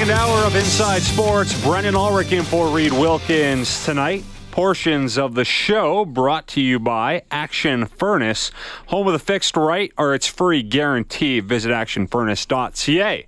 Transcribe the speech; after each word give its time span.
Second 0.00 0.16
hour 0.16 0.46
of 0.46 0.56
Inside 0.56 1.02
Sports. 1.02 1.62
Brendan 1.62 1.94
Ulrich 1.94 2.32
in 2.32 2.42
for 2.42 2.68
Reed 2.68 2.90
Wilkins 2.90 3.84
tonight. 3.84 4.24
Portions 4.50 5.18
of 5.18 5.34
the 5.34 5.44
show 5.44 6.06
brought 6.06 6.46
to 6.46 6.62
you 6.62 6.78
by 6.78 7.20
Action 7.30 7.84
Furnace, 7.84 8.50
home 8.86 9.08
of 9.08 9.12
the 9.12 9.18
fixed 9.18 9.58
right 9.58 9.92
or 9.98 10.14
its 10.14 10.26
free 10.26 10.62
guarantee. 10.62 11.40
Visit 11.40 11.70
actionfurnace.ca. 11.70 13.26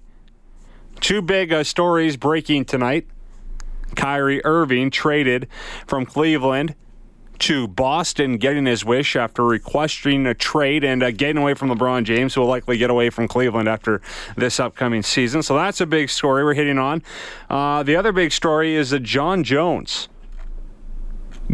Two 1.01 1.21
big 1.21 1.53
uh, 1.53 1.63
stories 1.63 2.17
breaking 2.17 2.65
tonight. 2.65 3.07
Kyrie 3.95 4.43
Irving 4.43 4.91
traded 4.91 5.49
from 5.87 6.07
Cleveland 6.07 6.75
to 7.43 7.67
Boston, 7.67 8.39
getting 8.39 8.67
his 8.67 8.85
wish 8.85 9.17
after 9.17 9.45
requesting 9.45 10.27
a 10.27 10.35
trade 10.35 10.85
and 10.85 11.03
uh, 11.03 11.11
getting 11.11 11.39
away 11.39 11.55
from 11.55 11.71
LeBron 11.71 12.05
James, 12.05 12.35
who 12.35 12.41
will 12.41 12.49
likely 12.49 12.79
get 12.79 12.89
away 12.89 13.11
from 13.11 13.27
Cleveland 13.27 13.69
after 13.69 14.01
this 14.37 14.61
upcoming 14.61 15.03
season. 15.03 15.43
So 15.43 15.57
that's 15.57 15.81
a 15.81 15.87
big 15.87 16.09
story 16.09 16.45
we're 16.45 16.55
hitting 16.55 16.79
on. 16.79 17.03
Uh, 17.51 17.83
the 17.83 17.97
other 17.97 18.13
big 18.13 18.31
story 18.31 18.77
is 18.77 18.91
that 18.91 19.03
John 19.03 19.43
Jones 19.43 20.09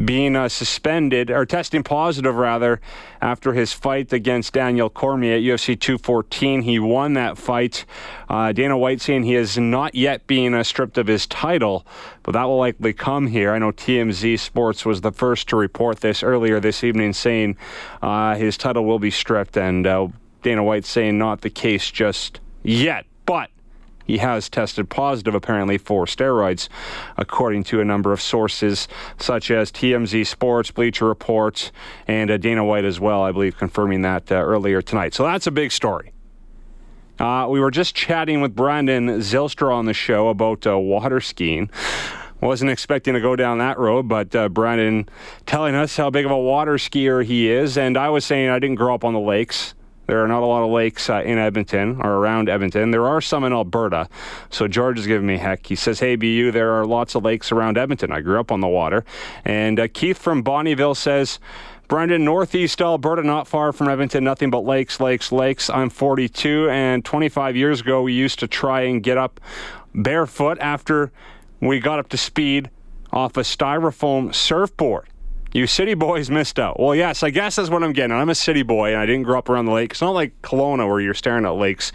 being 0.05 0.37
uh, 0.37 0.49
suspended 0.49 1.31
or 1.31 1.45
testing 1.45 1.83
positive 1.83 2.35
rather 2.37 2.81
after 3.21 3.53
his 3.53 3.73
fight 3.73 4.13
against 4.13 4.53
Daniel 4.53 4.89
Cormier 4.89 5.37
at 5.37 5.43
UFC 5.43 5.79
214. 5.79 6.63
He 6.63 6.79
won 6.79 7.15
that 7.15 7.39
fight. 7.39 7.85
Uh, 8.29 8.53
Dana 8.53 8.77
White 8.79 9.01
saying 9.01 9.25
he 9.25 9.35
is 9.35 9.59
not 9.59 9.95
yet 9.95 10.27
being 10.27 10.55
uh, 10.55 10.63
stripped 10.63 10.99
of 10.99 11.07
his 11.07 11.27
title, 11.27 11.87
but 12.23 12.33
that 12.33 12.45
will 12.45 12.59
likely 12.59 12.93
come 12.93 13.27
here. 13.29 13.53
I 13.53 13.59
know 13.59 13.73
TMZ 13.73 14.39
Sports 14.39 14.85
was 14.85 15.01
the 15.01 15.13
first 15.13 15.49
to 15.49 15.57
report 15.57 16.01
this 16.01 16.23
earlier 16.23 16.61
this 16.61 16.85
evening, 16.85 17.12
saying 17.12 17.57
uh, 18.03 18.37
his 18.37 18.57
title 18.57 18.85
will 18.85 18.99
be 18.99 19.11
stripped, 19.11 19.57
and 19.57 19.87
uh, 19.87 20.09
Dana 20.43 20.62
White 20.62 20.85
saying 20.85 21.19
not 21.19 21.41
the 21.41 21.51
case 21.51 21.91
just 21.91 22.41
yet, 22.62 23.07
but 23.27 23.51
he 24.09 24.19
has 24.19 24.48
tested 24.48 24.89
positive, 24.89 25.34
apparently, 25.34 25.77
for 25.77 26.06
steroids, 26.06 26.69
according 27.19 27.62
to 27.64 27.81
a 27.83 27.84
number 27.84 28.11
of 28.11 28.23
sources, 28.23 28.89
such 29.19 29.50
as 29.50 29.70
TMZ 29.70 30.27
Sports, 30.27 30.70
Bleacher 30.70 31.05
Report, 31.05 31.70
and 32.09 32.31
uh, 32.31 32.39
Dana 32.39 32.65
White 32.65 32.87
as 32.87 32.98
well, 32.98 33.23
I 33.23 33.33
believe, 33.33 33.59
confirming 33.59 34.00
that 34.03 34.33
uh, 34.33 34.37
earlier 34.37 34.81
tonight. 34.81 35.12
So 35.12 35.25
that's 35.25 35.47
a 35.47 35.50
big 35.50 35.70
story. 35.70 36.12
Uh, 37.19 37.48
we 37.50 37.61
were 37.61 37.70
just 37.70 37.95
chatting 37.95 38.41
with 38.41 38.56
Brandon 38.56 39.09
Zylstra 39.19 39.75
on 39.75 39.84
the 39.84 39.92
show 39.92 40.28
about 40.28 40.67
uh, 40.67 40.78
water 40.78 41.20
skiing. 41.20 41.69
Wasn't 42.41 42.70
expecting 42.70 43.12
to 43.12 43.20
go 43.20 43.37
down 43.37 43.59
that 43.59 43.78
road, 43.78 44.09
but 44.09 44.34
uh, 44.34 44.48
Brandon 44.48 45.06
telling 45.45 45.75
us 45.75 45.98
how 45.98 46.09
big 46.09 46.25
of 46.25 46.31
a 46.31 46.39
water 46.39 46.75
skier 46.75 47.22
he 47.22 47.50
is. 47.50 47.77
And 47.77 47.98
I 47.98 48.09
was 48.09 48.25
saying 48.25 48.48
I 48.48 48.59
didn't 48.59 48.77
grow 48.77 48.95
up 48.95 49.05
on 49.05 49.12
the 49.12 49.20
lakes. 49.20 49.75
There 50.09 50.25
are 50.25 50.27
not 50.27 50.42
a 50.42 50.47
lot 50.47 50.64
of 50.64 50.70
lakes 50.70 51.11
uh, 51.11 51.23
in 51.23 51.37
Edmonton 51.37 52.01
or 52.01 52.14
around 52.14 52.48
Edmonton. 52.48 52.91
There 52.91 53.06
are 53.06 53.20
some 53.20 53.45
in 53.45 53.53
Alberta. 53.53 54.09
So 54.49 54.66
George 54.66 54.99
is 54.99 55.06
giving 55.06 55.27
me 55.27 55.37
heck. 55.37 55.66
He 55.66 55.77
says, 55.77 56.00
Hey, 56.00 56.16
BU, 56.16 56.50
there 56.50 56.72
are 56.72 56.87
lots 56.87 57.15
of 57.15 57.25
lakes 57.25 57.53
around 57.53 57.77
Edmonton. 57.77 58.10
I 58.10 58.22
grew 58.22 58.41
up 58.41 58.50
on 58.50 58.60
the 58.60 58.69
water. 58.69 59.05
And 59.44 59.78
uh, 59.78 59.87
Keith 59.93 60.16
from 60.16 60.43
Bonnyville 60.43 60.97
says, 60.97 61.38
Brendan, 61.88 62.25
Northeast 62.25 62.81
Alberta, 62.81 63.22
not 63.22 63.47
far 63.47 63.71
from 63.72 63.88
Edmonton, 63.88 64.25
nothing 64.25 64.50
but 64.50 64.65
lakes, 64.65 64.99
lakes, 64.99 65.31
lakes. 65.31 65.69
I'm 65.69 65.91
42, 65.91 66.71
and 66.71 67.04
25 67.04 67.56
years 67.56 67.83
ago, 67.83 68.03
we 68.03 68.15
used 68.15 68.38
to 68.38 68.49
try 68.49 68.83
and 68.83 69.03
get 69.03 69.19
up 69.19 69.41
barefoot 69.94 70.59
after 70.60 71.12
we 71.60 71.81
got 71.81 71.99
up 71.99 72.09
to 72.10 72.16
speed 72.16 72.71
off 73.12 73.37
a 73.37 73.41
styrofoam 73.41 74.34
surfboard. 74.34 75.06
You 75.53 75.66
city 75.66 75.94
boys 75.94 76.28
missed 76.28 76.59
out. 76.59 76.78
Well, 76.78 76.94
yes, 76.94 77.22
I 77.22 77.31
guess 77.31 77.56
that's 77.56 77.70
what 77.70 77.82
I'm 77.82 77.94
getting. 77.94 78.14
I'm 78.14 78.28
a 78.28 78.34
city 78.34 78.62
boy, 78.62 78.91
and 78.91 78.98
I 78.98 79.06
didn't 79.06 79.22
grow 79.22 79.38
up 79.38 79.48
around 79.48 79.64
the 79.64 79.72
lake. 79.72 79.92
It's 79.92 80.03
not 80.03 80.10
like 80.10 80.41
Kelowna 80.42 80.86
where 80.86 81.00
you're 81.00 81.14
staring 81.14 81.47
at 81.47 81.54
lakes 81.54 81.91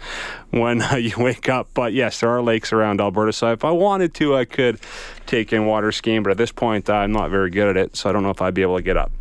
when 0.50 0.82
uh, 0.82 0.96
you 0.96 1.14
wake 1.16 1.48
up. 1.48 1.68
But 1.72 1.92
yes, 1.92 2.20
there 2.20 2.30
are 2.30 2.42
lakes 2.42 2.72
around 2.72 3.00
Alberta. 3.00 3.32
So 3.32 3.52
if 3.52 3.64
I 3.64 3.70
wanted 3.70 4.12
to, 4.14 4.34
I 4.34 4.44
could 4.44 4.80
take 5.26 5.52
in 5.52 5.66
water 5.66 5.92
skiing. 5.92 6.24
But 6.24 6.30
at 6.30 6.36
this 6.36 6.50
point, 6.50 6.90
uh, 6.90 6.94
I'm 6.94 7.12
not 7.12 7.30
very 7.30 7.50
good 7.50 7.68
at 7.68 7.76
it, 7.76 7.96
so 7.96 8.10
I 8.10 8.12
don't 8.12 8.24
know 8.24 8.30
if 8.30 8.42
I'd 8.42 8.54
be 8.54 8.62
able 8.62 8.76
to 8.76 8.82
get 8.82 8.96
up. 8.96 9.12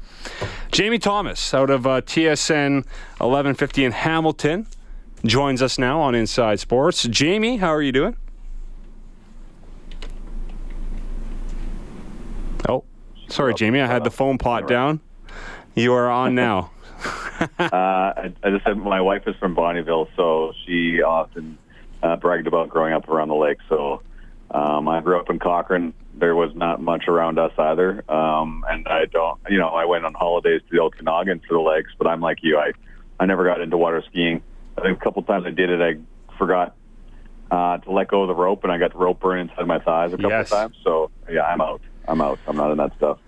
Jamie 0.71 0.99
Thomas 0.99 1.53
out 1.53 1.69
of 1.69 1.85
uh, 1.85 2.01
TSN 2.01 2.85
1150 3.17 3.85
in 3.85 3.91
Hamilton 3.91 4.65
joins 5.25 5.61
us 5.61 5.77
now 5.77 6.01
on 6.01 6.15
Inside 6.15 6.59
Sports. 6.59 7.03
Jamie, 7.03 7.57
how 7.57 7.69
are 7.69 7.81
you 7.81 7.91
doing? 7.91 8.15
Oh, 12.67 12.83
sorry, 13.29 13.53
Jamie. 13.53 13.79
I 13.81 13.87
had 13.87 14.03
the 14.03 14.11
phone 14.11 14.37
pot 14.37 14.67
down. 14.67 14.99
You 15.75 15.93
are 15.93 16.09
on 16.09 16.35
now. 16.35 16.71
uh, 17.59 17.65
I, 17.71 18.33
I 18.43 18.49
just 18.51 18.63
said 18.65 18.77
my 18.77 19.01
wife 19.01 19.23
is 19.27 19.35
from 19.37 19.55
Bonnyville, 19.55 20.07
so 20.15 20.53
she 20.65 21.01
often 21.01 21.57
uh, 22.01 22.15
bragged 22.15 22.47
about 22.47 22.69
growing 22.69 22.93
up 22.93 23.07
around 23.09 23.29
the 23.29 23.35
lake. 23.35 23.57
So 23.69 24.01
um, 24.51 24.87
I 24.87 25.01
grew 25.01 25.19
up 25.19 25.29
in 25.29 25.39
Cochrane. 25.39 25.93
There 26.15 26.35
was 26.35 26.53
not 26.55 26.79
much 26.81 27.07
around 27.07 27.39
us 27.39 27.51
either, 27.57 28.03
um, 28.11 28.63
and 28.69 28.87
I 28.87 29.05
don't. 29.05 29.39
You 29.49 29.57
know, 29.57 29.69
I 29.69 29.85
went 29.85 30.05
on 30.05 30.13
holidays 30.13 30.61
to 30.69 30.75
the 30.77 30.81
Okanagan 30.81 31.41
for 31.47 31.55
the 31.55 31.59
lakes, 31.61 31.89
but 31.97 32.07
I'm 32.07 32.21
like 32.21 32.37
you. 32.43 32.57
I 32.59 32.71
I 33.19 33.25
never 33.25 33.43
got 33.43 33.61
into 33.61 33.77
water 33.77 34.03
skiing. 34.09 34.41
I 34.77 34.81
think 34.81 34.99
a 34.99 35.03
couple 35.03 35.23
times 35.23 35.45
I 35.47 35.51
did 35.51 35.69
it, 35.71 35.81
I 35.81 35.99
forgot 36.37 36.75
uh, 37.51 37.77
to 37.79 37.91
let 37.91 38.07
go 38.09 38.21
of 38.21 38.27
the 38.27 38.35
rope, 38.35 38.63
and 38.63 38.71
I 38.71 38.77
got 38.77 38.91
the 38.93 38.99
rope 38.99 39.19
burn 39.21 39.39
inside 39.39 39.65
my 39.65 39.79
thighs 39.79 40.13
a 40.13 40.17
couple 40.17 40.29
Yes. 40.29 40.49
times. 40.49 40.75
So 40.83 41.09
yeah, 41.31 41.41
I'm 41.43 41.59
out. 41.61 41.81
I'm 42.07 42.21
out. 42.21 42.39
I'm 42.47 42.57
not 42.57 42.71
in 42.71 42.77
that 42.77 42.95
stuff. 42.97 43.19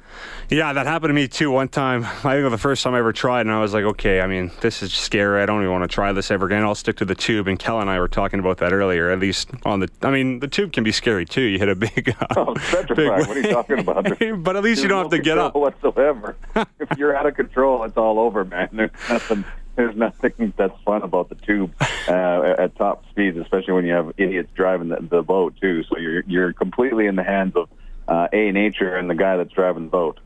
Yeah, 0.50 0.72
that 0.74 0.86
happened 0.86 1.09
to 1.09 1.13
me 1.13 1.28
too 1.28 1.52
one 1.52 1.68
time. 1.68 2.03
I 2.06 2.08
think 2.08 2.36
it 2.40 2.44
was 2.44 2.52
the 2.52 2.58
first 2.58 2.84
time 2.84 2.94
I 2.94 3.00
ever 3.00 3.12
tried, 3.12 3.41
and 3.41 3.52
I 3.52 3.59
was 3.59 3.74
like, 3.74 3.84
okay, 3.84 4.22
I 4.22 4.28
mean, 4.28 4.52
this 4.62 4.81
is 4.84 4.94
scary. 4.94 5.41
I 5.41 5.46
don't 5.46 5.62
even 5.62 5.72
want 5.72 5.84
to 5.90 5.94
try 5.94 6.12
this 6.13 6.31
ever 6.31 6.46
again. 6.46 6.63
I'll 6.63 6.75
stick 6.75 6.97
to 6.97 7.06
the 7.06 7.16
tube. 7.16 7.47
And 7.47 7.58
Kel 7.59 7.81
and 7.81 7.90
I 7.90 8.00
were 8.00 8.08
talking 8.08 8.40
about 8.40 8.58
that 8.59 8.72
earlier. 8.72 9.09
At 9.09 9.19
least 9.19 9.50
on 9.66 9.80
the, 9.81 9.90
I 10.02 10.12
mean, 10.12 10.40
the 10.40 10.47
tube 10.47 10.72
can 10.72 10.84
be 10.84 10.91
scary 10.91 11.25
too. 11.25 11.41
You 11.41 11.59
hit 11.59 11.69
a 11.69 11.75
big, 11.75 12.16
uh, 12.22 12.28
Oh, 12.38 12.53
petrified. 12.56 13.28
What 13.28 13.38
are 13.38 13.41
you 13.41 13.52
talking 13.52 13.80
about? 13.80 14.06
but 14.44 14.56
at 14.56 14.64
least 14.64 14.84
you 14.84 14.88
don't 14.90 15.02
have 15.03 15.12
to 15.12 15.19
get 15.19 15.38
up. 15.38 15.56
whatsoever. 15.56 16.35
if 16.80 16.97
you're 16.97 17.16
out 17.16 17.25
of 17.25 17.35
control, 17.35 17.84
it's 17.84 17.97
all 17.97 18.19
over, 18.19 18.46
man. 18.46 18.69
There's 18.72 18.91
nothing. 19.09 19.46
There's 19.75 19.96
nothing 19.97 20.53
that's 20.56 20.80
fun 20.84 21.02
about 21.02 21.28
the 21.28 21.35
tube 21.35 21.74
uh, 22.08 22.56
at 22.58 22.78
top 22.78 23.03
speeds, 23.09 23.35
especially 23.38 23.74
when 23.74 23.85
you 23.85 23.91
have 23.91 24.14
idiots 24.16 24.50
driving 24.56 24.88
the, 24.88 25.00
the 25.02 25.22
boat 25.22 25.56
too. 25.59 25.84
So 25.84 25.97
you're 25.97 26.24
you're 26.28 26.53
completely 26.53 27.08
in 27.08 27.18
the 27.18 27.24
hands 27.24 27.58
of 27.58 27.68
uh, 28.07 28.27
a 28.31 28.51
nature 28.51 28.95
and 28.95 29.09
the 29.09 29.16
guy 29.16 29.38
that's 29.38 29.51
driving 29.51 29.85
the 29.85 29.89
boat. 29.89 30.19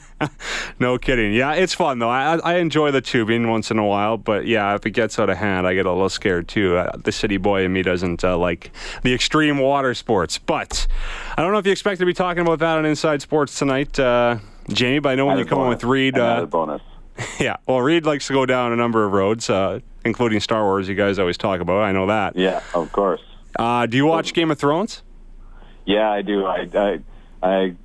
No 0.79 0.97
kidding. 0.97 1.31
Yeah, 1.31 1.53
it's 1.53 1.75
fun 1.75 1.99
though. 1.99 2.09
I, 2.09 2.37
I 2.37 2.55
enjoy 2.55 2.89
the 2.89 3.01
tubing 3.01 3.47
once 3.49 3.69
in 3.69 3.77
a 3.77 3.85
while, 3.85 4.17
but 4.17 4.47
yeah, 4.47 4.73
if 4.73 4.83
it 4.87 4.91
gets 4.91 5.19
out 5.19 5.29
of 5.29 5.37
hand, 5.37 5.67
I 5.67 5.75
get 5.75 5.85
a 5.85 5.91
little 5.91 6.09
scared 6.09 6.47
too. 6.47 6.75
Uh, 6.75 6.97
the 6.97 7.11
city 7.11 7.37
boy 7.37 7.63
in 7.63 7.71
me 7.71 7.83
doesn't 7.83 8.23
uh, 8.23 8.35
like 8.35 8.71
the 9.03 9.13
extreme 9.13 9.59
water 9.59 9.93
sports. 9.93 10.39
But 10.39 10.87
I 11.37 11.43
don't 11.43 11.51
know 11.51 11.59
if 11.59 11.67
you 11.67 11.71
expect 11.71 11.99
to 11.99 12.05
be 12.07 12.13
talking 12.13 12.41
about 12.41 12.57
that 12.59 12.79
on 12.79 12.85
Inside 12.85 13.21
Sports 13.21 13.59
tonight, 13.59 13.99
uh, 13.99 14.39
Jamie. 14.69 14.97
But 14.97 15.09
I 15.09 15.15
know 15.15 15.27
when 15.27 15.37
you 15.37 15.45
come 15.45 15.59
on 15.59 15.69
with 15.69 15.83
Reed, 15.83 16.17
uh, 16.17 16.47
bonus. 16.47 16.81
yeah. 17.39 17.57
Well, 17.67 17.81
Reed 17.81 18.07
likes 18.07 18.25
to 18.25 18.33
go 18.33 18.47
down 18.47 18.71
a 18.71 18.75
number 18.75 19.05
of 19.05 19.11
roads, 19.11 19.47
uh, 19.47 19.81
including 20.03 20.39
Star 20.39 20.63
Wars. 20.63 20.89
You 20.89 20.95
guys 20.95 21.19
always 21.19 21.37
talk 21.37 21.59
about. 21.61 21.83
I 21.83 21.91
know 21.91 22.07
that. 22.07 22.35
Yeah, 22.35 22.63
of 22.73 22.91
course. 22.91 23.21
Uh, 23.59 23.85
do 23.85 23.97
you 23.97 24.07
watch 24.07 24.33
Game 24.33 24.49
of 24.49 24.57
Thrones? 24.57 25.03
Yeah, 25.85 26.09
I 26.09 26.23
do. 26.23 26.45
I 26.45 26.67
I, 26.73 26.99
I 27.41 27.75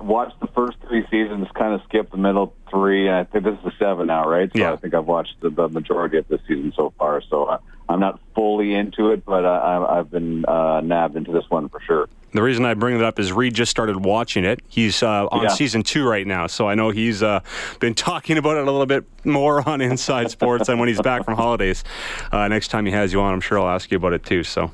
watched 0.00 0.40
the 0.40 0.48
first 0.48 0.78
three 0.86 1.04
seasons, 1.10 1.48
kind 1.54 1.74
of 1.74 1.82
skipped 1.88 2.12
the 2.12 2.18
middle 2.18 2.54
three, 2.70 3.06
and 3.08 3.16
I 3.16 3.24
think 3.24 3.44
this 3.44 3.54
is 3.58 3.64
the 3.64 3.72
seven 3.78 4.06
now, 4.06 4.28
right? 4.28 4.50
So 4.52 4.58
Yeah. 4.58 4.72
I 4.72 4.76
think 4.76 4.94
I've 4.94 5.06
watched 5.06 5.40
the, 5.40 5.50
the 5.50 5.68
majority 5.68 6.18
of 6.18 6.28
this 6.28 6.40
season 6.48 6.72
so 6.76 6.92
far. 6.98 7.22
So 7.28 7.48
I, 7.48 7.58
I'm 7.88 8.00
not 8.00 8.20
fully 8.34 8.74
into 8.74 9.10
it, 9.10 9.24
but 9.24 9.44
I, 9.46 9.56
I, 9.58 9.98
I've 9.98 10.10
been 10.10 10.44
uh, 10.44 10.80
nabbed 10.82 11.16
into 11.16 11.32
this 11.32 11.44
one 11.48 11.68
for 11.68 11.80
sure. 11.80 12.08
The 12.32 12.42
reason 12.42 12.66
I 12.66 12.74
bring 12.74 12.94
it 12.94 13.02
up 13.02 13.18
is 13.18 13.32
Reed 13.32 13.54
just 13.54 13.70
started 13.70 14.04
watching 14.04 14.44
it. 14.44 14.60
He's 14.68 15.02
uh, 15.02 15.26
on 15.28 15.44
Yeah. 15.44 15.48
season 15.48 15.82
two 15.82 16.06
right 16.06 16.26
now, 16.26 16.46
so 16.46 16.68
I 16.68 16.74
know 16.74 16.90
he's 16.90 17.22
uh, 17.22 17.40
been 17.80 17.94
talking 17.94 18.36
about 18.36 18.58
it 18.58 18.68
a 18.68 18.70
little 18.70 18.84
bit 18.84 19.04
more 19.24 19.66
on 19.68 19.80
Inside 19.80 20.30
Sports 20.30 20.68
and 20.68 20.78
when 20.78 20.88
he's 20.90 21.00
back 21.00 21.24
from 21.24 21.36
holidays. 21.36 21.84
Uh, 22.30 22.46
next 22.48 22.68
time 22.68 22.84
he 22.84 22.92
has 22.92 23.14
you 23.14 23.20
on, 23.22 23.32
I'm 23.32 23.40
sure 23.40 23.58
I'll 23.58 23.68
ask 23.70 23.90
you 23.90 23.96
about 23.96 24.12
it 24.12 24.24
too. 24.26 24.44
So, 24.44 24.70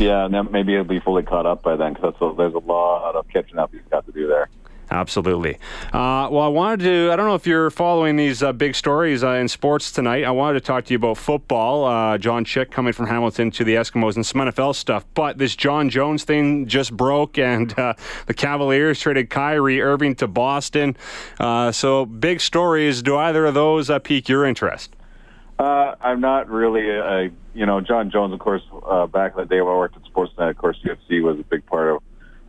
Yeah, 0.00 0.28
maybe 0.28 0.72
it'll 0.72 0.84
be 0.86 1.00
fully 1.00 1.24
caught 1.24 1.44
up 1.44 1.62
by 1.62 1.76
then 1.76 1.92
because 1.92 2.14
there's 2.38 2.54
a 2.54 2.58
lot 2.58 3.14
of 3.16 3.28
catching 3.28 3.58
up 3.58 3.70
he's 3.72 3.82
got 3.90 4.06
to 4.06 4.12
do 4.12 4.26
there. 4.26 4.48
Absolutely. 4.94 5.56
Uh, 5.92 6.28
well, 6.30 6.42
I 6.42 6.48
wanted 6.48 6.84
to, 6.84 7.10
I 7.12 7.16
don't 7.16 7.26
know 7.26 7.34
if 7.34 7.48
you're 7.48 7.68
following 7.70 8.14
these 8.14 8.44
uh, 8.44 8.52
big 8.52 8.76
stories 8.76 9.24
uh, 9.24 9.30
in 9.30 9.48
sports 9.48 9.90
tonight. 9.90 10.22
I 10.22 10.30
wanted 10.30 10.60
to 10.60 10.64
talk 10.64 10.84
to 10.84 10.94
you 10.94 10.98
about 10.98 11.18
football. 11.18 11.84
Uh, 11.84 12.16
John 12.16 12.44
Chick 12.44 12.70
coming 12.70 12.92
from 12.92 13.08
Hamilton 13.08 13.50
to 13.50 13.64
the 13.64 13.74
Eskimos 13.74 14.14
and 14.14 14.24
some 14.24 14.42
NFL 14.42 14.76
stuff. 14.76 15.04
But 15.14 15.38
this 15.38 15.56
John 15.56 15.90
Jones 15.90 16.22
thing 16.22 16.68
just 16.68 16.96
broke, 16.96 17.38
and 17.38 17.76
uh, 17.76 17.94
the 18.26 18.34
Cavaliers 18.34 19.00
traded 19.00 19.30
Kyrie 19.30 19.82
Irving 19.82 20.14
to 20.16 20.28
Boston. 20.28 20.96
Uh, 21.40 21.72
so, 21.72 22.06
big 22.06 22.40
stories. 22.40 23.02
Do 23.02 23.16
either 23.16 23.46
of 23.46 23.54
those 23.54 23.90
pique 24.04 24.28
your 24.28 24.46
interest? 24.46 24.94
I'm 25.58 26.20
not 26.20 26.48
really 26.50 26.88
a, 26.88 27.30
you 27.54 27.66
know, 27.66 27.80
John 27.80 28.10
Jones, 28.10 28.32
of 28.32 28.38
course, 28.38 28.62
back 29.10 29.32
in 29.32 29.38
the 29.38 29.46
day 29.46 29.60
when 29.60 29.74
I 29.74 29.76
worked 29.76 29.96
at 29.96 30.04
Sportsnet, 30.04 30.50
of 30.50 30.58
course, 30.58 30.78
UFC 30.84 31.22
was 31.22 31.40
a 31.40 31.42
big 31.42 31.66
part 31.66 31.96
of 31.96 32.02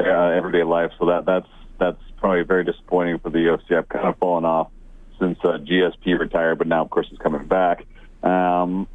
everyday 0.06 0.64
life. 0.64 0.92
So 1.00 1.06
that 1.06 1.26
that's 1.26 1.48
that's 1.80 2.02
probably 2.26 2.42
very 2.42 2.64
disappointing 2.64 3.20
for 3.20 3.30
the 3.30 3.38
UFC. 3.38 3.78
I've 3.78 3.88
kind 3.88 4.08
of 4.08 4.18
fallen 4.18 4.46
off 4.46 4.72
since 5.20 5.38
uh, 5.44 5.60
GSP 5.60 6.18
retired, 6.18 6.58
but 6.58 6.66
now, 6.66 6.82
of 6.82 6.90
course, 6.90 7.06
he's 7.08 7.20
coming 7.20 7.46
back. 7.46 7.86
Um, 8.24 8.88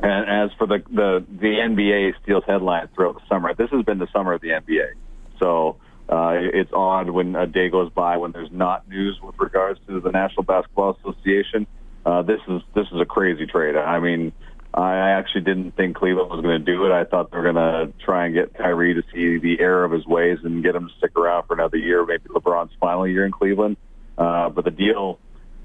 and 0.00 0.28
as 0.28 0.50
for 0.58 0.66
the, 0.66 0.82
the 0.90 1.24
the 1.30 1.46
NBA 1.46 2.20
steals 2.24 2.42
headlines 2.44 2.88
throughout 2.92 3.14
the 3.14 3.20
summer, 3.28 3.54
this 3.54 3.70
has 3.70 3.84
been 3.84 3.98
the 3.98 4.08
summer 4.12 4.32
of 4.32 4.40
the 4.40 4.48
NBA. 4.48 4.94
So 5.38 5.76
uh, 6.08 6.32
it's 6.34 6.72
odd 6.72 7.08
when 7.08 7.36
a 7.36 7.46
day 7.46 7.68
goes 7.68 7.92
by 7.92 8.16
when 8.16 8.32
there's 8.32 8.50
not 8.50 8.88
news 8.88 9.16
with 9.22 9.36
regards 9.38 9.78
to 9.86 10.00
the 10.00 10.10
National 10.10 10.42
Basketball 10.42 10.98
Association. 10.98 11.68
Uh, 12.04 12.22
this 12.22 12.40
is 12.48 12.62
this 12.74 12.88
is 12.92 13.00
a 13.00 13.06
crazy 13.06 13.46
trade. 13.46 13.76
I 13.76 14.00
mean, 14.00 14.32
I 14.74 15.10
actually 15.10 15.42
didn't 15.42 15.72
think 15.72 15.96
Cleveland 15.96 16.30
was 16.30 16.40
going 16.40 16.58
to 16.58 16.64
do 16.64 16.86
it. 16.86 16.92
I 16.92 17.04
thought 17.04 17.30
they 17.30 17.36
were 17.36 17.42
going 17.42 17.56
to 17.56 17.92
try 18.04 18.26
and 18.26 18.34
get 18.34 18.54
Kyrie 18.54 18.94
to 18.94 19.02
see 19.12 19.38
the 19.38 19.60
error 19.60 19.84
of 19.84 19.92
his 19.92 20.06
ways 20.06 20.38
and 20.44 20.62
get 20.62 20.74
him 20.74 20.88
to 20.88 20.94
stick 20.96 21.16
around 21.16 21.46
for 21.46 21.54
another 21.54 21.76
year, 21.76 22.06
maybe 22.06 22.24
LeBron's 22.30 22.72
final 22.80 23.06
year 23.06 23.26
in 23.26 23.32
Cleveland. 23.32 23.76
Uh, 24.16 24.48
but 24.48 24.64
the 24.64 24.70
deal, 24.70 25.18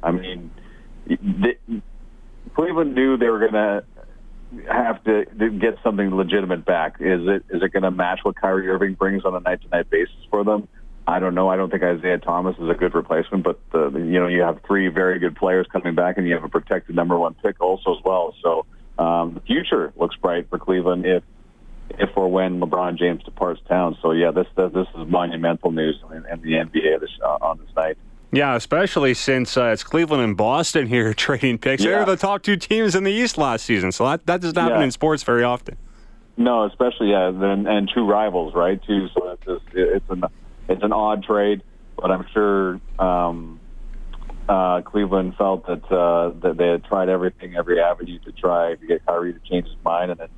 I 0.04 0.12
mean, 0.12 0.52
Cleveland 2.54 2.96
knew 2.96 3.18
they 3.18 3.30
were 3.30 3.40
going 3.40 3.54
to 3.54 3.84
have 4.70 5.04
to 5.06 5.26
get 5.60 5.78
something 5.84 6.14
legitimate 6.14 6.66
back. 6.66 6.98
Is 7.00 7.22
it 7.28 7.46
is 7.50 7.64
it 7.64 7.72
going 7.72 7.84
to 7.84 7.92
match 7.92 8.20
what 8.24 8.36
Kyrie 8.36 8.68
Irving 8.68 8.94
brings 8.94 9.26
on 9.26 9.36
a 9.36 9.40
night 9.40 9.62
to 9.62 9.70
night 9.70 9.90
basis 9.90 10.16
for 10.30 10.44
them? 10.44 10.68
I 11.06 11.20
don't 11.20 11.36
know. 11.36 11.50
I 11.50 11.56
don't 11.56 11.70
think 11.70 11.84
Isaiah 11.84 12.18
Thomas 12.18 12.58
is 12.58 12.70
a 12.70 12.74
good 12.74 12.94
replacement, 12.94 13.44
but 13.44 13.60
the, 13.72 13.90
you 13.92 14.20
know 14.20 14.28
you 14.28 14.42
have 14.42 14.60
three 14.68 14.90
very 14.90 15.20
good 15.20 15.36
players 15.36 15.66
coming 15.72 15.96
back, 15.96 16.18
and 16.18 16.28
you 16.28 16.34
have 16.34 16.44
a 16.44 16.50
protected 16.50 16.96
number 16.96 17.18
one 17.18 17.34
pick 17.36 17.62
also 17.62 17.96
as 17.96 18.04
well. 18.04 18.36
So 18.42 18.66
um, 18.98 19.34
the 19.34 19.42
future 19.42 19.94
looks 19.96 20.16
bright 20.16 20.50
for 20.50 20.60
Cleveland 20.60 21.06
if 21.06 21.24
if 21.92 22.10
or 22.18 22.30
when 22.30 22.60
LeBron 22.60 22.98
James 22.98 23.24
departs 23.24 23.62
town. 23.68 23.98
So 24.02 24.12
yeah, 24.12 24.32
this 24.32 24.48
this, 24.56 24.72
this 24.74 24.88
is 24.98 25.08
monumental 25.08 25.72
news 25.72 26.02
in, 26.12 26.26
in 26.26 26.42
the 26.42 26.54
NBA 26.54 27.00
this, 27.00 27.10
uh, 27.24 27.38
on 27.42 27.60
this 27.60 27.76
night. 27.76 27.98
Yeah, 28.32 28.56
especially 28.56 29.14
since 29.14 29.56
uh, 29.56 29.68
it's 29.68 29.84
Cleveland 29.84 30.22
and 30.24 30.36
Boston 30.36 30.88
here 30.88 31.14
trading 31.14 31.58
picks. 31.58 31.84
Yeah. 31.84 31.92
They 31.92 31.98
were 32.00 32.06
the 32.06 32.18
top 32.18 32.44
two 32.44 32.58
teams 32.58 32.96
in 32.96 33.04
the 33.04 33.12
East 33.12 33.38
last 33.38 33.66
season, 33.66 33.92
so 33.92 34.06
that, 34.06 34.26
that 34.26 34.42
doesn't 34.42 34.58
happen 34.58 34.80
yeah. 34.80 34.84
in 34.84 34.92
sports 34.92 35.24
very 35.24 35.44
often. 35.44 35.78
No, 36.36 36.66
especially 36.66 37.12
yeah, 37.12 37.30
and, 37.30 37.68
and 37.68 37.90
two 37.94 38.06
rivals, 38.06 38.54
right? 38.54 38.80
Too, 38.84 39.08
so 39.16 39.32
it's 39.32 39.46
just, 39.46 39.66
it's 39.74 40.10
an 40.10 40.24
it's 40.70 40.84
an 40.84 40.92
odd 40.92 41.24
trade, 41.24 41.64
but 41.96 42.12
I'm 42.12 42.26
sure 42.34 42.80
um, 43.00 43.57
uh, 44.48 44.82
Cleveland 44.82 45.36
felt 45.38 45.68
that 45.68 45.84
uh, 45.92 46.30
that 46.42 46.58
they 46.58 46.68
had 46.68 46.84
tried 46.86 47.10
everything, 47.10 47.56
every 47.56 47.82
avenue 47.82 48.20
to 48.20 48.32
try 48.32 48.76
to 48.76 48.88
get 48.88 49.06
Kyrie 49.06 49.34
to 49.34 49.40
change 49.40 49.68
his 49.68 49.76
mind, 49.84 50.12
and 50.12 50.20
then 50.20 50.30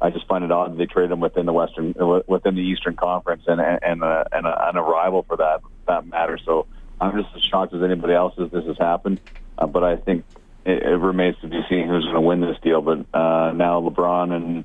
I 0.00 0.10
just 0.10 0.26
find 0.26 0.44
it 0.44 0.52
odd 0.52 0.72
that 0.72 0.78
they 0.78 0.86
traded 0.86 1.12
him 1.12 1.20
within 1.20 1.44
the 1.44 1.52
Western, 1.52 1.94
within 2.26 2.54
the 2.54 2.62
Eastern 2.62 2.96
Conference, 2.96 3.42
and 3.46 3.60
and 3.60 4.02
uh, 4.02 4.24
and, 4.32 4.46
a, 4.46 4.68
and 4.68 4.78
a 4.78 4.82
rival 4.82 5.24
for 5.28 5.36
that 5.36 5.60
that 5.86 6.06
matter. 6.06 6.38
So 6.44 6.66
I'm 7.00 7.20
just 7.20 7.34
as 7.34 7.42
shocked 7.42 7.74
as 7.74 7.82
anybody 7.82 8.14
else 8.14 8.34
as 8.42 8.50
this 8.50 8.64
has 8.64 8.78
happened, 8.78 9.20
uh, 9.58 9.66
but 9.66 9.84
I 9.84 9.96
think 9.96 10.24
it, 10.64 10.82
it 10.82 10.96
remains 10.96 11.36
to 11.42 11.48
be 11.48 11.60
seen 11.68 11.88
who's 11.88 12.04
going 12.04 12.14
to 12.14 12.20
win 12.20 12.40
this 12.40 12.58
deal. 12.62 12.80
But 12.80 13.00
uh, 13.12 13.52
now 13.52 13.80
LeBron 13.80 14.32
and 14.32 14.64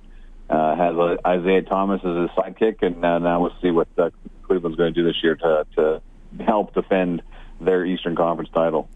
uh, 0.50 0.76
has 0.76 0.96
uh, 0.96 1.18
Isaiah 1.28 1.64
Thomas 1.64 2.02
as 2.06 2.16
his 2.16 2.30
sidekick, 2.32 2.84
and 2.84 3.04
uh, 3.04 3.20
now 3.20 3.42
we'll 3.42 3.56
see 3.62 3.72
what 3.72 3.88
uh, 3.98 4.12
Cleveland's 4.44 4.78
going 4.78 4.94
to 4.94 5.02
do 5.02 5.06
this 5.06 5.22
year 5.24 5.36
to 5.36 5.66
to 5.76 6.02
help 6.46 6.74
defend 6.74 7.22
their 7.60 7.86
Eastern 7.86 8.16
Conference 8.16 8.50
title. 8.54 8.90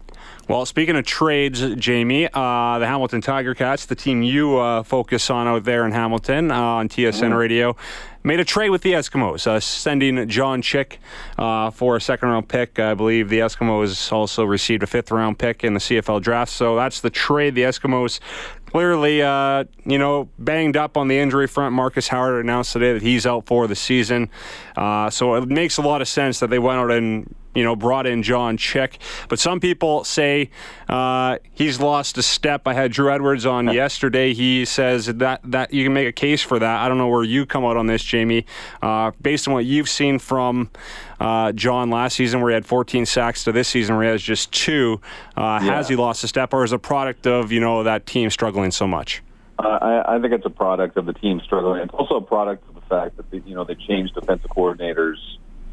Well, 0.48 0.64
speaking 0.64 0.96
of 0.96 1.04
trades, 1.04 1.60
Jamie, 1.74 2.26
uh, 2.26 2.78
the 2.78 2.86
Hamilton 2.86 3.20
Tiger 3.20 3.54
Cats, 3.54 3.84
the 3.84 3.94
team 3.94 4.22
you 4.22 4.56
uh, 4.56 4.82
focus 4.82 5.28
on 5.28 5.46
out 5.46 5.64
there 5.64 5.84
in 5.84 5.92
Hamilton 5.92 6.50
uh, 6.50 6.58
on 6.58 6.88
TSN 6.88 7.12
mm-hmm. 7.12 7.34
Radio, 7.34 7.76
made 8.24 8.40
a 8.40 8.46
trade 8.46 8.70
with 8.70 8.80
the 8.80 8.92
Eskimos, 8.92 9.46
uh, 9.46 9.60
sending 9.60 10.26
John 10.26 10.62
Chick 10.62 11.00
uh, 11.36 11.70
for 11.70 11.96
a 11.96 12.00
second 12.00 12.30
round 12.30 12.48
pick. 12.48 12.78
I 12.78 12.94
believe 12.94 13.28
the 13.28 13.40
Eskimos 13.40 14.10
also 14.10 14.44
received 14.44 14.82
a 14.82 14.86
fifth 14.86 15.10
round 15.10 15.38
pick 15.38 15.64
in 15.64 15.74
the 15.74 15.80
CFL 15.80 16.22
draft. 16.22 16.50
So 16.50 16.76
that's 16.76 17.02
the 17.02 17.10
trade. 17.10 17.54
The 17.54 17.64
Eskimos 17.64 18.18
clearly, 18.64 19.20
uh, 19.20 19.64
you 19.84 19.98
know, 19.98 20.30
banged 20.38 20.78
up 20.78 20.96
on 20.96 21.08
the 21.08 21.18
injury 21.18 21.46
front. 21.46 21.74
Marcus 21.74 22.08
Howard 22.08 22.42
announced 22.42 22.72
today 22.72 22.94
that 22.94 23.02
he's 23.02 23.26
out 23.26 23.46
for 23.46 23.66
the 23.66 23.76
season. 23.76 24.30
Uh, 24.76 25.10
so 25.10 25.34
it 25.34 25.46
makes 25.46 25.76
a 25.76 25.82
lot 25.82 26.00
of 26.00 26.08
sense 26.08 26.40
that 26.40 26.48
they 26.48 26.58
went 26.58 26.78
out 26.78 26.90
and 26.90 27.34
you 27.54 27.64
know, 27.64 27.74
brought 27.74 28.06
in 28.06 28.22
John 28.22 28.56
Chick. 28.56 28.98
But 29.28 29.38
some 29.38 29.60
people 29.60 30.04
say 30.04 30.50
uh, 30.88 31.38
he's 31.52 31.80
lost 31.80 32.18
a 32.18 32.22
step. 32.22 32.66
I 32.66 32.74
had 32.74 32.92
Drew 32.92 33.10
Edwards 33.10 33.46
on 33.46 33.66
yesterday. 33.72 34.34
He 34.34 34.64
says 34.64 35.06
that 35.06 35.40
that 35.44 35.72
you 35.72 35.84
can 35.84 35.92
make 35.92 36.06
a 36.06 36.12
case 36.12 36.42
for 36.42 36.58
that. 36.58 36.80
I 36.80 36.88
don't 36.88 36.98
know 36.98 37.08
where 37.08 37.24
you 37.24 37.46
come 37.46 37.64
out 37.64 37.76
on 37.76 37.86
this, 37.86 38.02
Jamie. 38.02 38.46
Uh, 38.82 39.12
based 39.20 39.48
on 39.48 39.54
what 39.54 39.64
you've 39.64 39.88
seen 39.88 40.18
from 40.18 40.70
uh, 41.20 41.52
John 41.52 41.90
last 41.90 42.16
season, 42.16 42.40
where 42.40 42.50
he 42.50 42.54
had 42.54 42.66
14 42.66 43.06
sacks, 43.06 43.44
to 43.44 43.52
this 43.52 43.68
season 43.68 43.96
where 43.96 44.04
he 44.04 44.10
has 44.10 44.22
just 44.22 44.52
two, 44.52 45.00
uh, 45.36 45.60
yeah. 45.62 45.74
has 45.74 45.88
he 45.88 45.96
lost 45.96 46.22
a 46.24 46.28
step, 46.28 46.52
or 46.52 46.64
is 46.64 46.72
a 46.72 46.78
product 46.78 47.26
of 47.26 47.50
you 47.50 47.60
know 47.60 47.82
that 47.82 48.06
team 48.06 48.30
struggling 48.30 48.70
so 48.70 48.86
much? 48.86 49.22
Uh, 49.58 49.66
I, 49.66 50.16
I 50.16 50.20
think 50.20 50.32
it's 50.32 50.46
a 50.46 50.50
product 50.50 50.96
of 50.96 51.06
the 51.06 51.12
team 51.12 51.40
struggling. 51.44 51.82
It's 51.82 51.94
also 51.94 52.16
a 52.16 52.20
product 52.20 52.68
of 52.68 52.76
the 52.76 52.80
fact 52.82 53.16
that 53.16 53.30
they, 53.30 53.42
you 53.44 53.54
know 53.54 53.64
they 53.64 53.74
changed 53.74 54.14
defensive 54.14 54.50
coordinators 54.50 55.16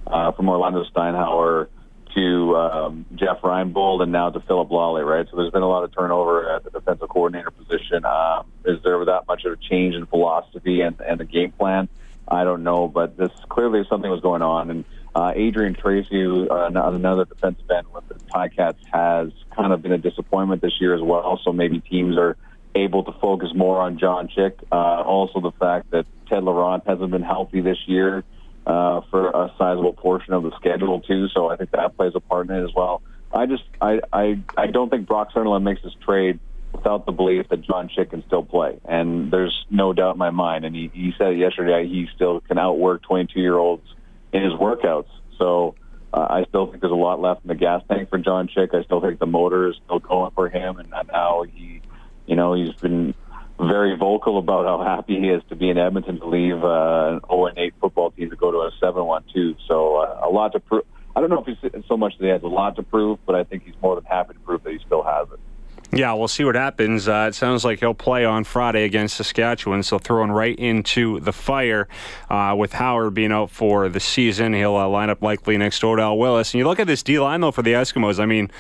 uh, 0.07 0.31
from 0.31 0.49
Orlando 0.49 0.83
Steinauer 0.85 1.67
to 2.15 2.55
um, 2.55 3.05
Jeff 3.15 3.41
Reinbold 3.41 4.01
and 4.01 4.11
now 4.11 4.29
to 4.29 4.39
Philip 4.39 4.69
Lolley, 4.69 5.05
right? 5.05 5.27
So 5.29 5.37
there's 5.37 5.51
been 5.51 5.61
a 5.61 5.67
lot 5.67 5.83
of 5.83 5.93
turnover 5.93 6.49
at 6.49 6.63
the 6.63 6.69
defensive 6.69 7.09
coordinator 7.09 7.51
position. 7.51 8.05
Um, 8.05 8.45
is 8.63 8.81
there 8.83 9.03
that 9.03 9.27
much 9.27 9.43
of 9.45 9.53
a 9.53 9.57
change 9.57 9.95
in 9.95 10.05
philosophy 10.05 10.81
and, 10.81 10.99
and 11.01 11.19
the 11.19 11.25
game 11.25 11.51
plan? 11.51 11.89
I 12.27 12.43
don't 12.43 12.63
know, 12.63 12.87
but 12.87 13.17
this 13.17 13.31
clearly 13.49 13.83
something 13.89 14.09
was 14.09 14.21
going 14.21 14.41
on. 14.41 14.71
And 14.71 14.85
uh, 15.13 15.33
Adrian 15.35 15.75
Tracy, 15.75 16.25
uh, 16.25 16.67
another 16.67 17.25
defensive 17.25 17.69
end 17.69 17.87
with 17.93 18.07
the 18.07 18.15
Ticats, 18.15 18.77
has 18.91 19.31
kind 19.55 19.73
of 19.73 19.81
been 19.81 19.91
a 19.91 19.97
disappointment 19.97 20.61
this 20.61 20.79
year 20.79 20.95
as 20.95 21.01
well. 21.01 21.39
So 21.43 21.51
maybe 21.51 21.81
teams 21.81 22.17
are 22.17 22.37
able 22.73 23.03
to 23.03 23.11
focus 23.19 23.49
more 23.53 23.79
on 23.79 23.99
John 23.99 24.29
Chick. 24.29 24.57
Uh, 24.71 24.75
also, 24.75 25.41
the 25.41 25.51
fact 25.51 25.91
that 25.91 26.05
Ted 26.27 26.43
Laurent 26.43 26.83
hasn't 26.87 27.11
been 27.11 27.23
healthy 27.23 27.61
this 27.61 27.77
year 27.87 28.23
uh, 28.65 29.01
for 29.11 29.29
a 29.29 29.53
sizable 29.57 29.93
portion 29.93 30.33
of 30.33 30.43
the 30.43 30.51
schedule 30.57 31.01
too. 31.01 31.27
So 31.29 31.49
I 31.49 31.55
think 31.55 31.71
that 31.71 31.95
plays 31.95 32.13
a 32.15 32.19
part 32.19 32.49
in 32.49 32.55
it 32.55 32.63
as 32.63 32.73
well. 32.75 33.01
I 33.33 33.45
just 33.45 33.63
I 33.81 33.99
I, 34.11 34.39
I 34.57 34.67
don't 34.67 34.89
think 34.89 35.07
Brock 35.07 35.29
Sunderland 35.33 35.63
makes 35.63 35.83
this 35.83 35.93
trade 36.03 36.39
without 36.73 37.05
the 37.05 37.11
belief 37.11 37.47
that 37.49 37.61
John 37.61 37.89
Chick 37.89 38.09
can 38.09 38.23
still 38.27 38.43
play, 38.43 38.79
and 38.85 39.31
there's 39.31 39.65
no 39.69 39.93
doubt 39.93 40.15
in 40.15 40.19
my 40.19 40.31
mind. 40.31 40.65
And 40.65 40.75
he, 40.75 40.91
he 40.93 41.13
said 41.17 41.37
yesterday 41.37 41.87
he 41.87 42.07
still 42.15 42.41
can 42.41 42.57
outwork 42.57 43.03
22 43.03 43.39
year 43.39 43.57
olds 43.57 43.85
in 44.33 44.43
his 44.43 44.53
workouts. 44.53 45.09
So. 45.37 45.75
Uh, 46.13 46.27
I 46.29 46.45
still 46.47 46.67
think 46.67 46.79
there's 46.79 46.93
a 46.93 46.95
lot 46.95 47.19
left 47.19 47.43
in 47.43 47.49
the 47.49 47.55
gas 47.55 47.81
tank 47.89 48.09
for 48.09 48.17
John 48.17 48.47
Chick. 48.47 48.69
I 48.73 48.83
still 48.83 49.01
think 49.01 49.19
the 49.19 49.25
motor 49.25 49.67
is 49.67 49.75
still 49.83 49.99
going 49.99 50.31
for 50.31 50.47
him, 50.47 50.77
and 50.77 50.89
now 51.11 51.43
he, 51.43 51.81
you 52.25 52.37
know, 52.37 52.53
he's 52.53 52.73
been 52.75 53.13
very 53.59 53.95
vocal 53.97 54.37
about 54.37 54.65
how 54.65 54.83
happy 54.83 55.19
he 55.19 55.29
is 55.29 55.41
to 55.49 55.55
be 55.55 55.69
in 55.69 55.77
Edmonton 55.77 56.19
to 56.19 56.27
leave 56.27 56.63
uh, 56.63 57.13
an 57.13 57.21
0 57.29 57.51
8 57.55 57.73
football 57.79 58.11
team 58.11 58.29
to 58.29 58.35
go 58.35 58.51
to 58.51 58.57
a 58.57 58.71
7 58.79 59.03
1 59.03 59.23
2. 59.33 59.55
So 59.67 59.97
uh, 59.97 60.27
a 60.27 60.29
lot 60.29 60.51
to 60.53 60.59
prove. 60.59 60.83
I 61.15 61.21
don't 61.21 61.29
know 61.29 61.43
if 61.45 61.57
he's 61.71 61.83
so 61.87 61.95
much 61.95 62.13
that 62.19 62.25
he 62.25 62.29
has 62.29 62.43
a 62.43 62.47
lot 62.47 62.75
to 62.75 62.83
prove, 62.83 63.19
but 63.25 63.35
I 63.35 63.45
think 63.45 63.63
he's 63.63 63.75
more 63.81 63.95
than 63.95 64.03
happy 64.03 64.33
to 64.33 64.39
prove 64.39 64.63
that 64.63 64.73
he 64.73 64.79
still 64.85 65.03
has 65.03 65.27
it. 65.31 65.39
Yeah, 65.95 66.11
we'll 66.11 66.27
see 66.27 66.43
what 66.43 66.55
happens. 66.55 67.07
Uh, 67.07 67.27
it 67.29 67.35
sounds 67.35 67.63
like 67.63 67.79
he'll 67.79 67.93
play 67.93 68.25
on 68.25 68.43
Friday 68.43 68.83
against 68.83 69.15
Saskatchewan, 69.15 69.81
so 69.81 69.97
throwing 69.97 70.29
right 70.29 70.59
into 70.59 71.21
the 71.21 71.31
fire 71.31 71.87
uh, 72.29 72.53
with 72.57 72.73
Howard 72.73 73.13
being 73.13 73.31
out 73.31 73.49
for 73.49 73.87
the 73.87 74.01
season. 74.01 74.51
He'll 74.51 74.75
uh, 74.75 74.89
line 74.89 75.09
up 75.09 75.21
likely 75.21 75.57
next 75.57 75.79
to 75.79 75.87
Odell 75.87 76.17
Willis. 76.17 76.53
And 76.53 76.59
you 76.59 76.67
look 76.67 76.81
at 76.81 76.87
this 76.87 77.01
D 77.01 77.17
line, 77.17 77.39
though, 77.39 77.51
for 77.51 77.61
the 77.61 77.71
Eskimos. 77.71 78.19
I 78.19 78.25
mean, 78.25 78.51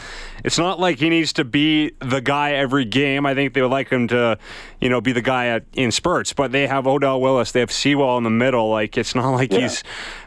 it's 0.45 0.57
not 0.57 0.79
like 0.79 0.99
he 0.99 1.09
needs 1.09 1.33
to 1.33 1.43
be 1.43 1.91
the 1.99 2.21
guy 2.21 2.53
every 2.53 2.85
game. 2.85 3.25
I 3.25 3.35
think 3.35 3.53
they 3.53 3.61
would 3.61 3.69
like 3.69 3.89
him 3.89 4.07
to, 4.07 4.37
you 4.79 4.87
know, 4.87 5.01
be 5.01 5.11
the 5.11 5.21
guy 5.21 5.47
at, 5.47 5.65
in 5.73 5.91
spurts, 5.91 6.31
but 6.31 6.53
they 6.53 6.67
have 6.67 6.87
Odell 6.87 7.19
Willis, 7.19 7.51
they 7.51 7.59
have 7.59 7.71
Sewell 7.71 8.17
in 8.17 8.23
the 8.23 8.29
middle. 8.29 8.69
Like, 8.69 8.97
it's 8.97 9.13
not 9.13 9.31
like 9.31 9.51
yeah. 9.51 9.59
he's 9.59 9.83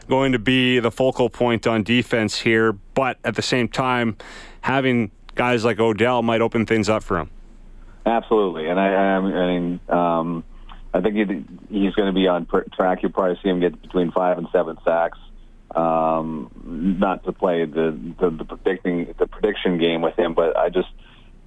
going 0.07 0.33
to 0.33 0.39
be 0.39 0.77
the 0.79 0.91
focal 0.91 1.31
point 1.31 1.65
on 1.65 1.81
defense 1.81 2.41
here, 2.41 2.71
but 2.71 3.17
at 3.23 3.33
the 3.33 3.41
same 3.41 3.67
time, 3.67 4.15
having 4.61 5.09
guys 5.39 5.63
like 5.63 5.79
Odell 5.79 6.21
might 6.21 6.41
open 6.41 6.65
things 6.65 6.89
up 6.89 7.01
for 7.01 7.17
him. 7.17 7.29
Absolutely, 8.05 8.67
and 8.67 8.77
I, 8.77 8.87
I 8.87 9.19
mean, 9.21 9.79
um, 9.87 10.43
I 10.93 10.99
think 10.99 11.15
he's 11.69 11.93
going 11.93 12.07
to 12.07 12.13
be 12.13 12.27
on 12.27 12.45
track. 12.73 13.01
You'll 13.01 13.13
probably 13.13 13.39
see 13.41 13.47
him 13.47 13.61
get 13.61 13.81
between 13.81 14.11
five 14.11 14.37
and 14.37 14.47
seven 14.51 14.77
sacks. 14.83 15.17
Um, 15.73 16.51
not 16.99 17.23
to 17.23 17.31
play 17.31 17.63
the, 17.63 17.97
the 18.19 18.31
the 18.31 18.43
predicting 18.43 19.13
the 19.17 19.27
prediction 19.27 19.77
game 19.77 20.01
with 20.01 20.17
him, 20.19 20.33
but 20.33 20.57
I 20.57 20.69
just 20.69 20.89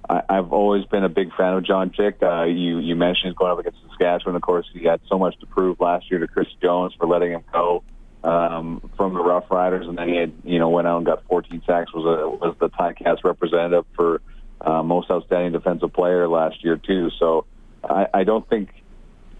I, 0.09 0.23
I've 0.27 0.51
always 0.53 0.85
been 0.85 1.03
a 1.03 1.09
big 1.09 1.35
fan 1.35 1.53
of 1.53 1.63
John 1.63 1.91
Chick. 1.91 2.17
Uh, 2.23 2.45
you 2.45 2.79
you 2.79 2.95
mentioned 2.95 3.29
he's 3.29 3.35
going 3.35 3.51
up 3.51 3.59
against 3.59 3.77
Saskatchewan. 3.89 4.35
Of 4.35 4.41
course, 4.41 4.65
he 4.73 4.85
had 4.85 5.01
so 5.07 5.19
much 5.19 5.37
to 5.41 5.45
prove 5.45 5.79
last 5.79 6.09
year 6.09 6.19
to 6.19 6.27
Chris 6.27 6.47
Jones 6.63 6.93
for 6.97 7.05
letting 7.05 7.31
him 7.31 7.43
go 7.51 7.83
um, 8.23 8.89
from 8.95 9.13
the 9.13 9.23
Rough 9.23 9.49
Riders, 9.51 9.87
and 9.87 9.97
then 9.97 10.07
he 10.07 10.15
had 10.15 10.33
you 10.43 10.59
know 10.59 10.69
went 10.69 10.87
out 10.87 10.97
and 10.97 11.05
got 11.05 11.23
14 11.25 11.61
sacks. 11.65 11.93
Was 11.93 12.05
a 12.05 12.29
was 12.29 12.55
the 12.59 12.69
Ticats 12.69 13.23
representative 13.23 13.85
for 13.95 14.21
uh, 14.61 14.81
most 14.83 15.11
outstanding 15.11 15.51
defensive 15.51 15.91
player 15.93 16.27
last 16.27 16.63
year 16.63 16.77
too. 16.77 17.09
So 17.19 17.45
I, 17.83 18.07
I 18.13 18.23
don't 18.23 18.47
think 18.49 18.69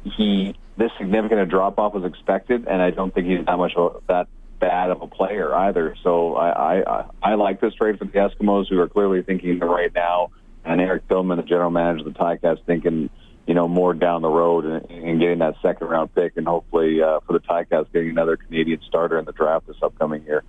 he 0.04 0.56
this 0.78 0.92
significant 0.98 1.42
a 1.42 1.46
drop 1.46 1.80
off 1.80 1.94
was 1.94 2.04
expected, 2.04 2.68
and 2.68 2.82
I 2.82 2.92
don't 2.92 3.14
think 3.14 3.28
he's 3.28 3.46
that 3.46 3.58
much 3.58 3.74
that 4.08 4.28
bad 4.60 4.92
of 4.92 5.02
a 5.02 5.08
player 5.08 5.54
either. 5.54 5.96
So 6.04 6.36
I, 6.36 6.82
I 6.82 7.06
I 7.22 7.34
like 7.36 7.62
this 7.62 7.74
trade 7.76 8.00
for 8.00 8.06
the 8.06 8.12
Eskimos, 8.12 8.70
who 8.70 8.80
are 8.80 8.90
clearly 8.90 9.22
thinking 9.22 9.60
right 9.60 9.94
now, 9.94 10.32
and 10.66 10.82
Eric 10.82 11.08
Tillman, 11.08 11.38
the 11.38 11.44
general 11.44 11.72
manager 11.72 12.08
of 12.08 12.14
the 12.14 12.20
Ticats, 12.20 12.64
thinking 12.66 13.10
you 13.46 13.54
know 13.54 13.68
more 13.68 13.94
down 13.94 14.22
the 14.22 14.30
road 14.30 14.66
and, 14.66 14.90
and 14.90 15.20
getting 15.20 15.40
that 15.40 15.56
second 15.62 15.88
round 15.88 16.14
pick, 16.16 16.38
and 16.38 16.48
hopefully 16.48 17.02
uh, 17.02 17.20
for 17.22 17.34
the 17.34 17.40
Ticats 17.40 17.92
getting 17.92 18.10
another 18.10 18.38
Canadian 18.38 18.80
starter 18.88 19.18
in 19.20 19.26
the 19.26 19.34
draft 19.34 19.68
this 19.68 19.78
upcoming 19.82 20.24
year. 20.24 20.44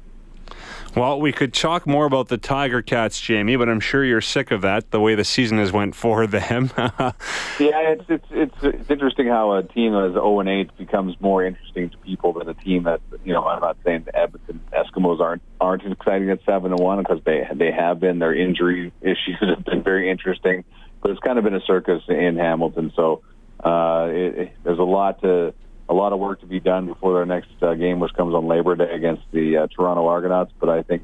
Well, 0.96 1.20
we 1.20 1.32
could 1.32 1.52
talk 1.52 1.88
more 1.88 2.06
about 2.06 2.28
the 2.28 2.38
Tiger 2.38 2.80
Cats, 2.80 3.20
Jamie, 3.20 3.56
but 3.56 3.68
I'm 3.68 3.80
sure 3.80 4.04
you're 4.04 4.20
sick 4.20 4.52
of 4.52 4.60
that. 4.60 4.92
The 4.92 5.00
way 5.00 5.16
the 5.16 5.24
season 5.24 5.58
has 5.58 5.72
went 5.72 5.96
for 5.96 6.24
them. 6.28 6.70
yeah, 6.76 7.18
it's, 7.58 8.04
it's 8.08 8.26
it's 8.30 8.54
it's 8.62 8.90
interesting 8.90 9.26
how 9.26 9.54
a 9.54 9.64
team 9.64 9.92
that 9.92 10.06
is 10.06 10.12
0 10.12 10.40
and 10.40 10.48
8 10.48 10.78
becomes 10.78 11.20
more 11.20 11.44
interesting 11.44 11.90
to 11.90 11.96
people 11.98 12.34
than 12.34 12.48
a 12.48 12.54
team 12.54 12.84
that 12.84 13.00
you 13.24 13.32
know. 13.32 13.44
I'm 13.44 13.60
not 13.60 13.76
saying 13.84 14.04
the 14.04 14.16
Edmonton 14.16 14.60
Eskimos 14.72 15.20
aren't 15.20 15.42
aren't 15.60 15.84
exciting 15.84 16.30
at 16.30 16.40
seven 16.46 16.72
and 16.72 16.80
one 16.80 16.98
because 16.98 17.20
they 17.24 17.44
they 17.52 17.72
have 17.72 17.98
been. 17.98 18.20
Their 18.20 18.34
injury 18.34 18.92
issues 19.02 19.38
have 19.40 19.64
been 19.64 19.82
very 19.82 20.08
interesting, 20.08 20.64
it's 21.10 21.20
kind 21.20 21.38
of 21.38 21.44
been 21.44 21.54
a 21.54 21.60
circus 21.60 22.02
in 22.08 22.36
Hamilton. 22.36 22.92
So 22.96 23.22
uh, 23.62 24.08
it, 24.10 24.38
it, 24.38 24.52
there's 24.64 24.78
a 24.78 24.82
lot 24.82 25.20
to 25.22 25.54
a 25.88 25.94
lot 25.94 26.12
of 26.12 26.18
work 26.18 26.40
to 26.40 26.46
be 26.46 26.60
done 26.60 26.86
before 26.86 27.14
their 27.14 27.26
next 27.26 27.50
uh, 27.62 27.74
game, 27.74 28.00
which 28.00 28.12
comes 28.14 28.34
on 28.34 28.46
Labor 28.46 28.74
Day 28.74 28.90
against 28.90 29.22
the 29.32 29.58
uh, 29.58 29.66
Toronto 29.66 30.06
Argonauts. 30.06 30.52
But 30.58 30.70
I 30.70 30.82
think 30.82 31.02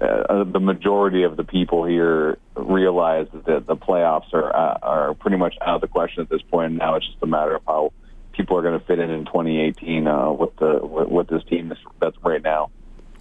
uh, 0.00 0.04
uh 0.04 0.44
the 0.44 0.60
majority 0.60 1.22
of 1.22 1.36
the 1.36 1.44
people 1.44 1.84
here 1.84 2.38
realize 2.56 3.28
that 3.46 3.66
the 3.66 3.76
playoffs 3.76 4.32
are 4.32 4.54
uh, 4.54 4.78
are 4.82 5.14
pretty 5.14 5.36
much 5.36 5.54
out 5.60 5.76
of 5.76 5.80
the 5.80 5.88
question 5.88 6.22
at 6.22 6.28
this 6.28 6.42
point. 6.42 6.74
Now 6.74 6.96
it's 6.96 7.06
just 7.06 7.22
a 7.22 7.26
matter 7.26 7.54
of 7.54 7.62
how 7.66 7.92
people 8.32 8.56
are 8.56 8.62
going 8.62 8.78
to 8.78 8.84
fit 8.86 8.98
in 8.98 9.10
in 9.10 9.24
2018 9.26 10.06
uh, 10.06 10.32
with 10.32 10.56
the 10.56 10.80
with, 10.82 11.08
with 11.08 11.28
this 11.28 11.44
team 11.44 11.72
that's 12.00 12.16
right 12.24 12.42
now. 12.42 12.70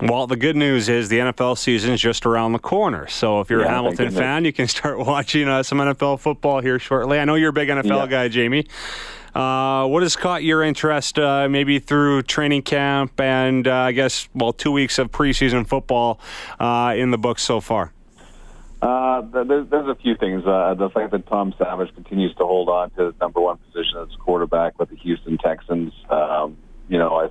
Well, 0.01 0.25
the 0.25 0.35
good 0.35 0.55
news 0.55 0.89
is 0.89 1.09
the 1.09 1.19
NFL 1.19 1.59
season 1.59 1.93
is 1.93 2.01
just 2.01 2.25
around 2.25 2.53
the 2.53 2.59
corner. 2.59 3.07
So 3.07 3.39
if 3.39 3.51
you're 3.51 3.61
yeah, 3.61 3.67
a 3.67 3.69
Hamilton 3.69 4.09
fan, 4.09 4.45
you 4.45 4.51
can 4.51 4.67
start 4.69 4.97
watching 4.97 5.47
uh, 5.47 5.61
some 5.61 5.77
NFL 5.77 6.19
football 6.19 6.59
here 6.59 6.79
shortly. 6.79 7.19
I 7.19 7.25
know 7.25 7.35
you're 7.35 7.49
a 7.49 7.53
big 7.53 7.69
NFL 7.69 7.85
yeah. 7.85 8.07
guy, 8.07 8.27
Jamie. 8.27 8.65
Uh, 9.35 9.87
what 9.87 10.01
has 10.01 10.15
caught 10.15 10.43
your 10.43 10.63
interest, 10.63 11.19
uh, 11.19 11.47
maybe 11.47 11.77
through 11.77 12.23
training 12.23 12.63
camp 12.63 13.19
and 13.19 13.67
uh, 13.67 13.73
I 13.73 13.91
guess, 13.91 14.27
well, 14.33 14.53
two 14.53 14.71
weeks 14.71 14.97
of 14.97 15.11
preseason 15.11 15.67
football 15.67 16.19
uh, 16.59 16.95
in 16.97 17.11
the 17.11 17.17
books 17.19 17.43
so 17.43 17.61
far? 17.61 17.93
Uh, 18.81 19.21
there's, 19.21 19.69
there's 19.69 19.87
a 19.87 19.95
few 19.95 20.15
things. 20.15 20.43
Uh, 20.45 20.73
the 20.73 20.89
fact 20.89 21.11
that 21.11 21.27
Tom 21.27 21.53
Savage 21.59 21.93
continues 21.93 22.33
to 22.35 22.45
hold 22.45 22.69
on 22.69 22.89
to 22.91 23.05
his 23.05 23.13
number 23.21 23.39
one 23.39 23.57
position 23.57 23.99
as 23.99 24.09
quarterback 24.15 24.79
with 24.79 24.89
the 24.89 24.95
Houston 24.97 25.37
Texans. 25.37 25.93
Um, 26.09 26.57
you 26.89 26.97
know, 26.97 27.15
I 27.15 27.29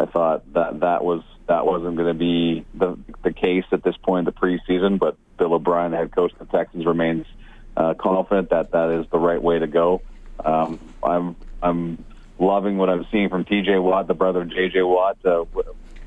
I 0.00 0.06
thought 0.06 0.52
that 0.54 0.80
that 0.80 1.04
was 1.04 1.22
that 1.46 1.66
wasn't 1.66 1.96
going 1.96 2.08
to 2.08 2.14
be 2.14 2.64
the 2.74 2.98
the 3.22 3.32
case 3.32 3.64
at 3.72 3.82
this 3.82 3.96
point 3.96 4.20
in 4.20 4.24
the 4.24 4.32
preseason, 4.32 4.98
but 4.98 5.16
Bill 5.38 5.54
O'Brien, 5.54 5.90
the 5.90 5.96
head 5.96 6.14
coach 6.14 6.32
of 6.32 6.38
the 6.38 6.56
Texans, 6.56 6.86
remains 6.86 7.26
uh, 7.76 7.94
confident 7.94 8.50
that 8.50 8.72
that 8.72 8.90
is 8.90 9.06
the 9.10 9.18
right 9.18 9.42
way 9.42 9.58
to 9.58 9.66
go. 9.66 10.02
Um, 10.44 10.78
I'm 11.02 11.36
I'm 11.62 12.04
loving 12.38 12.76
what 12.78 12.90
I'm 12.90 13.06
seeing 13.10 13.28
from 13.28 13.44
T.J. 13.44 13.78
Watt, 13.78 14.06
the 14.06 14.14
brother 14.14 14.42
of 14.42 14.50
J.J. 14.50 14.82
Watt, 14.82 15.18
uh, 15.24 15.44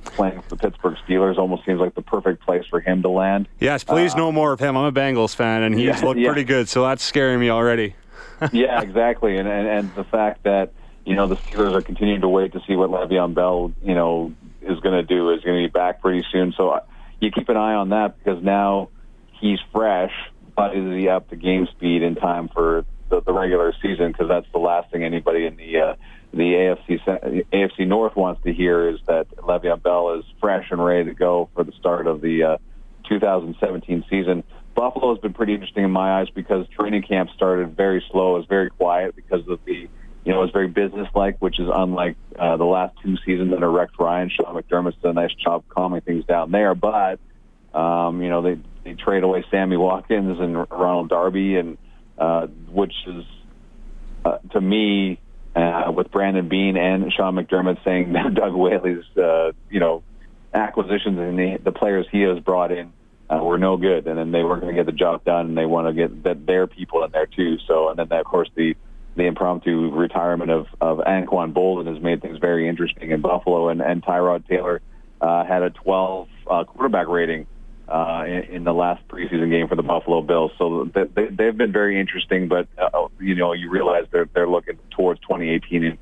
playing 0.03 0.41
for 0.41 0.49
the 0.49 0.57
Pittsburgh 0.57 0.97
Steelers. 1.07 1.37
Almost 1.37 1.65
seems 1.65 1.79
like 1.79 1.95
the 1.95 2.01
perfect 2.01 2.43
place 2.43 2.65
for 2.69 2.79
him 2.79 3.01
to 3.01 3.09
land. 3.09 3.47
Yes, 3.59 3.83
please 3.83 4.13
uh, 4.13 4.17
no 4.17 4.31
more 4.31 4.53
of 4.53 4.59
him. 4.59 4.77
I'm 4.77 4.85
a 4.85 4.91
Bengals 4.91 5.35
fan, 5.35 5.63
and 5.63 5.75
he's 5.75 5.85
yeah, 5.85 5.99
looked 6.03 6.19
yeah. 6.19 6.27
pretty 6.29 6.43
good, 6.43 6.69
so 6.69 6.83
that's 6.83 7.03
scaring 7.03 7.39
me 7.39 7.49
already. 7.49 7.95
yeah, 8.51 8.81
exactly, 8.81 9.37
and, 9.37 9.47
and 9.47 9.67
and 9.67 9.95
the 9.95 10.03
fact 10.03 10.43
that 10.43 10.73
you 11.05 11.15
know 11.15 11.27
the 11.27 11.37
Steelers 11.37 11.73
are 11.73 11.81
continuing 11.81 12.21
to 12.21 12.29
wait 12.29 12.53
to 12.53 12.61
see 12.67 12.75
what 12.75 12.89
Le'Veon 12.89 13.33
Bell 13.33 13.71
you 13.83 13.95
know 13.95 14.33
is 14.65 14.79
going 14.79 14.95
to 14.95 15.03
do 15.03 15.31
is 15.31 15.41
going 15.43 15.63
to 15.63 15.67
be 15.67 15.71
back 15.71 16.01
pretty 16.01 16.25
soon. 16.31 16.53
So 16.57 16.69
uh, 16.69 16.81
you 17.19 17.31
keep 17.31 17.49
an 17.49 17.57
eye 17.57 17.75
on 17.75 17.89
that 17.89 18.17
because 18.17 18.43
now 18.43 18.89
he's 19.39 19.59
fresh, 19.71 20.13
but 20.55 20.75
is 20.75 20.95
he 20.95 21.07
up 21.07 21.29
to 21.29 21.35
game 21.35 21.67
speed 21.75 22.01
in 22.01 22.15
time 22.15 22.49
for 22.49 22.85
the, 23.09 23.21
the 23.21 23.33
regular 23.33 23.73
season 23.81 24.11
because 24.11 24.27
that's 24.27 24.47
the 24.51 24.59
last 24.59 24.91
thing 24.91 25.03
anybody 25.03 25.45
in 25.45 25.55
the 25.55 25.79
uh, 25.79 25.95
the 26.33 26.75
AFC 26.83 27.45
AFC 27.53 27.87
North 27.87 28.15
wants 28.15 28.43
to 28.43 28.53
hear 28.53 28.89
is 28.89 28.99
that 29.07 29.29
Le'Veon 29.37 29.81
Bell 29.81 30.15
is 30.19 30.25
fresh 30.41 30.67
and 30.71 30.83
ready 30.83 31.05
to 31.05 31.13
go 31.15 31.49
for 31.55 31.63
the 31.63 31.71
start 31.73 32.07
of 32.07 32.21
the 32.21 32.43
uh, 32.43 32.57
2017 33.07 34.03
season. 34.09 34.43
Buffalo 34.75 35.13
has 35.13 35.21
been 35.21 35.33
pretty 35.33 35.53
interesting 35.53 35.85
in 35.85 35.91
my 35.91 36.19
eyes 36.19 36.27
because 36.33 36.67
training 36.69 37.03
camp 37.03 37.29
started 37.33 37.77
very 37.77 38.03
slow, 38.11 38.35
it 38.35 38.39
was 38.39 38.47
very 38.47 38.69
quiet 38.69 39.15
because 39.15 39.47
of 39.47 39.59
the 39.65 39.87
you 40.25 40.33
know, 40.33 40.39
it 40.39 40.45
was 40.45 40.51
very 40.51 40.67
businesslike, 40.67 41.37
which 41.39 41.59
is 41.59 41.69
unlike 41.71 42.17
uh, 42.37 42.57
the 42.57 42.65
last 42.65 42.97
two 43.03 43.15
seasons 43.25 43.53
under 43.53 43.69
Rex 43.69 43.93
Ryan. 43.99 44.29
Sean 44.29 44.55
McDermott's 44.55 44.97
done 45.01 45.17
a 45.17 45.21
nice 45.21 45.33
job 45.35 45.63
calming 45.69 46.01
things 46.01 46.25
down 46.25 46.49
there, 46.49 46.73
but 46.73 47.19
um, 47.75 48.21
you 48.23 48.29
know 48.29 48.41
they 48.41 48.57
they 48.83 48.93
trade 48.93 49.23
away 49.23 49.45
Sammy 49.51 49.77
Watkins 49.77 50.39
and 50.39 50.55
Ronald 50.71 51.09
Darby 51.09 51.57
and 51.57 51.77
uh, 52.17 52.47
which 52.71 52.93
is 53.05 53.23
uh, 54.25 54.39
to 54.51 54.59
me 54.59 55.19
uh, 55.55 55.91
with 55.95 56.09
Brandon 56.09 56.49
Beane 56.49 56.75
and 56.75 57.13
Sean 57.13 57.35
McDermott 57.35 57.83
saying 57.83 58.13
that 58.13 58.33
Doug 58.33 58.53
Whaley's 58.53 59.05
uh, 59.17 59.51
you 59.69 59.79
know 59.79 60.01
acquisitions 60.55 61.19
and 61.19 61.37
the, 61.37 61.59
the 61.63 61.71
players 61.71 62.07
he 62.11 62.21
has 62.21 62.39
brought 62.39 62.71
in 62.71 62.93
uh, 63.29 63.37
were 63.43 63.59
no 63.59 63.77
good, 63.77 64.07
and 64.07 64.17
then 64.17 64.31
they 64.31 64.43
weren't 64.43 64.61
going 64.61 64.75
to 64.75 64.79
get 64.79 64.87
the 64.87 64.97
job 64.97 65.23
done, 65.23 65.47
and 65.47 65.57
they 65.57 65.65
want 65.65 65.87
to 65.87 65.93
get 65.93 66.23
that 66.23 66.47
their 66.47 66.65
people 66.65 67.03
in 67.03 67.11
there 67.11 67.27
too. 67.27 67.57
So, 67.67 67.89
and 67.89 67.99
then 67.99 68.11
of 68.11 68.25
course 68.25 68.49
the 68.55 68.75
the 69.15 69.23
impromptu 69.23 69.91
retirement 69.91 70.51
of 70.51 70.67
of 70.81 70.99
Anquan 70.99 71.53
Boldin 71.53 71.87
has 71.93 72.01
made 72.01 72.21
things 72.21 72.37
very 72.39 72.67
interesting 72.67 73.11
in 73.11 73.21
Buffalo, 73.21 73.69
and 73.69 73.81
and 73.81 74.03
Tyrod 74.03 74.47
Taylor 74.47 74.81
uh, 75.21 75.45
had 75.45 75.63
a 75.63 75.69
12 75.69 76.27
uh, 76.49 76.63
quarterback 76.65 77.07
rating 77.07 77.47
uh, 77.87 78.23
in, 78.27 78.55
in 78.55 78.63
the 78.63 78.73
last 78.73 79.07
preseason 79.07 79.49
game 79.49 79.67
for 79.67 79.75
the 79.75 79.83
Buffalo 79.83 80.21
Bills. 80.21 80.51
So 80.57 80.89
they, 80.93 81.27
they've 81.27 81.57
been 81.57 81.71
very 81.71 81.99
interesting, 81.99 82.47
but 82.47 82.67
uh, 82.77 83.07
you 83.19 83.35
know 83.35 83.53
you 83.53 83.69
realize 83.69 84.05
they're 84.11 84.29
they're 84.33 84.49
looking 84.49 84.77
towards 84.91 85.21
2018 85.21 85.83
and, 85.83 85.97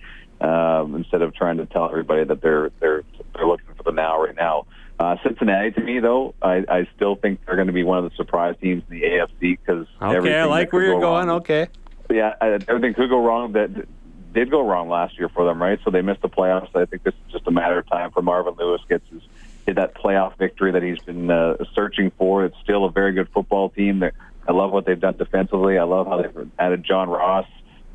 um, 0.50 0.96
instead 0.96 1.22
of 1.22 1.36
trying 1.36 1.58
to 1.58 1.66
tell 1.66 1.90
everybody 1.90 2.24
that 2.24 2.42
they're 2.42 2.72
they're 2.80 3.04
they're 3.36 3.48
looking 3.48 3.74
for 3.76 3.84
the 3.84 3.92
now 3.92 4.22
right 4.22 4.36
now. 4.36 4.66
Uh, 5.00 5.18
Cincinnati, 5.24 5.72
to 5.72 5.82
me 5.82 6.00
though, 6.00 6.36
I, 6.42 6.64
I 6.70 6.88
still 6.96 7.16
think 7.16 7.42
they're 7.46 7.56
going 7.56 7.68
to 7.68 7.74
be 7.74 7.84
one 7.84 7.98
of 7.98 8.04
the 8.10 8.16
surprise 8.16 8.56
teams 8.62 8.84
in 8.90 9.00
the 9.00 9.06
AFC 9.06 9.58
because 9.60 9.88
okay, 10.02 10.38
I 10.38 10.46
like 10.46 10.72
where 10.72 10.84
you're 10.84 11.00
going. 11.00 11.28
Wrong, 11.28 11.42
okay, 11.42 11.68
yeah, 12.10 12.34
everything 12.42 12.94
could 12.94 13.10
go 13.10 13.24
wrong. 13.24 13.54
That 13.54 13.88
did 14.34 14.50
go 14.50 14.68
wrong 14.68 14.90
last 14.90 15.18
year 15.18 15.30
for 15.30 15.46
them, 15.46 15.62
right? 15.62 15.80
So 15.84 15.92
they 15.92 16.02
missed 16.02 16.22
the 16.22 16.30
playoffs. 16.30 16.76
I 16.76 16.86
think 16.86 17.04
this 17.04 17.14
is 17.14 17.34
just 17.34 17.48
a 17.48 17.52
matter 17.52 17.80
of 17.80 17.88
time 17.90 18.12
for 18.12 18.22
Marvin 18.22 18.56
Lewis 18.58 18.82
gets 18.90 19.08
his 19.10 19.22
did 19.66 19.78
that 19.78 19.96
playoff 19.96 20.38
victory 20.38 20.72
that 20.72 20.84
he's 20.84 21.00
been 21.00 21.30
uh, 21.30 21.56
searching 21.74 22.12
for. 22.18 22.46
It's 22.46 22.58
still 22.64 22.86
a 22.86 22.92
very 22.92 23.14
good 23.14 23.30
football 23.30 23.70
team. 23.70 24.00
That 24.00 24.14
I 24.48 24.52
love 24.52 24.72
what 24.72 24.86
they've 24.86 25.00
done 25.00 25.18
defensively. 25.18 25.78
I 25.78 25.84
love 25.84 26.08
how 26.08 26.22
they've 26.22 26.50
added 26.60 26.84
John 26.84 27.10
Ross. 27.10 27.48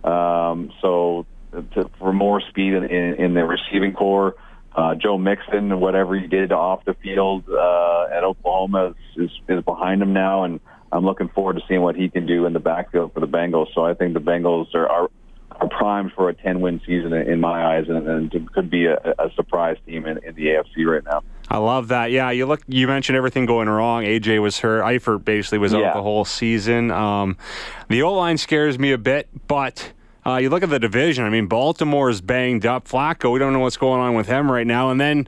Um, 0.03 0.73
so 0.81 1.27
to, 1.53 1.91
for 1.99 2.13
more 2.13 2.41
speed 2.41 2.75
in, 2.75 2.85
in, 2.85 3.15
in 3.15 3.35
the 3.35 3.45
receiving 3.45 3.93
core, 3.93 4.37
uh, 4.75 4.95
Joe 4.95 5.19
Mixon, 5.19 5.81
whatever 5.81 6.19
he 6.19 6.27
did 6.27 6.53
off 6.53 6.85
the 6.85 6.95
field 6.95 7.45
uh, 7.49 8.07
at 8.13 8.25
Oklahoma 8.25 8.95
is, 9.17 9.31
is, 9.31 9.41
is 9.49 9.65
behind 9.65 10.01
him 10.01 10.13
now, 10.13 10.45
and 10.45 10.61
I'm 10.93 11.05
looking 11.05 11.29
forward 11.29 11.55
to 11.55 11.63
seeing 11.69 11.83
what 11.83 11.97
he 11.97 12.09
can 12.09 12.27
do 12.27 12.47
in 12.47 12.53
the 12.53 12.61
backfield 12.61 13.13
for 13.13 13.21
the 13.21 13.27
Bengals. 13.27 13.75
So 13.75 13.85
I 13.85 13.95
think 13.95 14.15
the 14.15 14.21
Bengals 14.21 14.75
are, 14.75 14.89
are 14.89 15.11
are 15.61 15.69
primed 15.69 16.13
for 16.13 16.29
a 16.29 16.35
10 16.35 16.61
win 16.61 16.81
season 16.87 17.13
in 17.13 17.41
my 17.41 17.77
eyes, 17.77 17.87
and, 17.89 18.07
and 18.07 18.53
could 18.53 18.71
be 18.71 18.87
a, 18.87 18.97
a 19.19 19.31
surprise 19.35 19.77
team 19.87 20.07
in, 20.07 20.19
in 20.19 20.35
the 20.35 20.47
AFC 20.47 20.87
right 20.87 21.03
now. 21.05 21.23
I 21.49 21.59
love 21.59 21.89
that. 21.89 22.11
Yeah, 22.11 22.31
you 22.31 22.47
look. 22.47 22.61
You 22.69 22.87
mentioned 22.87 23.17
everything 23.17 23.47
going 23.47 23.69
wrong. 23.69 24.05
AJ 24.05 24.41
was 24.41 24.59
hurt. 24.59 24.83
Eifert 24.83 25.25
basically 25.25 25.59
was 25.59 25.73
yeah. 25.73 25.89
out 25.89 25.95
the 25.95 26.03
whole 26.03 26.25
season. 26.25 26.91
Um, 26.91 27.37
the 27.89 28.03
O 28.03 28.13
line 28.15 28.39
scares 28.39 28.79
me 28.79 28.93
a 28.93 28.99
bit, 28.99 29.29
but. 29.47 29.93
Uh, 30.27 30.37
you 30.37 30.51
look 30.51 30.63
at 30.63 30.69
the 30.69 30.81
division. 30.81 31.25
I 31.25 31.31
mean, 31.31 31.47
Baltimore 31.47 32.11
is 32.11 32.21
banged 32.21 32.67
up. 32.67 32.87
Flacco, 32.87 33.33
we 33.33 33.39
don't 33.39 33.55
know 33.55 33.61
what's 33.61 33.79
going 33.79 34.03
on 34.03 34.15
with 34.15 34.27
him 34.27 34.53
right 34.53 34.67
now. 34.67 34.91
And 34.91 35.01
then 35.01 35.27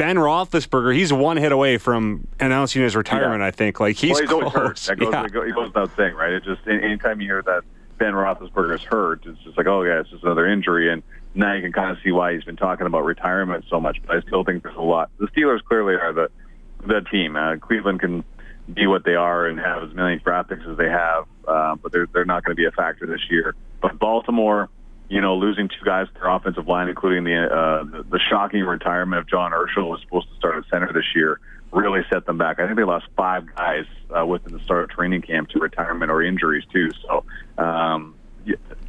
Ben 0.00 0.16
Roethlisberger, 0.16 0.94
he's 0.94 1.12
one 1.12 1.36
hit 1.36 1.52
away 1.52 1.76
from 1.76 2.26
announcing 2.40 2.80
his 2.80 2.96
retirement. 2.96 3.40
Yeah. 3.40 3.48
I 3.48 3.50
think 3.50 3.80
like 3.80 3.96
he's, 3.96 4.12
well, 4.12 4.40
he's 4.40 4.52
close. 4.52 4.86
That 4.86 4.98
goes, 4.98 5.12
yeah. 5.12 5.24
it 5.26 5.32
goes 5.32 5.66
without 5.66 5.94
saying, 5.94 6.14
right? 6.14 6.32
It 6.32 6.42
just 6.42 6.66
anytime 6.66 7.20
you 7.20 7.26
hear 7.26 7.42
that 7.42 7.64
Ben 7.98 8.14
Roethlisberger's 8.14 8.82
hurt, 8.82 9.26
it's 9.26 9.38
just 9.40 9.58
like, 9.58 9.66
oh 9.66 9.82
yeah, 9.82 10.00
it's 10.00 10.08
just 10.08 10.24
another 10.24 10.46
injury, 10.46 10.90
and 10.90 11.02
now 11.34 11.52
you 11.52 11.60
can 11.60 11.72
kind 11.72 11.90
of 11.90 11.98
see 12.02 12.12
why 12.12 12.32
he's 12.32 12.44
been 12.44 12.56
talking 12.56 12.86
about 12.86 13.04
retirement 13.04 13.66
so 13.68 13.78
much. 13.78 13.98
But 14.06 14.16
I 14.16 14.20
still 14.22 14.42
think 14.42 14.62
there's 14.62 14.74
a 14.76 14.80
lot. 14.80 15.10
The 15.18 15.26
Steelers 15.28 15.62
clearly 15.62 15.96
are 15.96 16.14
the 16.14 16.30
the 16.86 17.02
team. 17.10 17.36
Uh, 17.36 17.56
Cleveland 17.56 18.00
can 18.00 18.24
be 18.72 18.86
what 18.86 19.04
they 19.04 19.16
are 19.16 19.44
and 19.46 19.60
have 19.60 19.82
as 19.82 19.92
many 19.92 20.16
draft 20.16 20.48
picks 20.48 20.62
as 20.66 20.78
they 20.78 20.88
have, 20.88 21.26
uh, 21.46 21.74
but 21.74 21.92
they're 21.92 22.08
they're 22.14 22.24
not 22.24 22.42
going 22.42 22.56
to 22.56 22.58
be 22.58 22.64
a 22.64 22.72
factor 22.72 23.04
this 23.04 23.20
year. 23.30 23.54
But 23.82 23.98
Baltimore, 23.98 24.70
you 25.10 25.20
know, 25.20 25.34
losing 25.36 25.68
two 25.68 25.84
guys 25.84 26.06
to 26.06 26.14
their 26.14 26.28
offensive 26.28 26.68
line, 26.68 26.88
including 26.88 27.24
the, 27.24 27.44
uh, 27.44 27.84
the 27.84 28.04
the 28.04 28.20
shocking 28.30 28.62
retirement 28.62 29.18
of 29.20 29.28
John 29.28 29.50
Urschel, 29.50 29.88
was 29.88 30.00
supposed 30.02 30.28
to 30.30 30.36
start 30.36 30.56
at 30.56 30.70
center 30.70 30.92
this 30.92 31.04
year, 31.14 31.40
really 31.72 32.00
set 32.10 32.26
them 32.26 32.38
back. 32.38 32.60
I 32.60 32.66
think 32.66 32.76
they 32.76 32.84
lost 32.84 33.06
five 33.16 33.44
guys 33.56 33.86
uh, 34.16 34.24
within 34.24 34.52
the 34.52 34.60
start 34.60 34.84
of 34.84 34.90
training 34.90 35.22
camp 35.22 35.48
to 35.50 35.58
retirement 35.58 36.10
or 36.10 36.22
injuries 36.22 36.64
too. 36.72 36.90
So. 37.02 37.24
Um, 37.58 38.14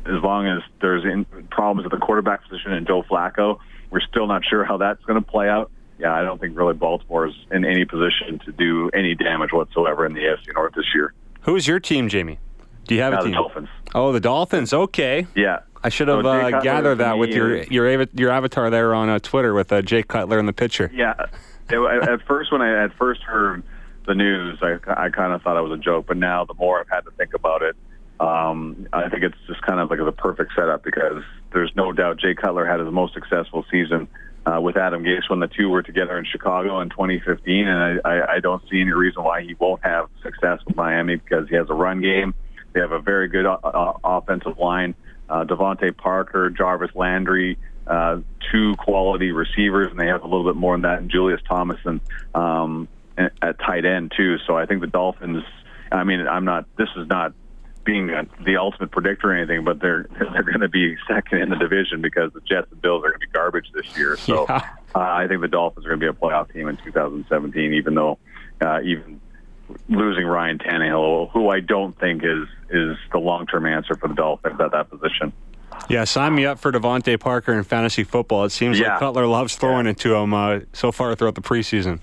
as 0.05 0.23
long 0.23 0.47
as 0.47 0.61
there's 0.79 1.03
in, 1.03 1.25
problems 1.51 1.85
at 1.85 1.91
the 1.91 2.03
quarterback 2.03 2.41
position 2.47 2.71
and 2.71 2.87
Joe 2.87 3.03
Flacco, 3.03 3.59
we're 3.89 3.99
still 3.99 4.25
not 4.25 4.43
sure 4.45 4.63
how 4.63 4.77
that's 4.77 5.03
going 5.03 5.21
to 5.21 5.29
play 5.29 5.49
out. 5.49 5.69
Yeah, 5.99 6.13
I 6.13 6.23
don't 6.23 6.39
think 6.39 6.57
really 6.57 6.73
Baltimore 6.73 7.27
is 7.27 7.35
in 7.51 7.65
any 7.65 7.85
position 7.85 8.39
to 8.45 8.51
do 8.53 8.89
any 8.93 9.13
damage 9.13 9.51
whatsoever 9.51 10.05
in 10.05 10.13
the 10.13 10.21
AFC 10.21 10.53
North 10.55 10.73
this 10.73 10.85
year. 10.95 11.13
Who 11.41 11.55
is 11.55 11.67
your 11.67 11.79
team, 11.79 12.07
Jamie? 12.07 12.39
Do 12.87 12.95
you 12.95 13.01
have 13.01 13.13
uh, 13.13 13.17
a 13.17 13.21
team? 13.23 13.31
The 13.31 13.37
Dolphins. 13.37 13.69
Oh, 13.93 14.11
the 14.11 14.19
Dolphins. 14.19 14.73
Okay. 14.73 15.27
Yeah. 15.35 15.59
I 15.83 15.89
should 15.89 16.07
have 16.07 16.23
So 16.23 16.29
uh, 16.29 16.61
gathered 16.61 16.99
that 16.99 17.17
with 17.17 17.31
your 17.31 17.63
your 17.63 18.07
your 18.13 18.31
avatar 18.31 18.69
there 18.69 18.93
on 18.93 19.09
uh, 19.09 19.19
Twitter 19.19 19.53
with 19.53 19.71
uh, 19.71 19.81
Jake 19.81 20.07
Cutler 20.07 20.39
in 20.39 20.45
the 20.45 20.53
picture. 20.53 20.91
Yeah. 20.93 21.13
It, 21.69 22.09
at 22.09 22.21
first, 22.27 22.51
when 22.51 22.61
I 22.61 22.83
at 22.83 22.93
first 22.97 23.21
heard 23.23 23.63
the 24.05 24.13
news, 24.13 24.59
I, 24.61 24.77
I 24.87 25.09
kind 25.09 25.33
of 25.33 25.41
thought 25.41 25.57
it 25.57 25.67
was 25.67 25.79
a 25.79 25.81
joke. 25.81 26.05
But 26.07 26.17
now, 26.17 26.45
the 26.45 26.53
more 26.53 26.79
I've 26.79 26.89
had 26.89 27.01
to 27.01 27.11
think 27.11 27.33
about 27.33 27.61
it, 27.61 27.75
um, 28.19 28.87
I 28.93 29.09
think 29.09 29.23
it's 29.23 29.37
just 29.47 29.61
kind 29.63 29.79
of 29.79 29.89
like 29.89 29.99
the 29.99 30.11
perfect 30.11 30.51
setup 30.55 30.83
because 30.83 31.23
there's 31.53 31.71
no 31.75 31.91
doubt 31.91 32.17
Jay 32.19 32.35
Cutler 32.35 32.65
had 32.65 32.79
his 32.79 32.91
most 32.91 33.13
successful 33.13 33.65
season 33.71 34.07
uh, 34.45 34.59
with 34.61 34.77
Adam 34.77 35.03
Gase 35.03 35.29
when 35.29 35.39
the 35.39 35.47
two 35.47 35.69
were 35.69 35.81
together 35.81 36.17
in 36.17 36.25
Chicago 36.25 36.79
in 36.81 36.89
2015, 36.89 37.67
and 37.67 38.01
I, 38.03 38.09
I, 38.09 38.33
I 38.35 38.39
don't 38.39 38.61
see 38.69 38.81
any 38.81 38.91
reason 38.91 39.23
why 39.23 39.41
he 39.41 39.55
won't 39.55 39.83
have 39.83 40.09
success 40.23 40.59
with 40.65 40.75
Miami 40.75 41.15
because 41.15 41.47
he 41.49 41.55
has 41.55 41.67
a 41.69 41.73
run 41.73 42.01
game. 42.01 42.33
They 42.73 42.79
have 42.79 42.91
a 42.91 42.99
very 42.99 43.27
good 43.27 43.45
uh, 43.45 43.57
uh, 43.63 43.93
offensive 44.03 44.57
line. 44.57 44.95
Uh, 45.31 45.45
DeVante 45.45 45.95
Parker, 45.95 46.49
Jarvis 46.49 46.91
Landry, 46.93 47.57
uh, 47.87 48.19
two 48.51 48.75
quality 48.75 49.31
receivers, 49.31 49.89
and 49.89 49.97
they 49.97 50.07
have 50.07 50.23
a 50.23 50.27
little 50.27 50.43
bit 50.43 50.57
more 50.57 50.73
than 50.75 50.81
that 50.81 50.99
in 50.99 51.09
Julius 51.09 51.39
Thomas 51.47 51.79
and 51.85 52.01
um, 52.35 52.89
at 53.17 53.57
tight 53.59 53.85
end 53.85 54.11
too. 54.15 54.37
So 54.45 54.57
I 54.57 54.65
think 54.65 54.81
the 54.81 54.87
Dolphins. 54.87 55.43
I 55.91 56.03
mean, 56.03 56.27
I'm 56.27 56.43
not. 56.45 56.65
This 56.77 56.89
is 56.97 57.07
not 57.07 57.33
being 57.83 58.07
the 58.45 58.57
ultimate 58.57 58.91
predictor 58.91 59.31
or 59.31 59.35
anything, 59.35 59.63
but 59.63 59.79
they're 59.81 60.05
they're 60.19 60.43
going 60.43 60.59
to 60.59 60.69
be 60.69 60.97
second 61.07 61.39
in 61.43 61.49
the 61.49 61.55
division 61.55 62.01
because 62.01 62.31
the 62.33 62.41
Jets 62.41 62.67
and 62.71 62.81
Bills 62.81 62.99
are 63.03 63.09
going 63.09 63.21
to 63.21 63.27
be 63.27 63.31
garbage 63.31 63.67
this 63.73 63.97
year. 63.97 64.17
So 64.17 64.45
Yeah. 64.49 64.57
uh, 64.93 64.99
I 64.99 65.27
think 65.27 65.41
the 65.41 65.47
Dolphins 65.47 65.85
are 65.85 65.89
going 65.95 66.01
to 66.01 66.11
be 66.11 66.17
a 66.17 66.19
playoff 66.21 66.51
team 66.53 66.67
in 66.67 66.77
2017, 66.77 67.73
even 67.73 67.95
though 67.95 68.19
uh, 68.61 68.81
even 68.83 69.19
losing 69.89 70.25
Ryan 70.25 70.57
Tannehill, 70.59 71.31
who 71.31 71.49
I 71.49 71.59
don't 71.59 71.97
think 71.99 72.23
is 72.23 72.47
is 72.69 72.97
the 73.11 73.17
long 73.19 73.45
term 73.47 73.65
answer 73.65 73.95
for 73.95 74.07
the 74.07 74.13
Dolphins 74.15 74.59
at 74.59 74.71
that 74.71 74.89
position. 74.89 75.33
Yeah, 75.89 76.03
sign 76.05 76.35
me 76.35 76.45
up 76.45 76.59
for 76.59 76.71
DeVante 76.71 77.19
Parker 77.19 77.53
in 77.53 77.63
fantasy 77.63 78.03
football. 78.03 78.45
It 78.45 78.51
seems 78.51 78.79
Yeah. 78.79 78.91
like 78.91 78.99
Cutler 78.99 79.25
loves 79.25 79.55
throwing 79.55 79.87
it 79.87 79.97
to 79.99 80.13
him 80.15 80.33
uh, 80.33 80.59
so 80.73 80.91
far 80.91 81.15
throughout 81.15 81.35
the 81.35 81.41
preseason. 81.41 81.99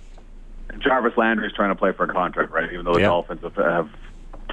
Jarvis 0.79 1.17
Landry's 1.17 1.53
trying 1.55 1.71
to 1.71 1.75
play 1.75 1.93
for 1.93 2.05
a 2.05 2.13
contract, 2.13 2.53
right? 2.53 2.71
Even 2.73 2.85
though 2.85 2.95
the 2.95 3.01
Yeah. 3.01 3.07
Dolphins 3.07 3.41
have, 3.43 3.55
have 3.57 3.89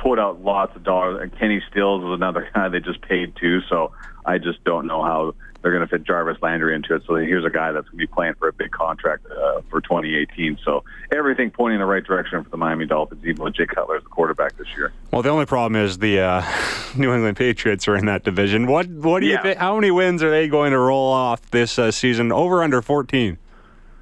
put 0.01 0.19
out 0.19 0.41
lots 0.43 0.75
of 0.75 0.83
dollars. 0.83 1.21
And 1.21 1.37
Kenny 1.39 1.61
Stills 1.71 2.03
is 2.03 2.11
another 2.11 2.47
guy 2.55 2.69
they 2.69 2.79
just 2.79 3.01
paid 3.01 3.35
too. 3.35 3.61
So 3.69 3.91
I 4.25 4.37
just 4.37 4.63
don't 4.63 4.87
know 4.87 5.03
how 5.03 5.33
they're 5.65 5.73
going 5.73 5.81
to 5.81 5.87
fit 5.89 6.03
Jarvis 6.05 6.37
Landry 6.43 6.75
into 6.75 6.93
it. 6.93 7.01
So 7.07 7.15
here's 7.15 7.43
a 7.43 7.49
guy 7.49 7.71
that's 7.71 7.85
going 7.89 7.97
to 7.97 7.97
be 7.97 8.05
playing 8.05 8.35
for 8.35 8.47
a 8.47 8.53
big 8.53 8.69
contract 8.69 9.25
uh, 9.25 9.61
for 9.71 9.81
2018. 9.81 10.59
So 10.63 10.83
everything 11.11 11.49
pointing 11.49 11.77
in 11.77 11.79
the 11.79 11.87
right 11.87 12.03
direction 12.03 12.43
for 12.43 12.49
the 12.51 12.57
Miami 12.57 12.85
Dolphins, 12.85 13.25
even 13.25 13.43
with 13.43 13.55
Jay 13.55 13.65
Cutler 13.65 13.95
as 13.97 14.03
the 14.03 14.09
quarterback 14.09 14.55
this 14.59 14.67
year. 14.77 14.93
Well, 15.11 15.23
the 15.23 15.29
only 15.29 15.47
problem 15.47 15.81
is 15.83 15.97
the 15.97 16.19
uh, 16.19 16.43
New 16.95 17.11
England 17.11 17.35
Patriots 17.37 17.87
are 17.87 17.95
in 17.95 18.05
that 18.05 18.23
division. 18.23 18.67
What 18.67 18.87
what 18.89 19.21
do 19.21 19.25
you 19.25 19.31
Yeah. 19.33 19.41
think? 19.41 19.57
How 19.57 19.73
many 19.73 19.89
wins 19.89 20.21
are 20.21 20.29
they 20.29 20.47
going 20.47 20.69
to 20.71 20.77
roll 20.77 21.11
off 21.11 21.49
this 21.49 21.79
uh, 21.79 21.89
season? 21.89 22.31
Over 22.31 22.61
under 22.61 22.83
14. 22.83 23.35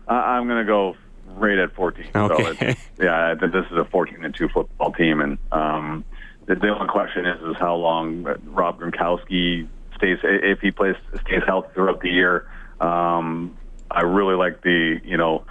I 0.09 0.13
I'm 0.13 0.47
going 0.49 0.59
to 0.59 0.69
go 0.69 0.97
right 1.27 1.57
at 1.57 1.73
14. 1.75 2.07
So 2.13 2.19
Okay. 2.33 2.75
yeah, 3.01 3.31
I 3.31 3.35
think 3.39 3.53
this 3.53 3.65
is 3.71 3.77
a 3.77 3.85
14 3.85 4.25
and 4.25 4.35
two 4.35 4.49
football 4.49 4.91
team, 4.91 5.21
and 5.21 5.37
um, 5.53 6.03
the, 6.45 6.55
the 6.55 6.67
only 6.67 6.87
question 6.89 7.25
is 7.25 7.39
is 7.43 7.55
how 7.57 7.75
long 7.75 8.23
Rob 8.47 8.81
Gronkowski 8.81 9.69
stays 9.97 10.19
if 10.23 10.59
he 10.59 10.71
plays 10.71 10.95
stays 11.21 11.43
healthy 11.45 11.69
throughout 11.73 12.01
the 12.01 12.09
year. 12.09 12.49
Um, 12.79 13.57
I 13.89 14.01
really 14.01 14.35
like 14.35 14.61
the 14.61 14.99
you 15.03 15.17
know 15.17 15.45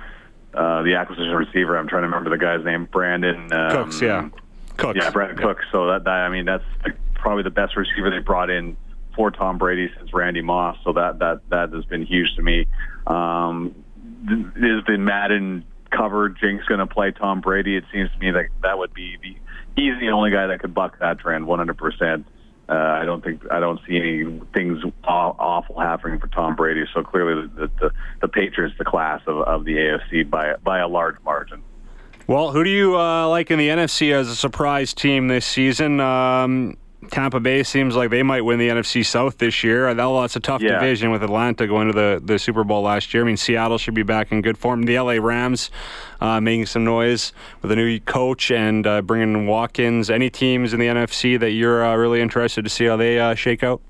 uh, 0.54 0.82
the 0.82 0.94
acquisition 0.94 1.34
receiver. 1.34 1.76
I'm 1.76 1.88
trying 1.88 2.02
to 2.02 2.08
remember 2.08 2.30
the 2.30 2.38
guy's 2.38 2.64
name, 2.64 2.86
Brandin 2.86 3.52
um, 3.52 3.70
Cooks, 3.70 4.02
yeah. 4.02 4.28
Cooks. 4.76 4.98
yeah, 5.00 5.10
Brandin 5.10 5.38
Cooks. 5.38 5.64
So 5.70 5.88
that, 5.88 6.04
that 6.04 6.10
I 6.10 6.28
mean, 6.28 6.44
that's 6.44 6.64
probably 7.14 7.42
the 7.42 7.50
best 7.50 7.76
receiver 7.76 8.10
they 8.10 8.18
brought 8.18 8.50
in 8.50 8.76
for 9.14 9.30
Tom 9.30 9.58
Brady 9.58 9.90
since 9.96 10.12
Randy 10.12 10.42
Moss. 10.42 10.76
So 10.84 10.92
that 10.92 11.18
that 11.20 11.40
that 11.50 11.72
has 11.72 11.84
been 11.84 12.04
huge 12.04 12.34
to 12.36 12.42
me. 12.42 12.66
Um, 13.06 13.74
is 14.56 14.84
the 14.86 14.96
Madden 14.98 15.64
cover 15.90 16.28
jinx 16.28 16.64
going 16.66 16.80
to 16.80 16.86
play 16.86 17.12
Tom 17.12 17.40
Brady? 17.40 17.76
It 17.76 17.84
seems 17.92 18.10
to 18.12 18.18
me 18.18 18.32
like 18.32 18.50
that 18.62 18.78
would 18.78 18.94
be 18.94 19.16
the 19.22 19.36
he's 19.76 19.98
the 20.00 20.10
only 20.10 20.30
guy 20.30 20.46
that 20.48 20.60
could 20.60 20.74
buck 20.74 20.98
that 21.00 21.18
trend 21.18 21.46
100. 21.46 22.24
Uh, 22.72 22.98
I 23.00 23.04
don't 23.04 23.22
think 23.22 23.42
I 23.50 23.60
don't 23.60 23.80
see 23.86 23.96
any 23.96 24.40
things 24.54 24.82
aw- 25.04 25.36
awful 25.38 25.78
happening 25.78 26.18
for 26.18 26.26
Tom 26.28 26.56
Brady. 26.56 26.84
So 26.94 27.02
clearly, 27.02 27.46
the 27.54 27.70
the, 27.80 27.90
the 28.22 28.28
Patriots, 28.28 28.74
the 28.78 28.84
class 28.84 29.20
of, 29.26 29.40
of 29.42 29.64
the 29.64 29.76
AFC 29.76 30.28
by 30.28 30.56
by 30.56 30.78
a 30.78 30.88
large 30.88 31.16
margin. 31.22 31.62
Well, 32.26 32.52
who 32.52 32.64
do 32.64 32.70
you 32.70 32.98
uh, 32.98 33.28
like 33.28 33.50
in 33.50 33.58
the 33.58 33.68
NFC 33.68 34.12
as 34.12 34.28
a 34.28 34.36
surprise 34.36 34.94
team 34.94 35.28
this 35.28 35.44
season? 35.44 36.00
Um, 36.00 36.78
Tampa 37.10 37.40
Bay 37.40 37.62
seems 37.62 37.96
like 37.96 38.10
they 38.10 38.22
might 38.22 38.42
win 38.42 38.58
the 38.58 38.68
NFC 38.68 39.04
South 39.04 39.38
this 39.38 39.64
year. 39.64 39.92
That 39.92 40.12
that's 40.12 40.36
a 40.36 40.40
tough 40.40 40.62
Yeah. 40.62 40.78
division 40.78 41.10
with 41.10 41.22
Atlanta 41.22 41.66
going 41.66 41.88
to 41.88 41.92
the, 41.92 42.22
the 42.24 42.38
Super 42.38 42.64
Bowl 42.64 42.82
last 42.82 43.12
year. 43.12 43.22
I 43.24 43.26
mean, 43.26 43.36
Seattle 43.36 43.78
should 43.78 43.94
be 43.94 44.02
back 44.04 44.30
in 44.30 44.40
good 44.40 44.56
form. 44.56 44.84
The 44.84 44.98
LA 44.98 45.14
Rams 45.14 45.70
uh, 46.20 46.40
making 46.40 46.66
some 46.66 46.84
noise 46.84 47.32
with 47.60 47.72
a 47.72 47.76
new 47.76 47.98
coach 48.00 48.50
and 48.50 48.86
uh, 48.86 49.02
bringing 49.02 49.34
in 49.34 49.46
Watkins. 49.46 50.10
Any 50.10 50.30
teams 50.30 50.72
in 50.72 50.80
the 50.80 50.86
NFC 50.86 51.38
that 51.40 51.50
you're 51.50 51.84
uh, 51.84 51.96
really 51.96 52.20
interested 52.20 52.62
to 52.64 52.70
see 52.70 52.84
how 52.84 52.96
they 52.96 53.18
uh, 53.18 53.34
shake 53.34 53.62
out? 53.64 53.80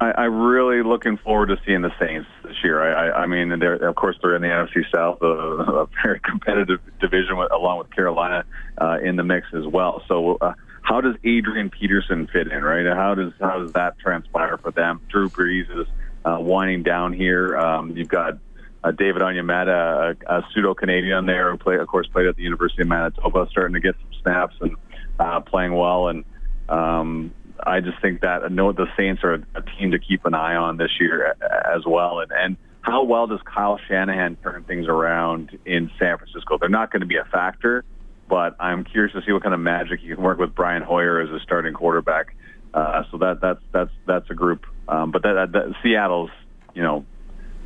I, 0.00 0.24
I'm 0.24 0.40
really 0.40 0.82
looking 0.82 1.16
forward 1.18 1.46
to 1.46 1.58
seeing 1.64 1.82
the 1.82 1.92
Saints 2.00 2.28
this 2.42 2.56
year. 2.64 2.82
I, 2.82 3.08
I, 3.08 3.22
I 3.22 3.26
mean, 3.26 3.56
they're, 3.60 3.74
of 3.74 3.94
course, 3.94 4.16
they're 4.20 4.34
in 4.34 4.42
the 4.42 4.48
NFC 4.48 4.82
South, 4.92 5.22
a, 5.22 5.26
a 5.82 5.88
very 6.02 6.18
competitive 6.20 6.80
division, 7.00 7.36
with, 7.36 7.52
along 7.52 7.78
with 7.78 7.90
Carolina 7.94 8.44
uh, 8.80 8.98
in 9.00 9.14
the 9.14 9.22
mix 9.22 9.46
as 9.54 9.64
well. 9.66 10.02
So, 10.08 10.38
uh, 10.40 10.54
how 10.82 11.00
does 11.00 11.14
Adrian 11.24 11.70
Peterson 11.70 12.28
fit 12.32 12.48
in, 12.48 12.62
right? 12.62 12.86
How 12.86 13.14
does 13.14 13.32
how 13.40 13.60
does 13.60 13.72
that 13.72 13.98
transpire 13.98 14.58
for 14.58 14.70
them? 14.70 15.00
Drew 15.08 15.28
Brees 15.28 15.70
is 15.80 15.86
uh, 16.24 16.38
winding 16.40 16.82
down 16.82 17.12
here. 17.12 17.56
Um, 17.56 17.96
you've 17.96 18.08
got 18.08 18.38
uh, 18.84 18.90
David 18.90 19.22
Onyemata, 19.22 20.16
a, 20.26 20.38
a 20.38 20.46
pseudo 20.52 20.74
Canadian 20.74 21.26
there, 21.26 21.50
who 21.52 21.58
play, 21.58 21.76
of 21.76 21.86
course, 21.86 22.08
played 22.08 22.26
at 22.26 22.36
the 22.36 22.42
University 22.42 22.82
of 22.82 22.88
Manitoba, 22.88 23.46
starting 23.50 23.74
to 23.74 23.80
get 23.80 23.94
some 23.94 24.20
snaps 24.22 24.56
and 24.60 24.76
uh, 25.18 25.40
playing 25.40 25.74
well. 25.74 26.08
And 26.08 26.24
um, 26.68 27.32
I 27.64 27.80
just 27.80 28.00
think 28.02 28.22
that 28.22 28.42
I 28.42 28.48
know 28.48 28.72
the 28.72 28.86
Saints 28.96 29.22
are 29.22 29.34
a, 29.54 29.62
team 29.78 29.92
to 29.92 29.98
keep 29.98 30.24
an 30.24 30.34
eye 30.34 30.56
on 30.56 30.76
this 30.76 30.90
year 31.00 31.36
as 31.64 31.82
well. 31.86 32.20
And, 32.20 32.32
and 32.32 32.56
how 32.80 33.04
well 33.04 33.28
does 33.28 33.40
Kyle 33.44 33.78
Shanahan 33.88 34.36
turn 34.42 34.64
things 34.64 34.88
around 34.88 35.56
in 35.64 35.90
San 35.98 36.18
Francisco? 36.18 36.58
They're 36.58 36.68
not 36.68 36.90
going 36.90 37.00
to 37.00 37.06
be 37.06 37.16
a 37.16 37.24
factor, 37.24 37.84
but 38.32 38.56
I'm 38.58 38.82
curious 38.82 39.12
to 39.12 39.20
see 39.26 39.32
what 39.32 39.42
kind 39.42 39.52
of 39.52 39.60
magic 39.60 40.02
you 40.02 40.14
can 40.14 40.24
work 40.24 40.38
with 40.38 40.54
Brian 40.54 40.80
Hoyer 40.82 41.20
as 41.20 41.28
a 41.28 41.38
starting 41.40 41.74
quarterback. 41.74 42.34
Uh, 42.72 43.02
so 43.10 43.18
that 43.18 43.42
that's 43.42 43.60
that's 43.72 43.90
that's 44.06 44.30
a 44.30 44.34
group. 44.34 44.64
Um, 44.88 45.10
but 45.10 45.22
that, 45.24 45.52
that, 45.52 45.74
Seattle's, 45.82 46.30
you 46.72 46.82
know, 46.82 47.04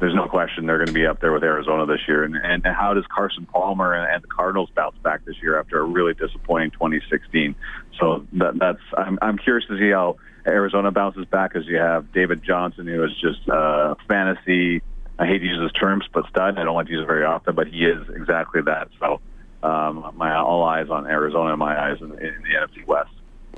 there's 0.00 0.16
no 0.16 0.26
question 0.26 0.66
they're 0.66 0.78
going 0.78 0.88
to 0.88 0.92
be 0.92 1.06
up 1.06 1.20
there 1.20 1.30
with 1.30 1.44
Arizona 1.44 1.86
this 1.86 2.00
year. 2.08 2.24
And, 2.24 2.34
and 2.34 2.66
how 2.66 2.94
does 2.94 3.04
Carson 3.14 3.46
Palmer 3.46 3.94
and, 3.94 4.12
and 4.12 4.24
the 4.24 4.26
Cardinals 4.26 4.68
bounce 4.74 4.98
back 5.04 5.24
this 5.24 5.36
year 5.40 5.56
after 5.56 5.78
a 5.78 5.84
really 5.84 6.14
disappointing 6.14 6.72
2016? 6.72 7.54
So 8.00 8.26
that, 8.32 8.58
that's 8.58 8.82
I'm, 8.98 9.20
I'm 9.22 9.38
curious 9.38 9.68
to 9.68 9.78
see 9.78 9.90
how 9.90 10.16
Arizona 10.48 10.90
bounces 10.90 11.26
back 11.26 11.54
as 11.54 11.64
you 11.66 11.76
have 11.76 12.12
David 12.12 12.42
Johnson, 12.42 12.88
who 12.88 13.04
is 13.04 13.12
just 13.20 13.48
uh, 13.48 13.94
fantasy. 14.08 14.82
I 15.16 15.26
hate 15.26 15.38
to 15.38 15.46
use 15.46 15.60
those 15.60 15.72
terms, 15.74 16.06
but 16.12 16.24
stud. 16.28 16.58
I 16.58 16.64
don't 16.64 16.74
like 16.74 16.86
to 16.86 16.92
use 16.92 17.04
it 17.04 17.06
very 17.06 17.24
often, 17.24 17.54
but 17.54 17.68
he 17.68 17.84
is 17.84 18.08
exactly 18.16 18.62
that. 18.62 18.88
So 18.98 19.20
um, 19.66 20.12
my 20.16 20.34
all 20.36 20.64
eyes 20.64 20.88
on 20.90 21.06
Arizona, 21.06 21.50
and 21.50 21.58
my 21.58 21.78
eyes 21.90 21.98
in, 22.00 22.12
in 22.12 22.42
the 22.42 22.54
NFC 22.58 22.86
West. 22.86 23.10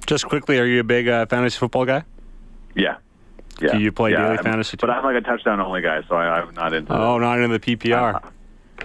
Just 0.06 0.26
quickly, 0.26 0.58
are 0.58 0.64
you 0.64 0.80
a 0.80 0.84
big 0.84 1.08
uh, 1.08 1.26
fantasy 1.26 1.58
football 1.58 1.84
guy? 1.84 2.04
Yeah. 2.74 2.96
Yeah. 3.60 3.72
Do 3.72 3.78
you 3.80 3.92
play 3.92 4.12
yeah, 4.12 4.18
daily 4.18 4.36
I'm- 4.36 4.44
fantasy 4.44 4.76
But? 4.80 4.90
I'm 4.90 5.04
like 5.04 5.16
a 5.16 5.20
touchdown 5.20 5.60
only 5.60 5.82
guy, 5.82 6.02
so 6.08 6.14
I, 6.14 6.40
I'm 6.40 6.54
not 6.54 6.72
into. 6.72 6.92
Oh, 6.92 7.18
not 7.18 7.40
into 7.40 7.58
the 7.58 7.76
PPR. 7.76 8.22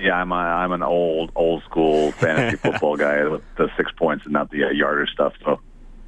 Yeah, 0.02 0.16
I'm 0.16 0.32
a, 0.32 0.36
I'm 0.36 0.72
an 0.72 0.82
old 0.82 1.32
old 1.36 1.64
school 1.64 2.12
fantasy 2.14 2.58
football 2.64 2.98
guy 2.98 3.24
with 3.28 3.44
the 3.58 3.70
six 3.78 3.92
points 3.92 4.26
and 4.26 4.34
not 4.34 4.50
the 4.50 4.64
uh, 4.66 4.70
yardage 4.70 5.12
stuff. 5.14 5.34
So 5.46 5.60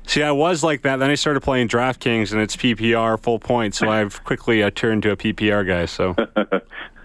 See, 0.08 0.24
I 0.24 0.32
was 0.32 0.63
like 0.63 0.84
that. 0.84 0.98
Then 0.98 1.10
I 1.10 1.15
started 1.15 1.41
playing 1.41 1.68
DraftKings, 1.68 2.32
and 2.32 2.41
it's 2.41 2.56
PPR 2.56 3.20
full 3.20 3.39
point. 3.39 3.76
So 3.76 3.89
I've 3.89 4.24
quickly 4.24 4.63
uh, 4.63 4.72
turned 4.74 5.04
to 5.04 5.12
a 5.12 5.18
PPR 5.18 5.68
guy. 5.68 5.86
So 5.86 6.15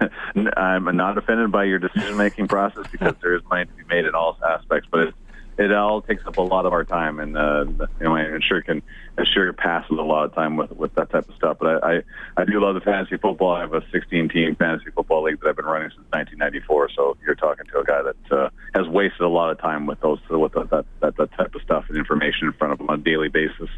I'm 0.56 0.84
not 0.96 1.18
offended 1.18 1.50
by 1.50 1.64
your 1.64 1.78
decision 1.78 2.16
making 2.16 2.48
process 2.48 2.86
because 2.90 3.14
there 3.22 3.34
is 3.34 3.42
money 3.44 3.66
to 3.66 3.72
be 3.72 3.84
made 3.88 4.04
in 4.04 4.14
all 4.14 4.38
aspects, 4.46 4.88
but 4.90 5.00
it, 5.00 5.14
it 5.60 5.72
all 5.72 6.00
takes 6.00 6.26
up 6.26 6.38
a 6.38 6.42
lot 6.42 6.64
of 6.64 6.72
our 6.72 6.84
time, 6.84 7.20
and 7.20 7.36
uh, 7.36 7.66
you 7.68 7.86
know, 8.00 8.16
I'm 8.16 8.40
sure 8.40 8.62
can 8.62 8.82
I'm 9.18 9.26
sure 9.26 9.52
passes 9.52 9.90
a 9.90 10.02
lot 10.02 10.24
of 10.24 10.34
time 10.34 10.56
with 10.56 10.72
with 10.72 10.94
that 10.94 11.10
type 11.10 11.28
of 11.28 11.34
stuff. 11.34 11.58
But 11.60 11.84
I, 11.84 11.96
I 11.96 12.02
I 12.38 12.44
do 12.46 12.58
love 12.60 12.74
the 12.74 12.80
fantasy 12.80 13.18
football. 13.18 13.52
I 13.54 13.60
have 13.60 13.74
a 13.74 13.84
16 13.92 14.30
team 14.30 14.56
fantasy 14.56 14.90
football 14.90 15.22
league 15.22 15.38
that 15.40 15.48
I've 15.50 15.56
been 15.56 15.66
running 15.66 15.90
since 15.90 16.06
1994. 16.10 16.90
So 16.96 17.16
you're 17.22 17.34
talking 17.34 17.66
to 17.66 17.78
a 17.78 17.84
guy 17.84 18.00
that 18.02 18.32
uh, 18.32 18.48
has 18.74 18.88
wasted 18.88 19.20
a 19.20 19.28
lot 19.28 19.50
of 19.50 19.58
time 19.58 19.84
with 19.84 20.00
those 20.00 20.18
with 20.30 20.52
that 20.52 20.86
that, 21.00 21.16
that 21.16 21.32
type 21.32 21.54
of 21.54 21.60
stuff 21.60 21.84
and 21.88 21.98
information 21.98 22.46
in 22.46 22.52
front 22.54 22.72
of 22.72 22.80
him 22.80 22.88
on 22.88 23.00
a 23.00 23.02
daily 23.02 23.28
basis. 23.28 23.68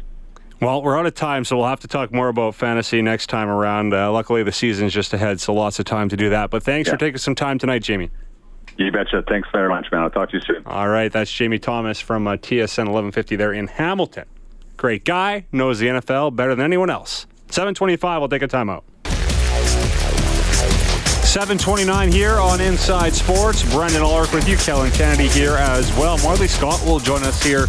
Well, 0.61 0.81
we're 0.81 0.97
out 0.97 1.05
of 1.05 1.15
time, 1.15 1.43
so 1.43 1.57
we'll 1.57 1.67
have 1.67 1.81
to 1.81 1.89
talk 1.89 2.13
more 2.13 2.29
about 2.29 2.55
fantasy 2.55 3.01
next 3.01 3.27
time 3.27 3.49
around. 3.49 3.93
Uh, 3.93 4.09
luckily, 4.09 4.43
the 4.43 4.53
season's 4.53 4.93
just 4.93 5.13
ahead, 5.13 5.41
so 5.41 5.53
lots 5.53 5.79
of 5.79 5.85
time 5.85 6.07
to 6.07 6.15
do 6.15 6.29
that. 6.29 6.51
But 6.51 6.63
thanks 6.63 6.87
yeah. 6.87 6.93
for 6.93 6.99
taking 6.99 7.17
some 7.17 7.35
time 7.35 7.59
tonight, 7.59 7.83
Jamie. 7.83 8.11
You 8.77 8.91
betcha. 8.91 9.23
Thanks 9.27 9.47
very 9.51 9.69
much, 9.69 9.87
man. 9.91 10.01
I'll 10.01 10.09
talk 10.09 10.31
to 10.31 10.37
you 10.37 10.43
soon. 10.45 10.63
All 10.65 10.89
right. 10.89 11.11
That's 11.11 11.31
Jamie 11.31 11.59
Thomas 11.59 11.99
from 11.99 12.27
uh, 12.27 12.33
TSN 12.37 12.89
1150 12.89 13.35
there 13.35 13.53
in 13.53 13.67
Hamilton. 13.67 14.25
Great 14.77 15.05
guy, 15.05 15.45
knows 15.51 15.79
the 15.79 15.87
NFL 15.87 16.35
better 16.35 16.55
than 16.55 16.65
anyone 16.65 16.89
else. 16.89 17.27
725, 17.49 18.19
we'll 18.21 18.29
take 18.29 18.41
a 18.41 18.47
timeout. 18.47 18.83
729 21.33 22.11
here 22.11 22.37
on 22.37 22.61
Inside 22.61 23.15
Sports. 23.15 23.63
Brendan 23.73 24.03
Ulrich 24.03 24.31
with 24.33 24.47
you, 24.47 24.55
Kellen 24.55 24.91
Kennedy 24.91 25.27
here 25.27 25.55
as 25.55 25.91
well. 25.97 26.19
Morley 26.19 26.47
Scott 26.47 26.79
will 26.85 26.99
join 26.99 27.23
us 27.23 27.41
here 27.41 27.65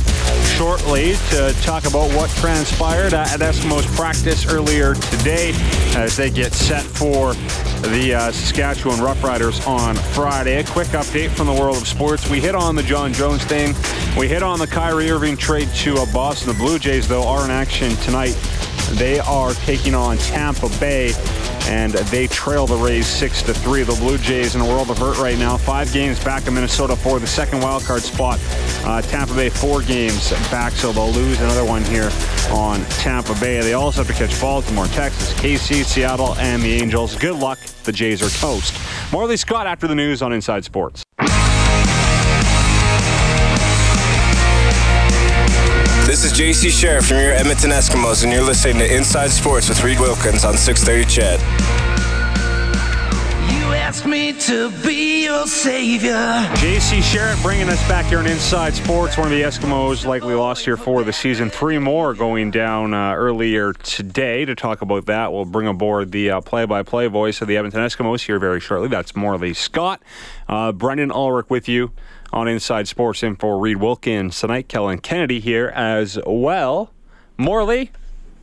shortly 0.59 1.14
to 1.31 1.50
talk 1.62 1.87
about 1.87 2.14
what 2.14 2.29
transpired 2.33 3.14
at 3.14 3.40
Eskimos 3.40 3.87
practice 3.96 4.46
earlier 4.46 4.92
today 4.92 5.53
as 5.96 6.14
they 6.14 6.29
get 6.29 6.53
set 6.53 6.83
for 6.83 7.33
the 7.88 8.14
uh, 8.14 8.31
Saskatchewan 8.33 8.98
Roughriders 8.98 9.66
on 9.66 9.94
Friday. 10.12 10.59
A 10.59 10.64
quick 10.64 10.88
update 10.88 11.31
from 11.31 11.46
the 11.46 11.55
world 11.55 11.79
of 11.79 11.88
sports. 11.88 12.29
We 12.29 12.40
hit 12.40 12.55
on 12.55 12.77
the 12.77 12.83
John 12.83 13.14
Jones 13.14 13.44
thing. 13.44 13.74
We 14.14 14.29
hit 14.29 14.42
on 14.42 14.59
the 14.59 14.66
Kyrie 14.66 15.11
Irving 15.11 15.38
trade 15.38 15.70
to 15.77 15.94
uh, 15.94 16.12
Boston. 16.12 16.48
The 16.48 16.59
Blue 16.59 16.79
Jays, 16.79 17.09
though, 17.09 17.27
are 17.27 17.46
in 17.46 17.50
action 17.50 17.96
tonight. 18.03 18.35
They 18.90 19.20
are 19.20 19.55
taking 19.55 19.94
on 19.94 20.18
Tampa 20.18 20.68
Bay 20.79 21.14
and 21.66 21.92
they 21.92 22.27
trail 22.27 22.66
the 22.66 22.77
Rays 22.77 23.07
six 23.07 23.42
to 23.42 23.55
three. 23.55 23.83
The 23.83 23.94
Blue 23.94 24.18
Jays 24.18 24.55
in 24.55 24.61
a 24.61 24.66
world 24.66 24.90
of 24.90 24.98
hurt 24.98 25.18
right 25.18 25.38
now. 25.38 25.57
Five 25.57 25.92
games 25.92 26.22
back 26.22 26.46
in 26.46 26.55
Minnesota 26.55 26.96
for 26.96 27.18
the 27.18 27.27
second 27.27 27.61
wild 27.61 27.85
card 27.85 28.03
spot. 28.03 28.38
Uh, 28.85 29.00
Tampa 29.03 29.35
Bay 29.35 29.48
four 29.48 29.83
games 29.83 30.31
back, 30.50 30.72
so 30.72 30.92
they'll 30.92 31.11
lose 31.11 31.40
another 31.40 31.64
one 31.64 31.83
here 31.85 32.11
on 32.50 32.85
Tampa 32.87 33.35
Bay. 33.40 33.61
They 33.61 33.74
also 33.74 34.03
have 34.03 34.16
to 34.16 34.27
catch 34.27 34.38
Baltimore, 34.40 34.87
Texas, 34.87 35.33
KC, 35.35 35.85
Seattle, 35.85 36.35
and 36.37 36.62
the 36.62 36.74
Angels. 36.74 37.16
Good 37.16 37.37
luck. 37.37 37.59
The 37.85 37.92
Jays 37.92 38.22
are 38.22 38.40
toast. 38.40 38.79
Morley 39.12 39.37
Scott 39.37 39.66
after 39.66 39.87
the 39.87 39.94
news 39.94 40.22
on 40.22 40.33
Inside 40.33 40.64
Sports. 40.64 41.05
This 46.24 46.40
is 46.40 46.40
JC 46.40 46.70
Sherritt 46.70 47.06
from 47.06 47.18
your 47.18 47.32
Edmonton 47.32 47.70
Eskimos, 47.70 48.24
and 48.24 48.32
you're 48.32 48.42
listening 48.42 48.78
to 48.78 48.96
Inside 48.96 49.28
Sports 49.28 49.68
with 49.68 49.84
Reed 49.84 50.00
Wilkins 50.00 50.42
on 50.42 50.56
630 50.56 51.04
CHED. 51.04 51.38
You 53.52 53.74
asked 53.74 54.06
me 54.06 54.32
to 54.32 54.70
be 54.82 55.24
your 55.24 55.46
savior. 55.46 56.14
JC 56.54 57.02
Sherritt 57.02 57.42
bringing 57.42 57.68
us 57.68 57.88
back 57.88 58.06
here 58.06 58.20
on 58.20 58.26
Inside 58.26 58.72
Sports. 58.72 59.18
One 59.18 59.26
of 59.26 59.32
the 59.32 59.42
Eskimos 59.42 60.06
likely 60.06 60.32
lost 60.32 60.64
here 60.64 60.78
for 60.78 61.04
the 61.04 61.12
season. 61.12 61.50
Three 61.50 61.78
more 61.78 62.14
going 62.14 62.50
down 62.50 62.94
uh, 62.94 63.12
earlier 63.12 63.74
today. 63.74 64.46
To 64.46 64.54
talk 64.54 64.80
about 64.80 65.04
that, 65.04 65.30
we'll 65.30 65.44
bring 65.44 65.66
aboard 65.66 66.10
the 66.10 66.30
uh, 66.30 66.40
play-by-play 66.40 67.08
voice 67.08 67.42
of 67.42 67.48
the 67.48 67.58
Edmonton 67.58 67.82
Eskimos 67.82 68.24
here 68.24 68.38
very 68.38 68.60
shortly. 68.60 68.88
That's 68.88 69.14
Morley 69.14 69.52
Scott. 69.52 70.00
Uh, 70.48 70.72
Brendan 70.72 71.12
Ulrich 71.12 71.50
with 71.50 71.68
you 71.68 71.92
on 72.35 72.49
Inside 72.49 72.88
Sports 72.88 73.23
Info. 73.23 73.59
Reed 73.59 73.79
Wilkins 73.79 74.38
tonight. 74.38 74.68
Kellen 74.68 74.99
Kennedy 74.99 75.40
here 75.40 75.68
as 75.75 76.18
well. 76.27 76.90
Morley, 77.38 77.92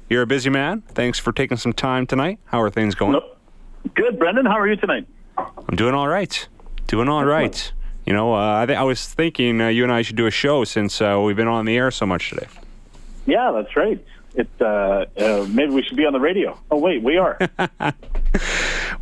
you're 0.09 0.23
a 0.23 0.27
busy 0.27 0.49
man. 0.49 0.81
Thanks 0.87 1.19
for 1.19 1.31
taking 1.31 1.57
some 1.57 1.73
time 1.73 2.07
tonight. 2.07 2.39
How 2.45 2.61
are 2.61 2.69
things 2.69 2.95
going? 2.95 3.11
Nope. 3.11 3.37
Good, 3.93 4.17
Brendan. 4.17 4.45
How 4.45 4.57
are 4.57 4.67
you 4.67 4.77
tonight? 4.77 5.07
I'm 5.37 5.75
doing 5.75 5.93
all 5.93 6.07
right. 6.07 6.47
Doing 6.87 7.09
all 7.09 7.25
right. 7.25 7.71
You 8.05 8.13
know, 8.13 8.33
uh, 8.33 8.61
I, 8.61 8.65
th- 8.65 8.77
I 8.77 8.83
was 8.83 9.05
thinking 9.07 9.61
uh, 9.61 9.67
you 9.67 9.83
and 9.83 9.91
I 9.91 10.01
should 10.01 10.15
do 10.15 10.25
a 10.25 10.31
show 10.31 10.63
since 10.63 11.01
uh, 11.01 11.19
we've 11.23 11.35
been 11.35 11.47
on 11.47 11.65
the 11.65 11.75
air 11.75 11.91
so 11.91 12.05
much 12.05 12.29
today. 12.29 12.47
Yeah, 13.25 13.51
that's 13.51 13.75
right. 13.75 14.03
It 14.33 14.47
uh, 14.59 15.05
uh, 15.17 15.45
maybe 15.49 15.71
we 15.73 15.83
should 15.83 15.97
be 15.97 16.05
on 16.05 16.13
the 16.13 16.19
radio. 16.19 16.57
Oh 16.71 16.77
wait, 16.77 17.03
we 17.03 17.17
are. 17.17 17.37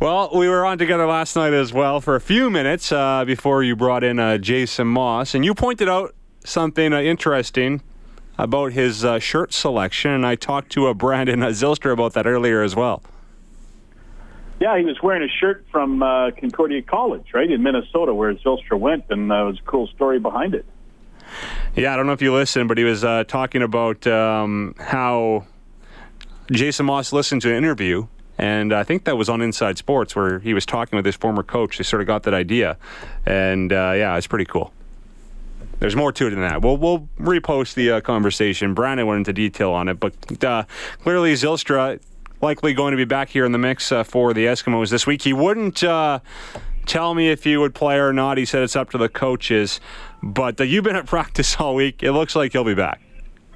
well, 0.00 0.30
we 0.34 0.48
were 0.48 0.64
on 0.64 0.78
together 0.78 1.06
last 1.06 1.36
night 1.36 1.52
as 1.52 1.72
well 1.72 2.00
for 2.00 2.16
a 2.16 2.20
few 2.20 2.50
minutes 2.50 2.90
uh, 2.92 3.24
before 3.24 3.62
you 3.62 3.76
brought 3.76 4.02
in 4.04 4.18
uh, 4.18 4.38
Jason 4.38 4.86
Moss, 4.86 5.34
and 5.34 5.44
you 5.44 5.54
pointed 5.54 5.88
out 5.88 6.14
something 6.44 6.92
uh, 6.92 7.00
interesting 7.00 7.82
about 8.38 8.72
his 8.72 9.04
uh, 9.04 9.18
shirt 9.18 9.52
selection, 9.52 10.10
and 10.10 10.26
I 10.26 10.34
talked 10.34 10.70
to 10.72 10.86
a 10.86 10.94
Brandon 10.94 11.40
Zylstra 11.40 11.92
about 11.92 12.14
that 12.14 12.26
earlier 12.26 12.62
as 12.62 12.74
well. 12.74 13.02
Yeah, 14.60 14.76
he 14.78 14.84
was 14.84 15.00
wearing 15.02 15.22
a 15.22 15.32
shirt 15.32 15.64
from 15.70 16.00
Concordia 16.00 16.82
College, 16.82 17.28
right 17.32 17.50
in 17.50 17.62
Minnesota, 17.62 18.12
where 18.12 18.34
Zylstra 18.34 18.78
went, 18.78 19.04
and 19.10 19.30
uh, 19.30 19.42
it 19.42 19.46
was 19.46 19.58
a 19.58 19.62
cool 19.62 19.86
story 19.88 20.18
behind 20.18 20.54
it. 20.54 20.66
Yeah, 21.76 21.92
I 21.92 21.96
don't 21.96 22.06
know 22.06 22.12
if 22.12 22.22
you 22.22 22.32
listened, 22.34 22.68
but 22.68 22.78
he 22.78 22.84
was 22.84 23.04
uh, 23.04 23.24
talking 23.24 23.62
about 23.62 24.06
um, 24.06 24.74
how 24.78 25.46
Jason 26.50 26.86
Moss 26.86 27.12
listened 27.12 27.42
to 27.42 27.50
an 27.50 27.56
interview, 27.56 28.06
and 28.40 28.72
I 28.72 28.84
think 28.84 29.04
that 29.04 29.18
was 29.18 29.28
on 29.28 29.42
Inside 29.42 29.76
Sports 29.76 30.16
where 30.16 30.38
he 30.38 30.54
was 30.54 30.64
talking 30.64 30.96
with 30.96 31.04
his 31.04 31.14
former 31.14 31.42
coach. 31.42 31.76
They 31.76 31.84
sort 31.84 32.00
of 32.00 32.06
got 32.06 32.22
that 32.22 32.32
idea, 32.32 32.78
and 33.26 33.70
uh, 33.70 33.92
yeah, 33.94 34.16
it's 34.16 34.26
pretty 34.26 34.46
cool. 34.46 34.72
There's 35.78 35.94
more 35.94 36.10
to 36.10 36.26
it 36.26 36.30
than 36.30 36.40
that. 36.40 36.62
We'll 36.62 36.78
we'll 36.78 37.06
repost 37.18 37.74
the 37.74 37.90
uh, 37.90 38.00
conversation. 38.00 38.72
Brandon 38.72 39.06
went 39.06 39.18
into 39.18 39.34
detail 39.34 39.72
on 39.72 39.88
it, 39.88 40.00
but 40.00 40.14
uh, 40.42 40.64
clearly 41.02 41.34
Zylstra 41.34 42.00
likely 42.40 42.72
going 42.72 42.92
to 42.92 42.96
be 42.96 43.04
back 43.04 43.28
here 43.28 43.44
in 43.44 43.52
the 43.52 43.58
mix 43.58 43.92
uh, 43.92 44.04
for 44.04 44.32
the 44.32 44.46
Eskimos 44.46 44.88
this 44.88 45.06
week. 45.06 45.20
He 45.20 45.34
wouldn't 45.34 45.84
uh, 45.84 46.20
tell 46.86 47.12
me 47.12 47.28
if 47.28 47.44
he 47.44 47.58
would 47.58 47.74
play 47.74 47.98
or 47.98 48.14
not. 48.14 48.38
He 48.38 48.46
said 48.46 48.62
it's 48.62 48.74
up 48.74 48.88
to 48.90 48.98
the 48.98 49.10
coaches. 49.10 49.80
But 50.22 50.58
uh, 50.58 50.64
you've 50.64 50.84
been 50.84 50.96
at 50.96 51.04
practice 51.16 51.56
all 51.56 51.74
week. 51.74 52.02
It 52.02 52.12
looks 52.12 52.34
like 52.34 52.52
he'll 52.52 52.64
be 52.64 52.74
back. 52.74 53.02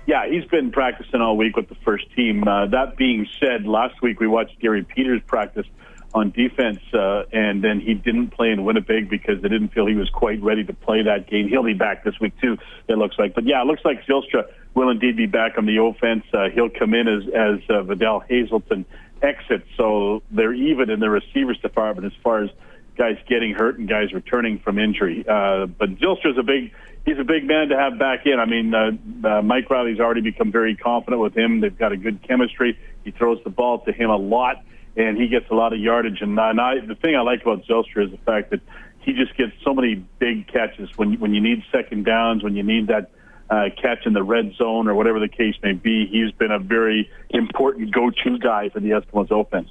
Yeah, 0.07 0.29
he's 0.29 0.45
been 0.45 0.71
practicing 0.71 1.21
all 1.21 1.37
week 1.37 1.57
with 1.57 1.69
the 1.69 1.77
first 1.77 2.05
team. 2.14 2.47
Uh, 2.47 2.67
that 2.67 2.97
being 2.97 3.27
said, 3.40 3.67
last 3.67 4.03
week 4.03 4.21
we 4.21 4.27
watched 4.27 4.59
Gary 4.61 4.85
Peters 4.85 5.23
practice 5.27 5.67
on 6.12 6.31
defense, 6.31 6.79
uh, 6.93 7.25
and 7.33 7.64
then 7.64 7.81
he 7.81 7.95
didn't 7.95 8.29
play 8.29 8.51
in 8.51 8.64
Winnipeg 8.64 9.09
because 9.09 9.43
they 9.43 9.49
didn't 9.49 9.71
feel 9.71 9.87
he 9.87 9.97
was 9.97 10.09
quite 10.11 10.40
ready 10.43 10.62
to 10.62 10.73
play 10.73 11.03
that 11.03 11.29
game. 11.29 11.49
He'll 11.49 11.64
be 11.64 11.75
back 11.75 12.05
this 12.05 12.14
week 12.21 12.38
too. 12.40 12.57
It 12.87 12.99
looks 12.99 13.19
like, 13.19 13.35
but 13.35 13.45
yeah, 13.45 13.62
it 13.62 13.67
looks 13.67 13.85
like 13.85 14.05
Zylstra 14.07 14.45
will 14.75 14.90
indeed 14.90 15.17
be 15.17 15.27
back 15.27 15.59
on 15.59 15.67
the 15.67 15.83
offense. 15.83 16.25
Uh, 16.33 16.51
he'll 16.51 16.71
come 16.71 16.95
in 16.95 17.09
as 17.09 17.23
as 17.35 17.59
uh, 17.69 17.83
Vidal 17.83 18.21
Hazelton 18.21 18.85
exits, 19.23 19.67
so 19.77 20.23
they're 20.31 20.53
even 20.53 20.90
in 20.90 21.01
the 21.01 21.11
receivers 21.11 21.59
department 21.59 22.07
as 22.07 22.23
far 22.23 22.45
as 22.45 22.51
guys 22.97 23.17
getting 23.29 23.53
hurt 23.53 23.79
and 23.79 23.88
guys 23.88 24.12
returning 24.12 24.59
from 24.61 24.79
injury. 24.79 25.25
Uh, 25.29 25.67
but 25.67 25.90
Zylstra's 25.97 26.38
a 26.38 26.43
big, 26.43 26.73
he's 27.05 27.19
a 27.19 27.25
big 27.25 27.45
man 27.45 27.69
to 27.69 27.77
have 27.77 27.99
back 27.99 28.27
in. 28.27 28.38
I 28.40 28.47
mean, 28.47 28.75
uh, 28.75 28.90
uh, 29.27 29.43
Mike 29.43 29.69
Reilly's 29.71 30.01
already 30.01 30.21
become 30.21 30.51
very 30.51 30.77
confident 30.77 31.21
with 31.21 31.37
him. 31.37 31.61
They've 31.61 31.77
got 31.77 31.93
a 31.93 31.97
good 31.97 32.23
chemistry. 32.23 32.79
He 33.05 33.11
throws 33.11 33.43
the 33.45 33.51
ball 33.51 33.81
to 33.81 33.93
him 33.93 34.11
a 34.11 34.17
lot, 34.17 34.64
and 34.97 35.17
he 35.17 35.29
gets 35.29 35.51
a 35.51 35.55
lot 35.55 35.73
of 35.73 35.81
yardage. 35.81 36.21
And, 36.21 36.38
and 36.38 36.61
I, 36.61 36.81
the 36.81 36.95
thing 36.95 37.17
I 37.17 37.21
like 37.21 37.43
about 37.43 37.64
Zylstra 37.64 38.07
is 38.07 38.11
the 38.11 38.25
fact 38.25 38.51
that 38.51 38.61
he 39.01 39.12
just 39.12 39.37
gets 39.37 39.53
so 39.62 39.75
many 39.75 39.97
big 40.19 40.49
catches 40.49 40.88
when 40.97 41.21
when 41.21 41.35
you 41.35 41.40
need 41.40 41.62
second 41.71 42.05
downs, 42.05 42.43
when 42.43 42.57
you 42.57 42.62
need 42.62 42.87
that 42.87 43.11
uh, 43.51 43.69
catch 43.81 44.07
in 44.07 44.14
the 44.14 44.23
red 44.23 44.55
zone 44.55 44.88
or 44.88 44.95
whatever 44.95 45.21
the 45.21 45.29
case 45.29 45.55
may 45.62 45.73
be. 45.73 46.07
He's 46.07 46.33
been 46.33 46.51
a 46.51 46.59
very 46.59 47.11
important 47.29 47.93
go-to 47.93 48.38
guy 48.38 48.71
for 48.71 48.81
the 48.81 48.90
Eskimos 48.90 49.31
offense. 49.31 49.69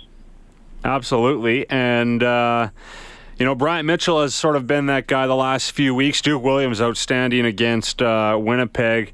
Absolutely, 0.84 1.68
and. 1.70 2.22
Uh 2.22 2.70
you 3.38 3.46
know, 3.46 3.56
Bryant 3.56 3.86
Mitchell 3.86 4.22
has 4.22 4.36
sort 4.36 4.56
of 4.56 4.68
been 4.68 4.86
that 4.88 5.08
guy 5.08 5.28
the 5.28 5.36
last 5.36 5.72
few 5.72 5.96
weeks. 5.96 6.22
Duke 6.22 6.44
Williams 6.44 6.82
outstanding 6.82 7.46
against 7.46 8.02
uh, 8.02 8.38
Winnipeg. 8.40 9.14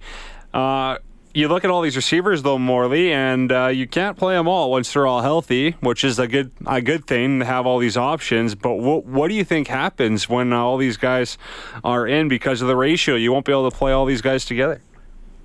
Uh, 0.54 0.98
you 1.34 1.48
look 1.48 1.64
at 1.64 1.70
all 1.70 1.82
these 1.82 1.96
receivers 1.96 2.42
though, 2.42 2.58
Morley, 2.58 3.14
and 3.14 3.52
uh, 3.52 3.68
you 3.68 3.88
can't 3.88 4.18
play 4.18 4.36
them 4.36 4.48
all 4.48 4.72
once 4.72 4.94
they're 4.94 5.06
all 5.06 5.22
healthy, 5.22 5.72
which 5.80 6.04
is 6.04 6.20
a 6.20 6.28
good 6.28 6.52
a 6.66 6.82
good 6.82 7.06
thing 7.06 7.40
to 7.40 7.46
have 7.46 7.66
all 7.66 7.78
these 7.78 7.98
options. 7.98 8.56
But 8.56 8.76
what 8.76 9.06
what 9.06 9.28
do 9.28 9.36
you 9.36 9.44
think 9.44 9.68
happens 9.68 10.28
when 10.28 10.52
all 10.54 10.78
these 10.78 10.98
guys 10.98 11.38
are 11.84 12.08
in 12.08 12.28
because 12.28 12.62
of 12.62 12.68
the 12.68 12.76
ratio? 12.76 13.16
You 13.16 13.32
won't 13.32 13.46
be 13.46 13.52
able 13.52 13.70
to 13.70 13.78
play 13.78 13.92
all 13.92 14.06
these 14.06 14.22
guys 14.22 14.44
together. 14.44 14.82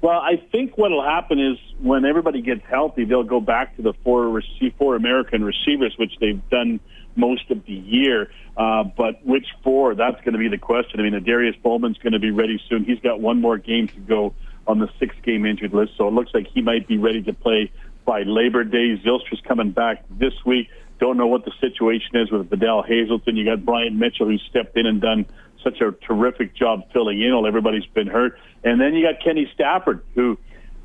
Well, 0.01 0.21
I 0.21 0.37
think 0.53 0.77
what 0.77 0.91
will 0.91 1.03
happen 1.03 1.39
is 1.39 1.59
when 1.81 2.05
everybody 2.05 2.43
gets 2.43 2.63
healthy, 2.67 3.05
they'll 3.05 3.23
go 3.23 3.41
back 3.41 3.77
to 3.77 3.83
the 3.83 3.93
four 4.05 4.43
four 4.79 4.97
American 4.97 5.45
receivers, 5.45 5.95
which 5.99 6.13
they've 6.21 6.47
done 6.51 6.81
most 7.17 7.51
of 7.51 7.65
the 7.67 7.73
year. 7.73 8.31
Uh, 8.57 8.85
but 8.85 9.25
which 9.25 9.47
four? 9.63 9.95
That's 9.95 10.21
going 10.21 10.33
to 10.33 10.39
be 10.39 10.49
the 10.49 10.59
question. 10.59 11.01
I 11.01 11.03
mean, 11.03 11.25
Darius 11.25 11.57
Bowman's 11.63 11.99
going 11.99 12.13
to 12.13 12.19
be 12.19 12.31
ready 12.31 12.61
soon. 12.69 12.85
He's 12.85 13.01
got 13.01 13.21
one 13.21 13.41
more 13.41 13.59
game 13.59 13.89
to 13.89 14.01
go 14.01 14.35
on 14.67 14.79
the 14.79 14.89
six-game 14.99 15.45
injured 15.45 15.75
list. 15.75 15.93
So 15.99 16.09
it 16.09 16.13
looks 16.13 16.33
like 16.33 16.47
he 16.47 16.63
might 16.63 16.87
be 16.87 16.99
ready 16.99 17.23
to 17.23 17.33
play 17.33 17.71
by 18.05 18.23
Labor 18.23 18.65
Day. 18.65 18.97
Zylstra's 19.05 19.41
coming 19.47 19.73
back 19.73 20.05
this 20.11 20.33
week. 20.45 20.69
Don't 21.01 21.17
know 21.17 21.27
what 21.27 21.45
the 21.45 21.53
situation 21.61 22.17
is 22.17 22.31
with 22.31 22.49
Vidal 22.49 22.83
Hazelton. 22.83 23.37
You 23.37 23.45
got 23.45 23.65
Bryant 23.65 23.97
Mitchell 23.97 24.27
who 24.27 24.39
stepped 24.39 24.77
in 24.77 24.87
and 24.87 25.01
done 25.01 25.27
such 25.63 25.81
a 25.81 25.93
terrific 26.07 26.55
job 26.55 26.85
filling 26.93 27.21
in 27.21 27.35
while 27.35 27.47
everybody's 27.47 27.87
been 27.87 28.07
hurt. 28.07 28.39
And 28.63 28.81
then 28.81 28.95
you 28.95 29.05
got 29.05 29.23
Kenny 29.23 29.51
Stafford 29.55 30.03
who 30.15 30.39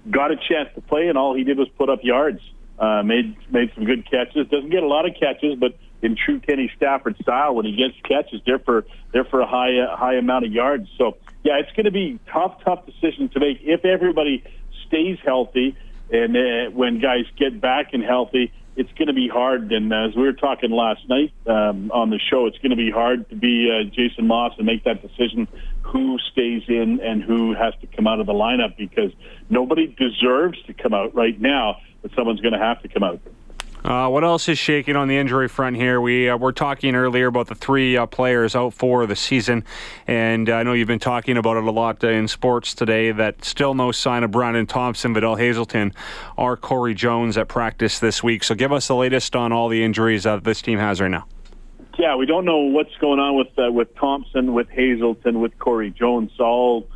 got 0.10 0.32
a 0.32 0.36
chance 0.36 0.70
to 0.76 0.82
play 0.82 1.08
and 1.08 1.18
all 1.18 1.36
he 1.36 1.44
did 1.44 1.58
was 1.58 1.68
put 1.78 1.90
up 1.90 2.00
yards. 2.04 2.40
Uh, 2.80 3.04
made 3.04 3.36
made 3.52 3.70
some 3.76 3.84
good 3.84 4.10
catches. 4.10 4.48
Doesn't 4.48 4.70
get 4.70 4.84
a 4.84 4.88
lot 4.88 5.06
of 5.06 5.14
catches, 5.20 5.56
but 5.60 5.78
in 6.02 6.16
true 6.16 6.40
Kenny 6.40 6.72
Stafford 6.76 7.18
style, 7.22 7.56
when 7.56 7.66
he 7.66 7.76
gets 7.76 7.96
catches, 8.04 8.42
they're 8.46 8.60
for 8.60 8.86
they're 9.12 9.26
for 9.26 9.42
a 9.42 9.48
high 9.48 9.78
uh, 9.80 9.96
high 9.96 10.16
amount 10.16 10.46
of 10.46 10.52
yards. 10.52 10.90
So 10.98 11.18
yeah, 11.44 11.60
it's 11.60 11.72
going 11.72 11.86
to 11.86 11.92
be 11.92 12.20
tough, 12.32 12.64
tough 12.64 12.86
decision 12.86 13.30
to 13.30 13.40
make 13.40 13.60
if 13.62 13.86
everybody 13.86 14.44
stays 14.88 15.18
healthy 15.24 15.76
and 16.12 16.36
uh, 16.36 16.72
when 16.72 17.00
guys 17.00 17.26
get 17.38 17.60
back 17.60 17.94
and 17.94 18.04
healthy. 18.04 18.52
It's 18.76 18.92
going 18.94 19.08
to 19.08 19.14
be 19.14 19.28
hard, 19.28 19.74
and 19.74 19.92
as 19.92 20.16
we 20.16 20.22
were 20.22 20.32
talking 20.32 20.72
last 20.72 21.02
night 21.10 21.34
um, 21.46 21.92
on 21.92 22.12
the 22.12 22.20
show, 22.20 22.46
it's 22.46 22.58
going 22.60 22.70
to 22.70 22.78
be 22.78 22.90
hard 22.90 23.28
to 23.30 23.36
be 23.36 23.70
uh, 23.70 23.84
Jason 23.94 24.26
Moss 24.26 24.54
and 24.56 24.66
make 24.66 24.86
that 24.86 25.02
decision 25.02 25.50
who 25.82 26.18
stays 26.32 26.64
in 26.70 27.02
and 27.02 27.22
who 27.22 27.54
has 27.54 27.74
to 27.82 27.88
come 27.88 28.08
out 28.08 28.22
of 28.22 28.26
the 28.26 28.34
lineup 28.34 28.78
because 28.78 29.12
nobody 29.50 29.88
deserves 29.88 30.62
to 30.64 30.74
come 30.74 30.94
out 30.94 31.14
right 31.14 31.38
now, 31.42 31.82
but 32.02 32.12
someone's 32.16 32.40
going 32.40 32.54
to 32.54 32.60
have 32.60 32.82
to 32.84 32.88
come 32.88 33.04
out. 33.04 33.20
Uh, 33.84 34.10
what 34.10 34.26
else 34.26 34.50
is 34.50 34.58
shaking 34.58 34.98
on 34.98 35.08
the 35.08 35.16
injury 35.16 35.48
front 35.48 35.76
here? 35.76 36.02
We 36.02 36.30
uh, 36.30 36.36
were 36.36 36.52
talking 36.52 36.96
earlier 36.96 37.28
about 37.28 37.48
the 37.48 37.56
three 37.56 37.96
uh, 37.96 38.06
players 38.08 38.54
out 38.54 38.74
for 38.74 39.06
the 39.06 39.16
season, 39.16 39.64
and 40.06 40.50
I 40.50 40.64
know 40.64 40.74
you've 40.74 40.88
been 40.88 41.00
talking 41.00 41.38
about 41.38 41.56
it 41.56 41.64
a 41.64 41.72
lot 41.72 42.04
in 42.04 42.28
sports 42.28 42.74
today. 42.74 43.14
That 43.14 43.46
still 43.46 43.74
no 43.74 43.94
sign 43.94 44.24
of 44.24 44.32
Brandon 44.32 44.68
Thompson, 44.68 45.14
Vidal 45.14 45.36
Hazelton, 45.36 45.94
or 46.36 46.58
Corey 46.58 46.94
Jones 46.94 47.38
at 47.38 47.48
practice 47.48 48.00
this 48.00 48.22
week. 48.22 48.44
So 48.44 48.54
give 48.54 48.74
us 48.74 48.88
the 48.88 48.96
latest 48.96 49.34
on 49.36 49.54
all 49.54 49.70
the 49.70 49.82
injuries 49.82 50.24
that 50.24 50.44
this 50.44 50.62
team 50.62 50.78
has 50.80 51.00
right 51.00 51.12
now. 51.12 51.26
Yeah, 51.98 52.16
we 52.16 52.26
don't 52.26 52.46
know 52.46 52.60
what's 52.60 52.96
going 52.98 53.20
on 53.20 53.36
with 53.36 53.58
uh, 53.58 53.72
with 53.72 53.96
Thompson, 53.96 54.54
with 54.54 54.70
Hazelton, 54.70 55.40
with 55.40 55.58
Corey 55.58 55.92
Jones. 55.92 56.32
All 56.40 56.88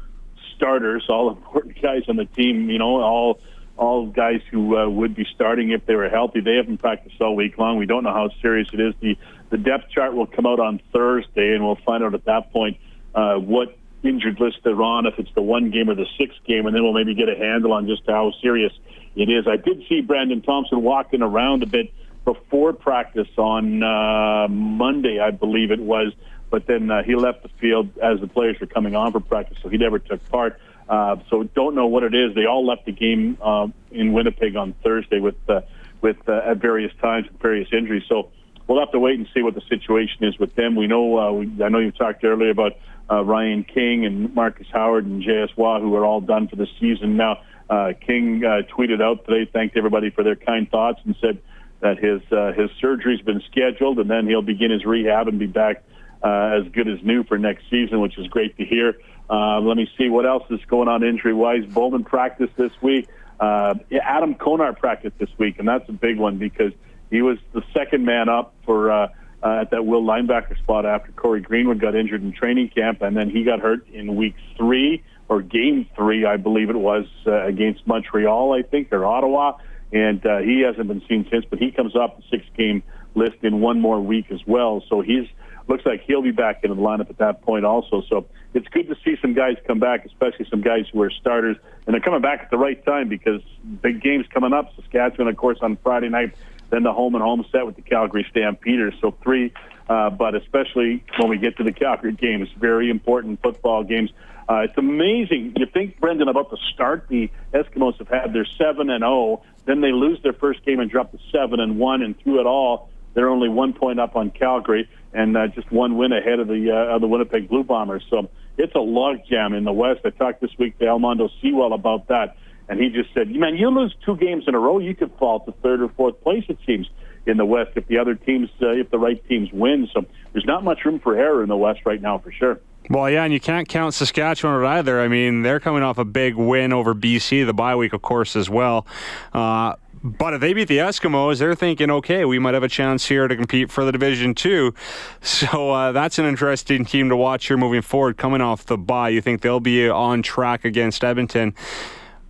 starters, 0.55 1.05
all 1.07 1.29
important 1.37 1.81
guys 1.81 2.03
on 2.09 2.17
the 2.17 2.25
team. 2.25 2.69
You 2.69 2.79
know, 2.79 3.01
all 3.01 3.39
all 3.77 4.07
guys 4.07 4.41
who 4.51 4.77
uh, 4.77 4.87
would 4.87 5.15
be 5.15 5.25
starting 5.33 5.71
if 5.71 5.85
they 5.85 5.95
were 5.95 6.09
healthy. 6.09 6.41
They 6.41 6.55
haven't 6.55 6.77
practiced 6.77 7.19
all 7.21 7.35
week 7.35 7.57
long. 7.57 7.77
We 7.77 7.85
don't 7.85 8.03
know 8.03 8.13
how 8.13 8.29
serious 8.41 8.67
it 8.73 8.79
is. 8.79 8.93
The 9.01 9.17
the 9.49 9.57
depth 9.57 9.91
chart 9.91 10.13
will 10.15 10.25
come 10.25 10.47
out 10.47 10.59
on 10.59 10.81
Thursday, 10.91 11.53
and 11.53 11.63
we'll 11.63 11.77
find 11.85 12.03
out 12.03 12.15
at 12.15 12.25
that 12.25 12.51
point 12.51 12.77
uh, 13.13 13.35
what 13.35 13.77
injured 14.03 14.39
list 14.39 14.57
they're 14.63 14.81
on, 14.81 15.05
if 15.05 15.17
it's 15.17 15.29
the 15.35 15.41
one 15.41 15.71
game 15.71 15.89
or 15.89 15.95
the 15.95 16.07
six 16.17 16.35
game, 16.45 16.65
and 16.65 16.75
then 16.75 16.83
we'll 16.83 16.93
maybe 16.93 17.15
get 17.15 17.29
a 17.29 17.35
handle 17.35 17.71
on 17.71 17.87
just 17.87 18.01
how 18.07 18.31
serious 18.41 18.73
it 19.15 19.29
is. 19.29 19.47
I 19.47 19.57
did 19.57 19.83
see 19.87 20.01
Brandon 20.01 20.41
Thompson 20.41 20.81
walking 20.81 21.21
around 21.21 21.63
a 21.63 21.67
bit 21.67 21.93
before 22.25 22.73
practice 22.73 23.27
on 23.37 23.83
uh, 23.83 24.47
Monday, 24.47 25.19
I 25.19 25.31
believe 25.31 25.71
it 25.71 25.79
was, 25.79 26.13
but 26.49 26.67
then 26.67 26.89
uh, 26.89 27.03
he 27.03 27.15
left 27.15 27.43
the 27.43 27.49
field 27.59 27.89
as 27.99 28.19
the 28.19 28.27
players 28.27 28.59
were 28.59 28.67
coming 28.67 28.95
on 28.95 29.11
for 29.11 29.19
practice, 29.19 29.57
so 29.61 29.69
he 29.69 29.77
never 29.77 29.99
took 29.99 30.27
part. 30.29 30.59
Uh, 30.87 31.17
so 31.29 31.43
don't 31.43 31.75
know 31.75 31.87
what 31.87 32.03
it 32.03 32.13
is. 32.13 32.35
They 32.35 32.45
all 32.45 32.65
left 32.65 32.85
the 32.85 32.91
game 32.91 33.37
uh, 33.41 33.67
in 33.91 34.13
Winnipeg 34.13 34.55
on 34.55 34.73
Thursday 34.83 35.19
with 35.19 35.35
uh, 35.47 35.61
with 36.01 36.17
uh, 36.27 36.41
at 36.45 36.57
various 36.57 36.91
times 37.01 37.27
with 37.31 37.41
various 37.41 37.69
injuries. 37.71 38.03
So 38.09 38.31
we'll 38.67 38.79
have 38.79 38.91
to 38.91 38.99
wait 38.99 39.17
and 39.17 39.27
see 39.33 39.41
what 39.41 39.55
the 39.55 39.61
situation 39.69 40.23
is 40.23 40.37
with 40.37 40.55
them. 40.55 40.75
We 40.75 40.87
know 40.87 41.17
uh, 41.17 41.31
we, 41.31 41.63
I 41.63 41.69
know 41.69 41.79
you 41.79 41.91
talked 41.91 42.23
earlier 42.23 42.49
about 42.49 42.73
uh, 43.09 43.23
Ryan 43.23 43.63
King 43.63 44.05
and 44.05 44.33
Marcus 44.33 44.67
Howard 44.71 45.05
and 45.05 45.21
J.S. 45.21 45.49
Waugh, 45.55 45.79
who 45.79 45.95
are 45.95 46.05
all 46.05 46.21
done 46.21 46.47
for 46.47 46.55
the 46.55 46.67
season 46.79 47.17
now. 47.17 47.41
Uh, 47.69 47.93
King 48.05 48.43
uh, 48.43 48.61
tweeted 48.75 49.01
out 49.01 49.25
today, 49.25 49.49
thanked 49.51 49.77
everybody 49.77 50.09
for 50.09 50.23
their 50.23 50.35
kind 50.35 50.69
thoughts, 50.69 50.99
and 51.05 51.15
said 51.21 51.39
that 51.79 51.97
his 51.97 52.21
uh, 52.31 52.51
his 52.53 52.69
surgery's 52.79 53.21
been 53.21 53.41
scheduled, 53.51 53.99
and 53.99 54.09
then 54.09 54.27
he'll 54.27 54.41
begin 54.41 54.71
his 54.71 54.85
rehab 54.85 55.27
and 55.27 55.39
be 55.39 55.47
back 55.47 55.83
uh, 56.23 56.59
as 56.61 56.71
good 56.71 56.87
as 56.87 57.03
new 57.03 57.23
for 57.23 57.37
next 57.37 57.63
season, 57.69 57.99
which 57.99 58.17
is 58.17 58.27
great 58.27 58.55
to 58.57 58.65
hear. 58.65 58.95
Uh, 59.33 59.59
let 59.61 59.77
me 59.77 59.89
see 59.97 60.09
what 60.09 60.27
else 60.27 60.43
is 60.51 60.59
going 60.67 60.87
on 60.87 61.03
injury 61.03 61.33
wise. 61.33 61.65
Bowman 61.65 62.03
practiced 62.03 62.55
this 62.55 62.71
week. 62.83 63.07
Uh, 63.39 63.73
Adam 64.03 64.35
Konar 64.35 64.73
practiced 64.73 65.17
this 65.17 65.29
week, 65.39 65.57
and 65.57 65.67
that's 65.67 65.89
a 65.89 65.91
big 65.91 66.19
one 66.19 66.37
because 66.37 66.71
he 67.09 67.23
was 67.23 67.39
the 67.51 67.63
second 67.73 68.05
man 68.05 68.29
up 68.29 68.53
for 68.63 68.91
uh, 68.91 69.07
uh, 69.41 69.61
at 69.61 69.71
that 69.71 69.87
will 69.87 70.03
linebacker 70.03 70.55
spot 70.59 70.85
after 70.85 71.11
Corey 71.13 71.41
Greenwood 71.41 71.81
got 71.81 71.95
injured 71.95 72.21
in 72.21 72.31
training 72.31 72.69
camp, 72.69 73.01
and 73.01 73.17
then 73.17 73.27
he 73.27 73.43
got 73.43 73.59
hurt 73.59 73.87
in 73.89 74.15
week 74.15 74.35
three 74.55 75.03
or 75.29 75.41
game 75.41 75.89
three, 75.95 76.25
I 76.25 76.37
believe 76.37 76.69
it 76.69 76.77
was 76.77 77.05
uh, 77.25 77.43
against 77.43 77.87
Montreal, 77.87 78.53
I 78.53 78.61
think, 78.61 78.93
or 78.93 79.03
Ottawa, 79.03 79.57
and 79.91 80.23
uh, 80.23 80.39
he 80.39 80.61
hasn't 80.61 80.87
been 80.87 81.01
seen 81.09 81.25
since. 81.31 81.43
But 81.49 81.57
he 81.57 81.71
comes 81.71 81.95
off 81.95 82.17
the 82.17 82.23
six 82.29 82.45
game 82.55 82.83
list 83.15 83.37
in 83.41 83.61
one 83.61 83.81
more 83.81 83.99
week 83.99 84.27
as 84.29 84.41
well, 84.45 84.83
so 84.87 85.01
he's 85.01 85.27
looks 85.67 85.85
like 85.85 86.01
he'll 86.01 86.21
be 86.21 86.31
back 86.31 86.63
into 86.63 86.75
the 86.75 86.81
lineup 86.81 87.09
at 87.09 87.17
that 87.17 87.41
point 87.41 87.65
also. 87.65 88.03
So 88.09 88.25
it's 88.53 88.67
good 88.67 88.87
to 88.89 88.95
see 89.03 89.15
some 89.21 89.33
guys 89.33 89.57
come 89.65 89.79
back, 89.79 90.05
especially 90.05 90.47
some 90.49 90.61
guys 90.61 90.85
who 90.91 91.01
are 91.01 91.09
starters, 91.09 91.57
and 91.85 91.93
they're 91.93 92.01
coming 92.01 92.21
back 92.21 92.41
at 92.41 92.51
the 92.51 92.57
right 92.57 92.83
time 92.85 93.09
because 93.09 93.41
big 93.81 94.01
games 94.01 94.25
coming 94.33 94.53
up. 94.53 94.75
Saskatchewan, 94.75 95.27
of 95.27 95.37
course, 95.37 95.59
on 95.61 95.77
Friday 95.77 96.09
night, 96.09 96.35
then 96.69 96.83
the 96.83 96.93
home 96.93 97.15
and 97.15 97.23
home 97.23 97.45
set 97.51 97.65
with 97.65 97.75
the 97.75 97.81
Calgary 97.81 98.25
Stampeders. 98.29 98.93
So 99.01 99.11
three, 99.23 99.53
uh, 99.87 100.09
but 100.09 100.35
especially 100.35 101.03
when 101.17 101.29
we 101.29 101.37
get 101.37 101.57
to 101.57 101.63
the 101.63 101.73
Calgary 101.73 102.13
games, 102.13 102.49
very 102.57 102.89
important 102.89 103.41
football 103.41 103.83
games. 103.83 104.11
Uh, 104.47 104.65
it's 104.65 104.77
amazing. 104.77 105.53
You 105.55 105.65
think, 105.65 105.99
Brendan, 105.99 106.27
about 106.27 106.51
the 106.51 106.57
start 106.73 107.07
the 107.07 107.31
Eskimos 107.53 107.97
have 107.99 108.09
had. 108.09 108.33
They're 108.33 108.45
seven 108.45 108.89
and 108.89 109.01
zero. 109.01 109.11
Oh. 109.11 109.43
Then 109.65 109.79
they 109.79 109.93
lose 109.93 110.21
their 110.21 110.33
first 110.33 110.65
game 110.65 110.81
and 110.81 110.91
drop 110.91 111.11
to 111.11 111.19
seven 111.31 111.61
and 111.61 111.79
one, 111.79 112.01
and 112.01 112.19
through 112.19 112.41
it 112.41 112.45
all, 112.45 112.89
they're 113.13 113.29
only 113.29 113.49
one 113.49 113.73
point 113.73 113.99
up 113.99 114.15
on 114.15 114.31
Calgary 114.31 114.89
and 115.13 115.37
uh, 115.37 115.47
just 115.47 115.71
one 115.71 115.97
win 115.97 116.11
ahead 116.11 116.39
of 116.39 116.47
the 116.47 116.71
uh, 116.71 116.95
of 116.95 117.01
the 117.01 117.07
Winnipeg 117.07 117.49
Blue 117.49 117.63
Bombers. 117.63 118.03
So 118.09 118.29
it's 118.57 118.73
a 118.75 118.79
logjam 118.79 119.57
in 119.57 119.63
the 119.63 119.73
West. 119.73 120.01
I 120.05 120.09
talked 120.09 120.41
this 120.41 120.51
week 120.57 120.77
to 120.79 120.85
Almondo 120.85 121.29
Sewell 121.41 121.73
about 121.73 122.07
that, 122.07 122.37
and 122.67 122.79
he 122.79 122.89
just 122.89 123.13
said, 123.13 123.29
"Man, 123.29 123.55
you 123.55 123.69
lose 123.69 123.95
two 124.05 124.17
games 124.17 124.45
in 124.47 124.55
a 124.55 124.59
row, 124.59 124.79
you 124.79 124.95
could 124.95 125.11
fall 125.17 125.39
to 125.41 125.51
third 125.63 125.81
or 125.81 125.89
fourth 125.89 126.21
place. 126.21 126.43
It 126.49 126.57
seems 126.65 126.89
in 127.25 127.37
the 127.37 127.45
West 127.45 127.71
if 127.75 127.87
the 127.87 127.97
other 127.99 128.15
teams, 128.15 128.49
uh, 128.61 128.69
if 128.69 128.89
the 128.89 128.99
right 128.99 129.23
teams 129.27 129.49
win. 129.53 129.87
So 129.93 130.05
there's 130.33 130.45
not 130.45 130.63
much 130.63 130.83
room 130.83 130.99
for 130.99 131.15
error 131.15 131.43
in 131.43 131.49
the 131.49 131.57
West 131.57 131.81
right 131.85 132.01
now, 132.01 132.17
for 132.17 132.31
sure." 132.31 132.59
Well, 132.89 133.09
yeah, 133.09 133.23
and 133.23 133.31
you 133.31 133.39
can't 133.39 133.67
count 133.67 133.93
Saskatchewan 133.93 134.65
either. 134.65 134.99
I 134.99 135.07
mean, 135.07 135.41
they're 135.41 135.61
coming 135.61 135.83
off 135.83 135.97
a 135.97 136.05
big 136.05 136.35
win 136.35 136.73
over 136.73 136.93
BC, 136.93 137.45
the 137.45 137.53
bye 137.53 137.77
week, 137.77 137.93
of 137.93 138.01
course, 138.01 138.35
as 138.35 138.49
well. 138.49 138.85
Uh, 139.33 139.75
but 140.03 140.33
if 140.33 140.41
they 140.41 140.53
beat 140.53 140.67
the 140.67 140.79
Eskimos, 140.79 141.39
they're 141.39 141.55
thinking, 141.55 141.89
okay, 141.89 142.25
we 142.25 142.37
might 142.37 142.53
have 142.53 142.63
a 142.63 142.67
chance 142.67 143.07
here 143.07 143.27
to 143.27 143.35
compete 143.37 143.71
for 143.71 143.85
the 143.85 143.91
Division 143.91 144.35
Two. 144.35 144.73
So 145.21 145.71
uh, 145.71 145.91
that's 145.91 146.19
an 146.19 146.25
interesting 146.25 146.85
team 146.85 147.09
to 147.09 147.15
watch 147.15 147.47
here 147.47 147.57
moving 147.57 147.81
forward. 147.81 148.17
Coming 148.17 148.41
off 148.41 148.65
the 148.65 148.77
bye, 148.77 149.09
you 149.09 149.21
think 149.21 149.41
they'll 149.41 149.59
be 149.59 149.89
on 149.89 150.21
track 150.21 150.63
against 150.63 151.03
Edmonton? 151.03 151.55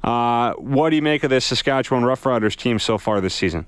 Uh, 0.04 0.54
what 0.54 0.90
do 0.90 0.96
you 0.96 1.02
make 1.02 1.24
of 1.24 1.30
this 1.30 1.46
Saskatchewan 1.46 2.04
Roughriders 2.04 2.56
team 2.56 2.80
so 2.80 2.98
far 2.98 3.20
this 3.22 3.34
season? 3.34 3.66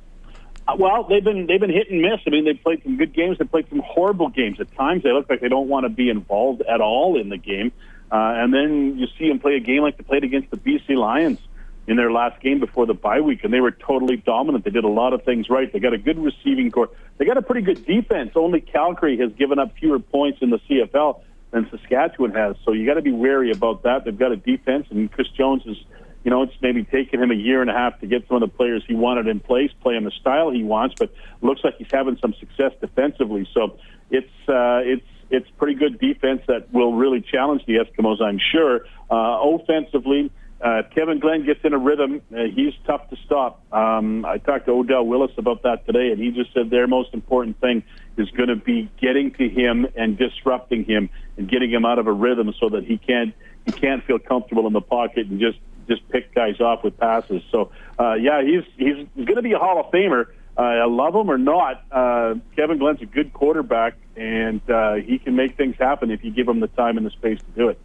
Uh, 0.68 0.76
well, 0.78 1.04
they've 1.04 1.24
been 1.24 1.48
they've 1.48 1.60
been 1.60 1.72
hit 1.72 1.90
and 1.90 2.02
miss. 2.02 2.22
I 2.26 2.30
mean, 2.30 2.46
they've 2.46 2.62
played 2.62 2.82
some 2.84 2.98
good 2.98 3.14
games. 3.14 3.38
They've 3.38 3.50
played 3.50 3.68
some 3.70 3.82
horrible 3.86 4.30
games. 4.30 4.60
At 4.60 4.74
times, 4.76 5.04
they 5.04 5.12
look 5.12 5.30
like 5.30 5.42
they 5.42 5.50
don't 5.50 5.68
want 5.68 5.84
to 5.86 5.90
be 5.90 6.10
involved 6.10 6.62
at 6.62 6.82
all 6.82 7.20
in 7.20 7.30
the 7.30 7.38
game. 7.38 7.72
Uh, 8.12 8.34
and 8.38 8.54
then 8.54 8.98
you 8.98 9.08
see 9.18 9.28
them 9.28 9.40
play 9.40 9.56
a 9.56 9.60
game 9.60 9.82
like 9.82 9.98
they 9.98 10.04
played 10.04 10.24
against 10.24 10.52
the 10.52 10.58
BC 10.58 10.96
Lions 10.96 11.40
in 11.88 11.98
their 11.98 12.12
last 12.12 12.42
game 12.42 12.60
before 12.60 12.86
the 12.86 12.94
bye 12.94 13.22
week, 13.22 13.44
and 13.44 13.54
they 13.54 13.62
were 13.62 13.72
totally 13.72 14.18
dominant. 14.18 14.64
They 14.64 14.72
did 14.72 14.84
a 14.84 14.90
lot 14.90 15.14
of 15.14 15.24
things 15.24 15.50
right. 15.50 15.72
They 15.72 15.80
got 15.80 15.94
a 15.94 15.98
good 15.98 16.18
receiving 16.18 16.72
core. 16.72 16.90
They 17.18 17.26
got 17.26 17.38
a 17.38 17.42
pretty 17.42 17.62
good 17.62 17.86
defense. 17.86 18.32
Only 18.36 18.62
Calgary 18.62 19.18
has 19.20 19.32
given 19.34 19.60
up 19.60 19.76
fewer 19.78 20.00
points 20.00 20.40
in 20.42 20.50
the 20.50 20.60
CFL 20.70 21.22
than 21.52 21.70
Saskatchewan 21.70 22.32
has. 22.32 22.56
So 22.66 22.72
you 22.72 22.86
got 22.86 22.96
to 22.96 23.02
be 23.02 23.12
wary 23.12 23.52
about 23.52 23.84
that. 23.84 24.04
They've 24.04 24.18
got 24.18 24.32
a 24.32 24.38
defense, 24.38 24.88
and 24.90 25.12
Chris 25.12 25.28
Jones 25.38 25.64
is, 25.66 25.78
you 26.24 26.32
know, 26.32 26.42
it's 26.42 26.54
maybe 26.60 26.84
taken 26.84 27.22
him 27.22 27.30
a 27.30 27.36
year 27.36 27.62
and 27.62 27.70
a 27.70 27.74
half 27.74 28.00
to 28.02 28.08
get 28.08 28.28
some 28.28 28.42
of 28.42 28.50
the 28.50 28.56
players 28.56 28.84
he 28.88 28.96
wanted 28.96 29.28
in 29.28 29.40
place, 29.40 29.72
play 29.82 29.96
him 29.96 30.06
the 30.06 30.12
style 30.20 30.50
he 30.50 30.64
wants, 30.64 30.96
but 30.98 31.14
looks 31.42 31.62
like 31.64 31.78
he's 31.78 31.92
having 31.92 32.18
some 32.20 32.34
success 32.40 32.72
defensively. 32.82 33.48
So 33.54 33.78
it's 34.10 34.50
uh, 34.50 34.82
it's 34.84 35.06
it's 35.30 35.50
pretty 35.58 35.76
good 35.76 36.00
defense 36.00 36.42
that 36.48 36.72
will 36.74 36.94
really 36.94 37.22
challenge 37.22 37.64
the 37.66 37.76
Eskimos, 37.76 38.22
I'm 38.22 38.40
sure. 38.40 38.82
Uh, 39.10 39.56
offensively 39.56 40.32
uh, 40.62 40.84
Kevin 40.94 41.20
Glenn 41.20 41.46
gets 41.46 41.60
in 41.64 41.74
a 41.74 41.78
rhythm. 41.78 42.22
Uh, 42.32 42.44
he's 42.44 42.74
tough 42.86 43.10
to 43.10 43.18
stop. 43.26 43.62
Um, 43.74 44.26
I 44.26 44.38
talked 44.38 44.66
to 44.68 44.72
Odell 44.72 45.06
Willis 45.06 45.32
about 45.38 45.64
that 45.64 45.86
today, 45.86 46.12
and 46.12 46.20
he 46.20 46.32
just 46.32 46.54
said 46.54 46.70
their 46.70 46.88
most 46.88 47.14
important 47.14 47.60
thing 47.60 47.84
is 48.18 48.30
going 48.32 48.50
to 48.50 48.56
be 48.56 48.90
getting 49.00 49.34
to 49.34 49.50
him 49.50 49.86
and 49.96 50.18
disrupting 50.18 50.86
him 50.86 51.10
and 51.38 51.50
getting 51.50 51.70
him 51.70 51.86
out 51.86 52.00
of 52.00 52.08
a 52.08 52.14
rhythm 52.14 52.54
so 52.60 52.70
that 52.70 52.86
he 52.86 52.98
can't 52.98 53.34
he 53.66 53.72
can't 53.72 54.04
feel 54.06 54.20
comfortable 54.20 54.68
in 54.68 54.74
the 54.74 54.82
pocket 54.82 55.28
and 55.28 55.40
just 55.40 55.60
just 55.88 56.08
pick 56.10 56.34
guys 56.34 56.60
off 56.62 56.84
with 56.84 56.98
passes. 56.98 57.42
So 57.52 57.72
uh, 58.00 58.14
yeah, 58.14 58.42
he's 58.42 58.64
he's 58.78 59.08
going 59.16 59.36
to 59.36 59.42
be 59.42 59.54
a 59.54 59.60
Hall 59.60 59.80
of 59.80 59.92
Famer. 59.92 60.28
Uh, 60.58 60.62
I 60.62 60.86
love 60.86 61.14
him 61.14 61.30
or 61.30 61.38
not, 61.38 61.84
uh, 61.92 62.36
Kevin 62.56 62.78
Glenn's 62.78 63.02
a 63.02 63.06
good 63.06 63.34
quarterback, 63.34 63.96
and 64.16 64.62
uh, 64.70 64.94
he 64.94 65.20
can 65.20 65.36
make 65.36 65.58
things 65.58 65.76
happen 65.78 66.12
if 66.12 66.24
you 66.24 66.32
give 66.32 66.48
him 66.48 66.62
the 66.62 66.70
time 66.70 66.96
and 66.96 67.06
the 67.06 67.12
space 67.12 67.40
to 67.40 67.52
do 67.58 67.68
it. 67.68 67.78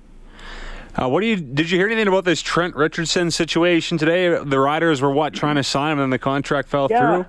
Uh, 1.00 1.08
what 1.08 1.20
do 1.20 1.26
you 1.26 1.36
did 1.36 1.70
you 1.70 1.78
hear 1.78 1.86
anything 1.86 2.08
about 2.08 2.24
this 2.24 2.42
Trent 2.42 2.76
Richardson 2.76 3.30
situation 3.30 3.96
today? 3.96 4.28
The 4.44 4.58
Riders 4.60 5.00
were 5.00 5.10
what 5.10 5.32
trying 5.32 5.56
to 5.56 5.62
sign 5.64 5.92
him, 5.92 6.00
and 6.00 6.12
the 6.12 6.18
contract 6.18 6.68
fell 6.68 6.88
Yeah. 6.90 6.98
through. 6.98 7.26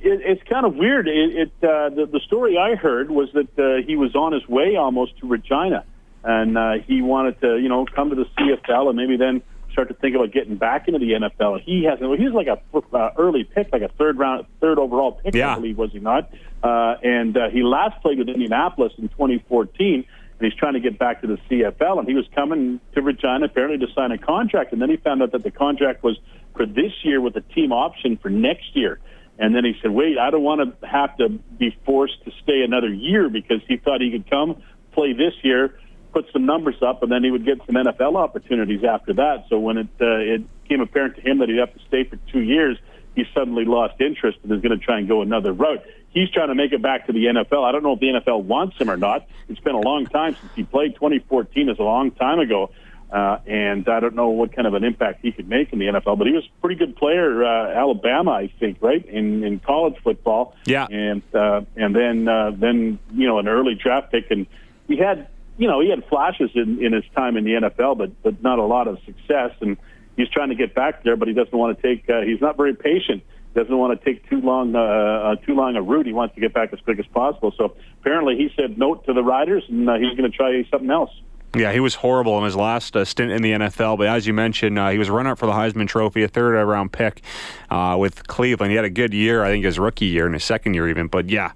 It, 0.00 0.20
it's 0.24 0.42
kind 0.48 0.64
of 0.64 0.76
weird. 0.76 1.08
It, 1.08 1.36
it 1.36 1.52
uh, 1.68 1.88
the, 1.88 2.06
the 2.06 2.20
story 2.20 2.56
I 2.56 2.76
heard 2.76 3.10
was 3.10 3.28
that 3.32 3.58
uh, 3.58 3.84
he 3.84 3.96
was 3.96 4.14
on 4.14 4.32
his 4.32 4.46
way 4.48 4.76
almost 4.76 5.18
to 5.18 5.26
Regina, 5.26 5.84
and 6.22 6.56
uh, 6.56 6.74
he 6.86 7.02
wanted 7.02 7.40
to, 7.40 7.58
you 7.58 7.68
know, 7.68 7.84
come 7.86 8.10
to 8.10 8.14
the 8.16 8.26
CFL 8.38 8.88
and 8.88 8.96
maybe 8.96 9.16
then 9.16 9.42
start 9.72 9.88
to 9.88 9.94
think 9.94 10.14
about 10.14 10.30
getting 10.32 10.54
back 10.56 10.86
into 10.86 11.00
the 11.00 11.12
NFL. 11.12 11.60
He 11.62 11.84
hasn't. 11.84 12.08
Well, 12.08 12.16
He's 12.18 12.30
like 12.30 12.46
a 12.46 12.60
uh, 12.96 13.10
early 13.18 13.42
pick, 13.42 13.72
like 13.72 13.82
a 13.82 13.88
third 13.88 14.16
round, 14.16 14.46
third 14.60 14.78
overall 14.78 15.12
pick, 15.12 15.34
Yeah. 15.34 15.52
I 15.52 15.54
believe, 15.56 15.76
was 15.76 15.90
he 15.90 15.98
not? 15.98 16.30
Uh, 16.62 16.94
and 17.02 17.36
uh, 17.36 17.48
he 17.50 17.64
last 17.64 18.00
played 18.00 18.18
with 18.18 18.28
Indianapolis 18.28 18.92
in 18.98 19.08
2014. 19.08 20.04
And 20.38 20.50
he's 20.50 20.58
trying 20.58 20.74
to 20.74 20.80
get 20.80 20.98
back 20.98 21.20
to 21.22 21.26
the 21.26 21.38
CFL, 21.50 21.98
and 21.98 22.08
he 22.08 22.14
was 22.14 22.26
coming 22.34 22.80
to 22.94 23.02
Regina 23.02 23.46
apparently 23.46 23.84
to 23.84 23.92
sign 23.92 24.12
a 24.12 24.18
contract, 24.18 24.72
and 24.72 24.80
then 24.80 24.88
he 24.88 24.96
found 24.96 25.22
out 25.22 25.32
that 25.32 25.42
the 25.42 25.50
contract 25.50 26.02
was 26.04 26.16
for 26.56 26.64
this 26.64 26.92
year 27.02 27.20
with 27.20 27.36
a 27.36 27.40
team 27.40 27.72
option 27.72 28.16
for 28.16 28.28
next 28.28 28.74
year. 28.74 29.00
And 29.38 29.54
then 29.54 29.64
he 29.64 29.74
said, 29.80 29.92
wait, 29.92 30.18
I 30.18 30.30
don't 30.30 30.42
want 30.42 30.80
to 30.80 30.86
have 30.86 31.16
to 31.18 31.28
be 31.28 31.76
forced 31.84 32.24
to 32.24 32.32
stay 32.42 32.62
another 32.64 32.92
year 32.92 33.28
because 33.28 33.60
he 33.68 33.76
thought 33.76 34.00
he 34.00 34.10
could 34.10 34.28
come 34.28 34.62
play 34.92 35.12
this 35.12 35.34
year, 35.42 35.78
put 36.12 36.26
some 36.32 36.44
numbers 36.44 36.74
up, 36.82 37.02
and 37.02 37.12
then 37.12 37.22
he 37.22 37.30
would 37.30 37.44
get 37.44 37.58
some 37.66 37.76
NFL 37.76 38.16
opportunities 38.16 38.82
after 38.82 39.14
that. 39.14 39.44
So 39.48 39.60
when 39.60 39.78
it, 39.78 39.88
uh, 40.00 40.18
it 40.18 40.62
became 40.62 40.80
apparent 40.80 41.16
to 41.16 41.20
him 41.20 41.38
that 41.38 41.48
he'd 41.48 41.58
have 41.58 41.72
to 41.72 41.80
stay 41.86 42.02
for 42.04 42.16
two 42.32 42.40
years, 42.40 42.76
he 43.14 43.24
suddenly 43.32 43.64
lost 43.64 44.00
interest 44.00 44.38
and 44.42 44.52
is 44.52 44.60
going 44.60 44.76
to 44.76 44.84
try 44.84 44.98
and 44.98 45.08
go 45.08 45.22
another 45.22 45.52
route. 45.52 45.84
He's 46.18 46.30
trying 46.30 46.48
to 46.48 46.56
make 46.56 46.72
it 46.72 46.82
back 46.82 47.06
to 47.06 47.12
the 47.12 47.26
NFL. 47.26 47.64
I 47.64 47.70
don't 47.70 47.84
know 47.84 47.92
if 47.92 48.00
the 48.00 48.06
NFL 48.06 48.42
wants 48.42 48.76
him 48.76 48.90
or 48.90 48.96
not. 48.96 49.28
It's 49.48 49.60
been 49.60 49.76
a 49.76 49.80
long 49.80 50.06
time 50.06 50.34
since 50.40 50.52
he 50.56 50.64
played. 50.64 50.94
2014 50.94 51.68
is 51.68 51.78
a 51.78 51.82
long 51.82 52.10
time 52.10 52.40
ago. 52.40 52.72
Uh, 53.12 53.38
and 53.46 53.88
I 53.88 54.00
don't 54.00 54.16
know 54.16 54.30
what 54.30 54.52
kind 54.52 54.66
of 54.66 54.74
an 54.74 54.82
impact 54.82 55.20
he 55.22 55.30
could 55.30 55.48
make 55.48 55.72
in 55.72 55.78
the 55.78 55.86
NFL, 55.86 56.18
but 56.18 56.26
he 56.26 56.32
was 56.32 56.44
a 56.44 56.60
pretty 56.60 56.74
good 56.74 56.96
player, 56.96 57.44
uh, 57.44 57.72
Alabama, 57.72 58.32
I 58.32 58.52
think, 58.58 58.78
right 58.80 59.04
in 59.06 59.44
in 59.44 59.60
college 59.60 59.94
football. 60.02 60.56
Yeah. 60.66 60.86
and 60.90 61.22
uh, 61.32 61.62
and 61.76 61.94
then 61.94 62.28
uh, 62.28 62.50
then 62.50 62.98
you 63.14 63.28
know 63.28 63.38
an 63.38 63.46
early 63.48 63.76
draft 63.76 64.10
pick, 64.10 64.30
and 64.30 64.46
he 64.88 64.98
had 64.98 65.28
you 65.56 65.68
know 65.68 65.80
he 65.80 65.88
had 65.88 66.04
flashes 66.06 66.50
in 66.54 66.84
in 66.84 66.92
his 66.92 67.04
time 67.14 67.38
in 67.38 67.44
the 67.44 67.52
NFL, 67.52 67.96
but 67.96 68.22
but 68.22 68.42
not 68.42 68.58
a 68.58 68.64
lot 68.64 68.88
of 68.88 68.98
success, 69.06 69.52
and 69.60 69.78
he's 70.18 70.28
trying 70.28 70.50
to 70.50 70.54
get 70.54 70.74
back 70.74 71.02
there, 71.04 71.16
but 71.16 71.28
he 71.28 71.34
doesn't 71.34 71.56
want 71.56 71.80
to 71.80 71.82
take. 71.82 72.10
Uh, 72.10 72.20
he's 72.22 72.42
not 72.42 72.58
very 72.58 72.74
patient. 72.74 73.22
Doesn't 73.54 73.76
want 73.76 73.98
to 73.98 74.04
take 74.04 74.28
too 74.28 74.40
long 74.40 74.74
uh, 74.74 74.78
uh, 74.78 75.36
too 75.36 75.54
long 75.54 75.74
a 75.76 75.82
route. 75.82 76.06
He 76.06 76.12
wants 76.12 76.34
to 76.34 76.40
get 76.40 76.52
back 76.54 76.72
as 76.72 76.80
quick 76.80 76.98
as 76.98 77.06
possible. 77.06 77.52
So 77.56 77.74
apparently, 78.00 78.36
he 78.36 78.50
said 78.54 78.78
no 78.78 78.94
to 78.94 79.12
the 79.12 79.22
Riders, 79.22 79.64
and 79.68 79.88
uh, 79.88 79.94
he's 79.94 80.16
going 80.16 80.30
to 80.30 80.36
try 80.36 80.64
something 80.70 80.90
else. 80.90 81.10
Yeah, 81.56 81.72
he 81.72 81.80
was 81.80 81.94
horrible 81.94 82.36
in 82.38 82.44
his 82.44 82.56
last 82.56 82.94
uh, 82.94 83.06
stint 83.06 83.32
in 83.32 83.40
the 83.40 83.52
NFL. 83.52 83.96
But 83.96 84.08
as 84.08 84.26
you 84.26 84.34
mentioned, 84.34 84.78
uh, 84.78 84.90
he 84.90 84.98
was 84.98 85.08
runner 85.08 85.30
up 85.30 85.38
for 85.38 85.46
the 85.46 85.52
Heisman 85.52 85.88
Trophy, 85.88 86.22
a 86.22 86.28
third 86.28 86.62
round 86.62 86.92
pick 86.92 87.22
uh, 87.70 87.96
with 87.98 88.26
Cleveland. 88.26 88.70
He 88.70 88.76
had 88.76 88.84
a 88.84 88.90
good 88.90 89.14
year, 89.14 89.42
I 89.42 89.48
think, 89.48 89.64
his 89.64 89.78
rookie 89.78 90.06
year 90.06 90.26
and 90.26 90.34
his 90.34 90.44
second 90.44 90.74
year 90.74 90.88
even. 90.88 91.08
But 91.08 91.30
yeah, 91.30 91.52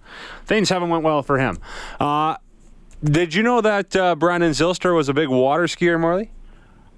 things 0.47 0.71
haven't 0.71 0.89
went 0.89 1.05
well 1.05 1.23
for 1.23 1.39
him. 1.39 1.59
Uh, 2.01 2.37
did 3.05 3.35
you 3.35 3.43
know 3.43 3.61
that 3.61 3.95
uh, 3.95 4.15
Brandon 4.15 4.53
Zylstra 4.53 4.95
was 4.95 5.09
a 5.09 5.15
big 5.15 5.29
water 5.29 5.65
skier, 5.65 6.01
Morley? 6.01 6.31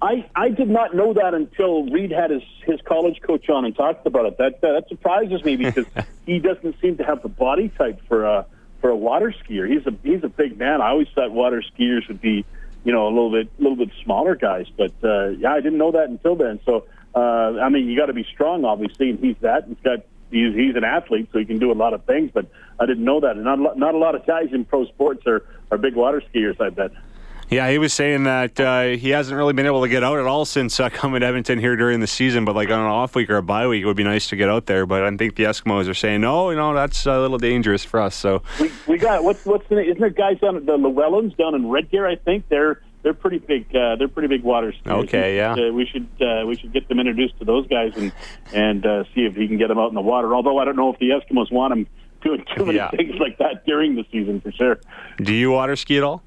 I, 0.05 0.29
I 0.35 0.49
did 0.49 0.69
not 0.69 0.95
know 0.95 1.13
that 1.13 1.33
until 1.33 1.85
Reid 1.89 2.11
had 2.11 2.29
his, 2.29 2.43
his 2.63 2.79
college 2.81 3.19
coach 3.21 3.49
on 3.49 3.65
and 3.65 3.75
talked 3.75 4.05
about 4.05 4.27
it. 4.27 4.37
That 4.37 4.61
that 4.61 4.85
surprises 4.87 5.43
me 5.43 5.55
because 5.55 5.85
he 6.27 6.37
doesn't 6.37 6.79
seem 6.79 6.97
to 6.97 7.03
have 7.03 7.23
the 7.23 7.29
body 7.29 7.69
type 7.69 7.99
for 8.07 8.23
a 8.25 8.45
for 8.81 8.91
a 8.91 8.95
water 8.95 9.33
skier. 9.43 9.67
He's 9.67 9.85
a 9.87 9.93
he's 10.03 10.23
a 10.23 10.29
big 10.29 10.59
man. 10.59 10.79
I 10.81 10.89
always 10.89 11.07
thought 11.15 11.31
water 11.31 11.63
skiers 11.63 12.07
would 12.07 12.21
be 12.21 12.45
you 12.83 12.93
know 12.93 13.07
a 13.07 13.09
little 13.09 13.31
bit 13.31 13.49
a 13.57 13.61
little 13.61 13.77
bit 13.77 13.89
smaller 14.03 14.35
guys, 14.35 14.67
but 14.77 14.93
uh, 15.03 15.29
yeah, 15.29 15.53
I 15.53 15.61
didn't 15.61 15.79
know 15.79 15.91
that 15.93 16.07
until 16.09 16.35
then. 16.35 16.59
So 16.65 16.85
uh, 17.15 17.59
I 17.59 17.69
mean, 17.69 17.87
you 17.87 17.97
got 17.97 18.07
to 18.07 18.13
be 18.13 18.27
strong, 18.31 18.63
obviously, 18.63 19.09
and 19.09 19.19
he's 19.19 19.37
that. 19.41 19.65
He's 19.67 19.77
got 19.83 20.05
he's 20.29 20.53
he's 20.53 20.75
an 20.75 20.83
athlete, 20.83 21.29
so 21.33 21.39
he 21.39 21.45
can 21.45 21.57
do 21.57 21.71
a 21.71 21.73
lot 21.73 21.95
of 21.95 22.03
things. 22.05 22.29
But 22.31 22.45
I 22.79 22.85
didn't 22.85 23.05
know 23.05 23.21
that, 23.21 23.37
and 23.37 23.43
not 23.43 23.57
a 23.57 23.61
lot- 23.63 23.77
not 23.77 23.95
a 23.95 23.97
lot 23.97 24.13
of 24.13 24.25
guys 24.27 24.49
in 24.51 24.65
pro 24.65 24.85
sports 24.85 25.25
are 25.25 25.43
are 25.71 25.79
big 25.79 25.95
water 25.95 26.21
skiers. 26.31 26.61
I 26.61 26.69
bet. 26.69 26.91
Yeah, 27.49 27.69
he 27.69 27.77
was 27.77 27.93
saying 27.93 28.23
that 28.23 28.59
uh, 28.59 28.83
he 28.97 29.09
hasn't 29.11 29.37
really 29.37 29.53
been 29.53 29.67
able 29.67 29.81
to 29.83 29.87
get 29.87 30.03
out 30.03 30.17
at 30.17 30.25
all 30.25 30.45
since 30.45 30.79
uh, 30.79 30.89
coming 30.93 31.19
to 31.21 31.27
Edmonton 31.27 31.59
here 31.59 31.75
during 31.75 31.99
the 31.99 32.07
season. 32.07 32.43
But 32.43 32.55
like 32.55 32.69
on 32.69 32.79
an 32.79 32.85
off 32.87 33.15
week 33.15 33.29
or 33.29 33.37
a 33.37 33.43
bye 33.43 33.67
week, 33.67 33.83
it 33.83 33.85
would 33.85 33.95
be 33.97 34.03
nice 34.03 34.27
to 34.29 34.35
get 34.35 34.49
out 34.49 34.65
there. 34.65 34.85
But 34.85 35.03
I 35.03 35.15
think 35.15 35.35
the 35.35 35.43
Eskimos 35.43 35.87
are 35.89 35.93
saying, 35.93 36.21
no, 36.21 36.49
you 36.49 36.55
know, 36.55 36.73
that's 36.73 37.05
a 37.05 37.19
little 37.19 37.37
dangerous 37.37 37.83
for 37.85 37.99
us. 38.01 38.15
So 38.15 38.41
We, 38.59 38.71
we 38.87 38.97
got 38.97 39.23
what's 39.23 39.45
what's 39.45 39.67
the? 39.69 39.79
Isn't 39.79 39.99
there 39.99 40.09
guys 40.09 40.39
down 40.39 40.55
at 40.55 40.65
the 40.65 40.77
Llewellyns 40.77 41.37
down 41.37 41.53
in 41.55 41.69
Red 41.69 41.91
Deer? 41.91 42.07
I 42.07 42.15
think 42.15 42.49
they're 42.49 42.81
they're 43.03 43.13
pretty 43.13 43.37
big. 43.37 43.67
Uh, 43.75 43.95
they're 43.97 44.07
pretty 44.07 44.27
big 44.27 44.41
water 44.43 44.73
skiers. 44.83 45.03
Okay, 45.03 45.35
yeah. 45.37 45.53
Uh, 45.53 45.71
we 45.71 45.85
should 45.85 46.07
uh, 46.19 46.45
we 46.47 46.55
should 46.55 46.73
get 46.73 46.87
them 46.89 46.99
introduced 46.99 47.37
to 47.37 47.45
those 47.45 47.67
guys 47.67 47.93
and 47.95 48.11
and 48.53 48.85
uh, 48.87 49.03
see 49.13 49.21
if 49.25 49.35
he 49.35 49.47
can 49.47 49.57
get 49.59 49.67
them 49.67 49.77
out 49.77 49.89
in 49.89 49.95
the 49.95 50.01
water. 50.01 50.33
Although 50.33 50.57
I 50.57 50.65
don't 50.65 50.75
know 50.75 50.91
if 50.91 50.97
the 50.99 51.09
Eskimos 51.11 51.51
want 51.51 51.73
him 51.73 51.87
doing 52.23 52.43
too 52.57 52.65
many 52.65 52.77
Yeah. 52.79 52.89
things 52.89 53.15
like 53.19 53.37
that 53.37 53.67
during 53.67 53.93
the 53.95 54.03
season 54.11 54.41
for 54.41 54.51
sure. 54.51 54.79
do 55.17 55.31
you 55.31 55.51
water 55.51 55.75
ski 55.75 55.97
at 55.97 56.03
all? 56.03 56.23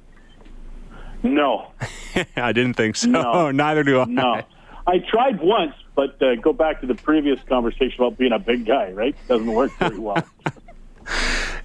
No, 1.22 1.72
I 2.36 2.52
didn't 2.52 2.74
think 2.74 2.96
so. 2.96 3.08
No. 3.08 3.50
Neither 3.64 3.82
do 3.82 4.00
I. 4.00 4.04
no. 4.04 4.42
I 4.86 4.98
tried 5.00 5.40
once, 5.40 5.74
but 5.94 6.20
uh, 6.22 6.36
go 6.36 6.52
back 6.54 6.80
to 6.80 6.86
the 6.86 6.94
previous 6.94 7.38
conversation 7.48 8.02
about 8.02 8.16
being 8.16 8.32
a 8.32 8.38
big 8.38 8.64
guy. 8.64 8.92
Right? 8.92 9.14
Doesn't 9.28 9.52
work 9.52 9.72
very 9.78 9.98
well. 9.98 10.22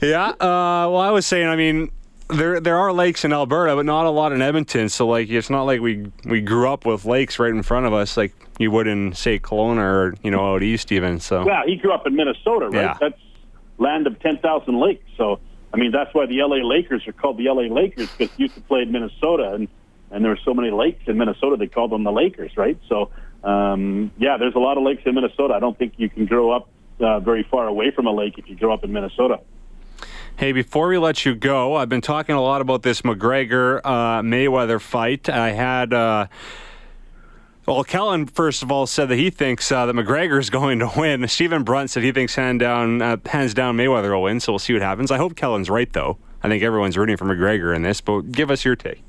Yeah. 0.02 0.30
Uh, 0.30 0.36
well, 0.92 0.98
I 0.98 1.12
was 1.12 1.26
saying, 1.26 1.48
I 1.48 1.56
mean, 1.56 1.90
there 2.30 2.60
there 2.60 2.78
are 2.78 2.92
lakes 2.92 3.24
in 3.24 3.32
Alberta, 3.32 3.76
but 3.76 3.86
not 3.86 4.06
a 4.06 4.10
lot 4.10 4.34
in 4.34 4.42
Edmonton. 4.42 4.90
So 4.90 5.08
like, 5.08 5.30
it's 5.30 5.50
not 5.50 5.64
like 5.64 5.80
we 5.80 6.12
we 6.26 6.42
grew 6.42 6.70
up 6.70 6.86
with 6.86 7.06
lakes 7.06 7.40
right 7.40 7.52
in 7.52 7.64
front 7.64 7.86
of 7.86 7.94
us, 7.94 8.18
like 8.18 8.34
you 8.60 8.72
would 8.72 8.88
in 8.88 9.14
say 9.14 9.40
Kelowna 9.40 9.82
or 9.82 10.16
you 10.24 10.32
know 10.32 10.54
out 10.56 10.64
east 10.64 10.92
even. 10.92 11.20
So 11.20 11.46
Yeah, 11.46 11.64
he 11.66 11.76
grew 11.78 11.94
up 11.94 12.06
in 12.06 12.16
Minnesota, 12.16 12.66
right? 12.70 12.74
Yeah. 12.82 12.98
That's 13.00 13.20
land 13.78 14.08
of 14.08 14.20
10,000 14.20 14.80
lakes. 14.80 15.04
So, 15.18 15.40
I 15.74 15.78
mean, 15.78 15.92
that's 15.92 16.14
why 16.14 16.28
the 16.28 16.38
LA 16.42 16.58
Lakers 16.58 17.08
are 17.08 17.14
called 17.14 17.38
the 17.38 17.46
LA 17.46 17.74
Lakers 17.74 18.10
because 18.12 18.38
used 18.40 18.54
to 18.56 18.62
play 18.62 18.84
in 18.84 18.92
Minnesota, 18.92 19.54
and 19.54 19.68
and 20.12 20.24
there 20.24 20.30
were 20.30 20.40
so 20.46 20.54
many 20.54 20.70
lakes 20.70 21.04
in 21.08 21.18
Minnesota 21.18 21.58
they 21.58 21.68
called 21.68 21.92
them 21.92 22.04
the 22.04 22.12
Lakers, 22.12 22.56
right? 22.56 22.78
So, 22.88 23.10
um, 23.44 24.12
yeah, 24.18 24.38
there's 24.38 24.54
a 24.54 24.60
lot 24.60 24.78
of 24.78 24.84
lakes 24.84 25.02
in 25.06 25.16
Minnesota. 25.16 25.56
I 25.56 25.60
don't 25.60 25.78
think 25.78 25.94
you 25.98 26.08
can 26.08 26.28
grow 26.28 26.52
up 26.52 26.70
uh, 27.00 27.20
very 27.20 27.42
far 27.42 27.68
away 27.68 27.90
from 27.90 28.06
a 28.06 28.12
lake 28.12 28.38
if 28.38 28.48
you 28.48 28.56
grow 28.56 28.72
up 28.72 28.84
in 28.84 28.94
Minnesota. 28.94 29.40
Hey, 30.36 30.52
before 30.52 30.88
we 30.88 31.00
let 31.00 31.26
you 31.26 31.34
go, 31.34 31.76
I've 31.76 31.90
been 31.90 32.02
talking 32.02 32.36
a 32.36 32.42
lot 32.42 32.62
about 32.62 32.84
this 32.84 33.02
McGregor 33.02 33.82
uh, 33.84 34.22
Mayweather 34.22 34.80
fight. 34.80 35.30
I 35.30 35.52
had. 35.52 35.94
Uh, 35.94 36.28
well, 37.66 37.84
Kellen, 37.84 38.26
first 38.26 38.64
of 38.64 38.72
all, 38.72 38.86
said 38.86 39.10
that 39.10 39.16
he 39.16 39.30
thinks 39.30 39.72
uh, 39.72 39.86
that 39.86 39.96
McGregor 39.96 40.40
is 40.40 40.50
going 40.52 40.80
to 40.80 40.92
win. 40.98 41.28
Stephen 41.28 41.64
Brunt 41.64 41.90
said 41.90 42.04
he 42.04 42.12
thinks 42.12 42.36
hand 42.36 42.60
down, 42.60 43.02
uh, 43.02 43.18
hands 43.26 43.54
down 43.54 43.78
Mayweather 43.78 44.12
will 44.12 44.24
win, 44.24 44.40
so 44.40 44.52
we'll 44.52 44.60
see 44.60 44.74
what 44.74 44.82
happens. 44.82 45.12
I 45.12 45.18
hope 45.18 45.36
Kellen's 45.36 45.70
right, 45.70 45.92
though. 45.92 46.18
I 46.42 46.50
think 46.50 46.62
everyone's 46.62 46.98
rooting 46.98 47.16
for 47.16 47.26
McGregor 47.26 47.74
in 47.74 47.84
this, 47.84 48.02
but 48.02 48.32
give 48.32 48.52
us 48.52 48.66
your 48.66 48.76
take. 48.76 49.02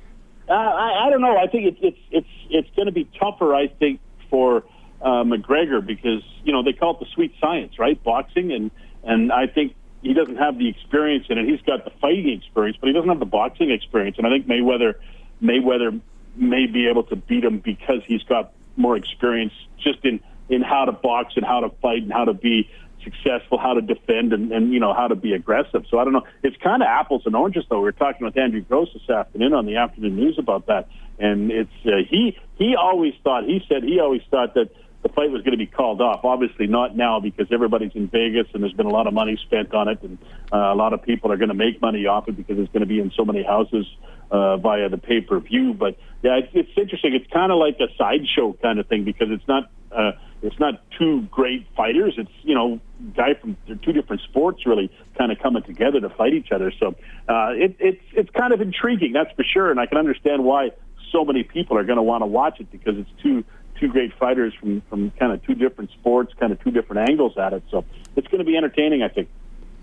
Uh, 0.49 0.53
I, 0.53 1.07
I 1.07 1.11
don't 1.11 1.21
know. 1.21 1.37
I 1.37 1.47
think 1.47 1.67
it's 1.67 1.79
it's 1.81 1.99
it's 2.11 2.29
it's 2.51 2.77
going 2.77 2.87
to 2.87 2.93
be 2.93 3.09
tougher. 3.19 3.55
I 3.55 3.69
think 3.69 3.99
for 4.31 4.63
uh, 5.01 5.25
McGregor 5.25 5.85
because 5.85 6.23
you 6.45 6.53
know 6.53 6.63
they 6.63 6.75
call 6.75 6.95
it 6.95 7.01
the 7.01 7.07
sweet 7.15 7.35
science, 7.41 7.79
right? 7.79 8.01
Boxing, 8.05 8.53
and 8.53 8.71
and 9.03 9.33
I 9.33 9.47
think 9.47 9.75
he 10.03 10.13
doesn't 10.13 10.37
have 10.37 10.59
the 10.59 10.69
experience 10.69 11.27
in 11.31 11.39
it. 11.39 11.47
He's 11.47 11.63
got 11.63 11.85
the 11.85 11.93
fighting 12.01 12.29
experience, 12.29 12.77
but 12.79 12.89
he 12.89 12.93
doesn't 12.93 13.09
have 13.09 13.19
the 13.19 13.25
boxing 13.25 13.71
experience. 13.71 14.19
And 14.19 14.27
I 14.27 14.31
think 14.31 14.47
Mayweather 14.47 14.95
Mayweather 15.43 16.01
may 16.37 16.67
be 16.67 16.89
able 16.89 17.05
to 17.05 17.17
beat 17.17 17.45
him 17.45 17.59
because 17.59 18.03
he's 18.07 18.23
got 18.25 18.53
more 18.77 18.97
experience 18.97 19.53
just 19.79 20.05
in 20.05 20.21
in 20.49 20.61
how 20.61 20.85
to 20.85 20.93
box 20.93 21.35
and 21.37 21.45
how 21.45 21.61
to 21.61 21.71
fight 21.81 22.03
and 22.03 22.13
how 22.13 22.25
to 22.25 22.35
be 22.35 22.69
successful, 23.03 23.59
how 23.59 23.75
to 23.75 23.81
defend, 23.81 24.33
and, 24.33 24.51
and 24.53 24.73
you 24.73 24.81
know 24.81 24.93
how 24.93 25.09
to 25.09 25.15
be 25.15 25.33
aggressive. 25.33 25.85
So 25.91 25.99
I 25.99 26.05
don't 26.05 26.13
know. 26.13 26.25
It's 26.43 26.57
kind 26.57 26.83
of 26.83 26.89
apples 26.89 27.23
and 27.27 27.37
oranges, 27.37 27.65
though. 27.69 27.79
We 27.79 27.85
were 27.85 27.93
talking 27.93 28.25
with 28.25 28.37
Andrew 28.37 28.63
Gross 28.63 28.93
this 28.93 29.09
afternoon 29.09 29.53
on 29.53 29.67
the 29.67 29.77
afternoon 29.77 30.17
news 30.17 30.39
about 30.39 30.67
that, 30.67 30.89
and 31.19 31.51
it's 31.51 31.71
uh, 31.87 31.99
he 32.09 32.39
he 32.57 32.75
always 32.77 33.15
thought 33.23 33.45
he 33.45 33.63
said 33.69 33.85
he 33.85 34.01
always 34.01 34.23
thought 34.31 34.55
that 34.55 34.71
the 35.05 35.11
fight 35.11 35.31
was 35.31 35.43
going 35.43 35.53
to 35.53 35.59
be 35.59 35.67
called 35.67 36.01
off. 36.01 36.25
Obviously, 36.25 36.67
not 36.67 36.97
now 36.97 37.21
because 37.21 37.47
everybody's 37.53 37.93
in 37.95 38.09
Vegas 38.09 38.47
and 38.55 38.63
there's 38.63 38.73
been 38.73 38.87
a 38.87 38.91
lot 38.91 39.07
of 39.07 39.13
money 39.13 39.39
spent 39.45 39.73
on 39.75 39.87
it, 39.87 40.03
and 40.03 40.19
uh, 40.51 40.57
a 40.57 40.75
lot 40.75 40.95
of 40.95 41.03
people 41.03 41.31
are 41.31 41.37
going 41.37 41.51
to 41.51 41.55
make 41.55 41.81
money 41.81 42.07
off 42.07 42.27
it 42.27 42.37
because 42.37 42.59
it's 42.59 42.73
going 42.73 42.81
to 42.81 42.87
be 42.87 42.99
in 42.99 43.13
so 43.15 43.23
many 43.23 43.43
houses 43.45 43.87
uh, 44.31 44.57
via 44.57 44.89
the 44.89 44.97
pay 44.97 45.21
per 45.21 45.39
view. 45.41 45.75
But 45.75 45.99
yeah, 46.23 46.39
it's, 46.39 46.49
it's 46.55 46.71
interesting. 46.79 47.15
It's 47.15 47.31
kind 47.31 47.53
of 47.53 47.59
like 47.59 47.77
a 47.81 47.93
sideshow 47.99 48.55
kind 48.55 48.81
of 48.81 48.87
thing 48.89 49.05
because 49.05 49.29
it's 49.31 49.47
not 49.47 49.71
uh, 49.93 50.13
it's 50.41 50.59
not 50.59 50.83
two 50.99 51.23
great 51.31 51.67
fighters. 51.77 52.15
It's 52.17 52.33
you 52.43 52.55
know 52.55 52.81
guy 53.15 53.35
from 53.35 53.59
two 53.85 53.93
different 53.93 54.23
sports 54.23 54.65
really 54.65 54.91
kind 55.19 55.31
of 55.31 55.39
coming 55.39 55.63
together 55.65 56.01
to 56.01 56.09
fight 56.09 56.33
each 56.33 56.51
other. 56.51 56.73
So 56.81 56.95
uh, 57.29 57.53
it, 57.53 57.77
it's 57.79 58.03
it's 58.13 58.31
kind 58.31 58.55
of 58.55 58.63
intriguing, 58.63 59.13
that's 59.13 59.33
for 59.37 59.45
sure, 59.45 59.71
and 59.71 59.79
I 59.79 59.85
can 59.85 59.99
understand 59.99 60.45
why 60.45 60.71
so 61.13 61.27
many 61.27 61.43
people 61.43 61.77
are 61.77 61.85
going 61.85 61.99
to 61.99 62.03
want 62.03 62.23
to 62.23 62.27
watch 62.27 62.59
it 62.59 62.71
because 62.73 62.97
it's 62.97 63.11
two 63.23 63.45
two 63.81 63.89
great 63.89 64.13
fighters 64.19 64.55
from 64.55 64.81
from 64.91 65.11
kind 65.13 65.33
of 65.33 65.43
two 65.45 65.55
different 65.55 65.91
sports, 65.93 66.33
kind 66.39 66.53
of 66.53 66.63
two 66.63 66.71
different 66.71 67.09
angles 67.09 67.37
at 67.39 67.53
it. 67.53 67.63
So 67.71 67.85
it's 68.17 68.27
going 68.29 68.39
to 68.39 68.45
be 68.45 68.57
entertaining, 68.57 69.03
I 69.03 69.09
think. 69.09 69.29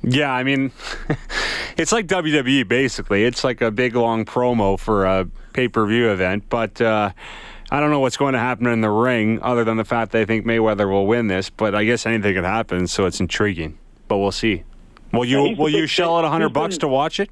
Yeah, 0.04 0.32
I 0.34 0.44
mean, 0.44 0.72
it's 1.78 1.92
like 1.92 2.08
WWE 2.08 2.68
basically. 2.68 3.24
It's 3.24 3.44
like 3.44 3.62
a 3.62 3.70
big 3.72 3.96
long 3.96 4.26
promo 4.26 4.80
for 4.80 5.06
a 5.06 5.28
pay 5.54 5.68
per 5.68 5.86
view 5.86 6.10
event. 6.12 6.46
But 6.50 6.82
uh, 6.82 7.12
I 7.70 7.80
don't 7.80 7.92
know 7.92 8.00
what's 8.00 8.18
going 8.18 8.34
to 8.34 8.39
happen 8.39 8.68
in 8.68 8.82
the 8.82 8.89
ring, 8.89 9.39
other 9.42 9.64
than 9.64 9.78
the 9.78 9.86
fact 9.86 10.12
they 10.12 10.26
think 10.26 10.46
Mayweather 10.46 10.89
will 10.89 11.06
win 11.06 11.28
this. 11.28 11.50
But 11.50 11.76
I 11.76 11.84
guess 11.84 12.06
anything 12.06 12.34
could 12.34 12.44
happen, 12.44 12.88
so 12.88 13.06
it's 13.06 13.20
intriguing. 13.20 13.78
But 14.08 14.18
we'll 14.18 14.32
see. 14.32 14.64
Will 15.14 15.26
you 15.26 15.48
Yeah, 15.50 15.56
will 15.58 15.70
you 15.70 15.86
shell 15.88 16.18
out 16.18 16.26
a 16.26 16.30
hundred 16.30 16.50
bucks 16.54 16.80
to 16.80 16.88
watch 16.88 17.20
it? 17.20 17.30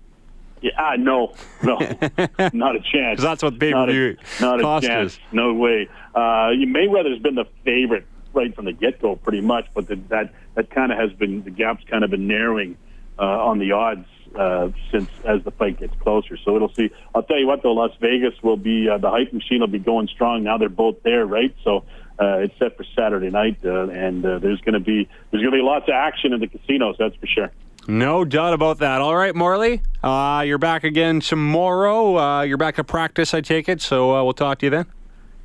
Yeah, 0.62 0.72
ah, 0.78 0.95
no, 0.97 1.34
no, 1.64 1.78
not 2.53 2.76
a 2.76 2.82
chance. 2.82 3.16
'Cause 3.16 3.24
that's 3.24 3.41
what 3.41 3.57
pay-per-view 3.57 4.18
not 4.41 4.60
a 4.60 4.62
cost 4.62 4.86
chance. 4.86 5.14
is. 5.14 5.20
No 5.32 5.53
way. 5.53 5.88
Uh, 6.14 6.51
Mayweather's 6.55 7.20
been 7.20 7.36
the 7.36 7.45
favorite 7.64 8.05
right 8.34 8.53
from 8.55 8.66
the 8.66 8.74
get 8.74 9.01
go, 9.01 9.16
pretty 9.16 9.41
much. 9.41 9.68
But 9.74 9.88
the, 9.88 9.95
that 10.10 10.34
that 10.55 10.70
kind 10.70 10.91
of 10.91 10.97
has 10.97 11.12
been 11.14 11.43
the 11.43 11.51
gap's 11.51 11.84
kind 11.86 12.03
of 12.03 12.10
been 12.10 12.28
narrowing 12.28 12.78
uh, 13.18 13.24
on 13.24 13.60
the 13.60 13.72
odds 13.72 14.07
uh, 14.36 14.70
since 14.91 15.10
as 15.26 15.43
the 15.43 15.51
fight 15.51 15.80
gets 15.80 15.95
closer. 16.01 16.38
So 16.38 16.55
it'll 16.55 16.74
see. 16.74 16.91
I'll 17.14 17.24
tell 17.24 17.39
you 17.39 17.47
what, 17.47 17.64
though, 17.64 17.74
Las 17.74 17.91
Vegas 17.99 18.34
will 18.43 18.57
be 18.57 18.89
uh, 18.89 18.97
the 18.97 19.10
hype 19.10 19.34
machine 19.34 19.62
will 19.62 19.68
be 19.68 19.80
going 19.80 20.07
strong. 20.07 20.43
Now 20.43 20.57
they're 20.57 20.70
both 20.70 21.03
there, 21.03 21.26
right? 21.26 21.55
So. 21.64 21.86
Uh, 22.22 22.39
it's 22.39 22.60
set 22.60 22.76
for 22.76 22.84
Saturday 22.97 23.30
night, 23.30 23.57
uh, 23.64 23.88
and 23.88 24.26
uh, 24.26 24.39
there's 24.39 24.60
going 24.60 24.74
to 24.74 24.82
be 24.82 25.07
there's 25.32 25.41
going 25.41 25.53
to 25.53 25.57
be 25.57 25.64
lots 25.64 25.88
of 25.88 25.93
action 25.93 26.34
in 26.34 26.41
the 26.41 26.47
casinos. 26.47 26.97
That's 26.99 27.16
for 27.16 27.28
sure. 27.28 27.49
No 27.88 28.26
doubt 28.26 28.53
about 28.53 28.80
that. 28.80 29.01
All 29.01 29.16
right, 29.16 29.34
Morley, 29.34 29.82
uh, 30.03 30.43
you're 30.45 30.57
back 30.57 30.84
again 30.84 31.22
tomorrow. 31.22 32.18
Uh, 32.18 32.41
you're 32.41 32.57
back 32.57 32.78
at 32.78 32.88
practice, 32.88 33.34
I 33.34 33.39
take 33.39 33.70
it. 33.70 33.82
So 33.82 34.14
uh, 34.14 34.24
we'll 34.24 34.34
talk 34.34 34.60
to 34.60 34.66
you 34.66 34.70
then. 34.70 34.86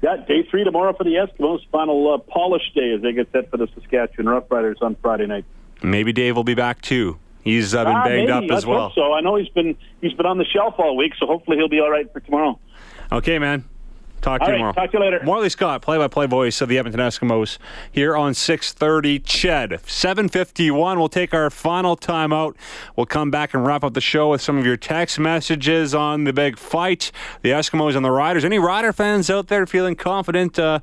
Yeah, 0.05 0.17
day 0.29 0.47
three 0.51 0.65
tomorrow 0.65 0.93
for 0.93 1.05
the 1.05 1.13
Eskimos. 1.15 1.61
Final 1.73 2.13
uh, 2.13 2.19
polish 2.19 2.61
day 2.75 2.93
as 2.95 3.01
they 3.01 3.15
get 3.15 3.33
set 3.33 3.51
for 3.51 3.57
the 3.57 3.67
Saskatchewan 3.75 4.27
Roughriders 4.27 4.83
on 4.83 4.97
Friday 5.01 5.27
night. 5.27 5.47
Maybe 5.83 6.13
Dave 6.13 6.37
will 6.37 6.45
be 6.45 6.53
back 6.55 6.83
too. 6.83 7.19
He's 7.43 7.75
uh, 7.75 7.85
been 7.85 7.95
Ah, 7.97 8.05
banged 8.05 8.17
maybe. 8.29 8.33
up 8.33 8.43
Let's 8.47 8.53
as 8.59 8.67
well. 8.67 8.89
hope 8.89 8.95
so 8.95 9.15
I 9.15 9.23
know 9.23 9.37
he's 9.37 9.49
been 9.49 9.75
he's 10.03 10.13
been 10.13 10.27
on 10.27 10.37
the 10.37 10.45
shelf 10.45 10.75
all 10.77 10.95
week, 10.95 11.13
so 11.19 11.25
hopefully 11.27 11.57
he'll 11.57 11.71
be 11.71 11.81
all 11.81 11.91
right 11.91 12.11
for 12.13 12.21
tomorrow. 12.21 12.59
Okay, 13.13 13.39
man. 13.39 13.65
Talk 14.25 14.41
to 14.41 14.45
All 14.45 14.49
you 14.49 14.53
right, 14.53 14.57
tomorrow. 14.57 14.73
talk 14.73 14.91
to 14.91 14.97
you 14.97 15.05
later. 15.05 15.21
Morley 15.23 15.51
Scott, 15.51 15.83
play-by-play 15.83 16.25
voice 16.25 16.63
of 16.63 16.71
the 16.71 16.79
Edmonton 16.79 17.03
Eskimos, 17.03 17.59
here 17.93 18.17
on 18.17 18.33
6:30. 18.33 19.19
CHED, 19.19 19.81
7:51. 19.87 20.99
We'll 20.99 21.11
take 21.11 21.35
our 21.35 21.51
final 21.51 21.95
timeout. 21.95 22.55
We'll 22.97 23.05
come 23.05 23.31
back 23.31 23.53
and 23.53 23.67
wrap 23.67 23.85
up 23.85 23.93
the 23.93 24.01
show 24.01 24.31
with 24.31 24.41
some 24.41 24.57
of 24.57 24.65
your 24.65 24.79
text 24.79 25.19
messages 25.19 25.95
on 25.95 26.25
the 26.25 26.33
big 26.33 26.57
fight, 26.57 27.13
the 27.43 27.51
Eskimos 27.51 27.95
and 27.97 28.03
the 28.03 28.11
Riders. 28.11 28.47
Any 28.47 28.59
Rider 28.59 28.95
fans 28.95 29.29
out 29.29 29.49
there 29.49 29.67
feeling 29.67 29.95
confident 29.95 30.59
uh, 30.59 30.79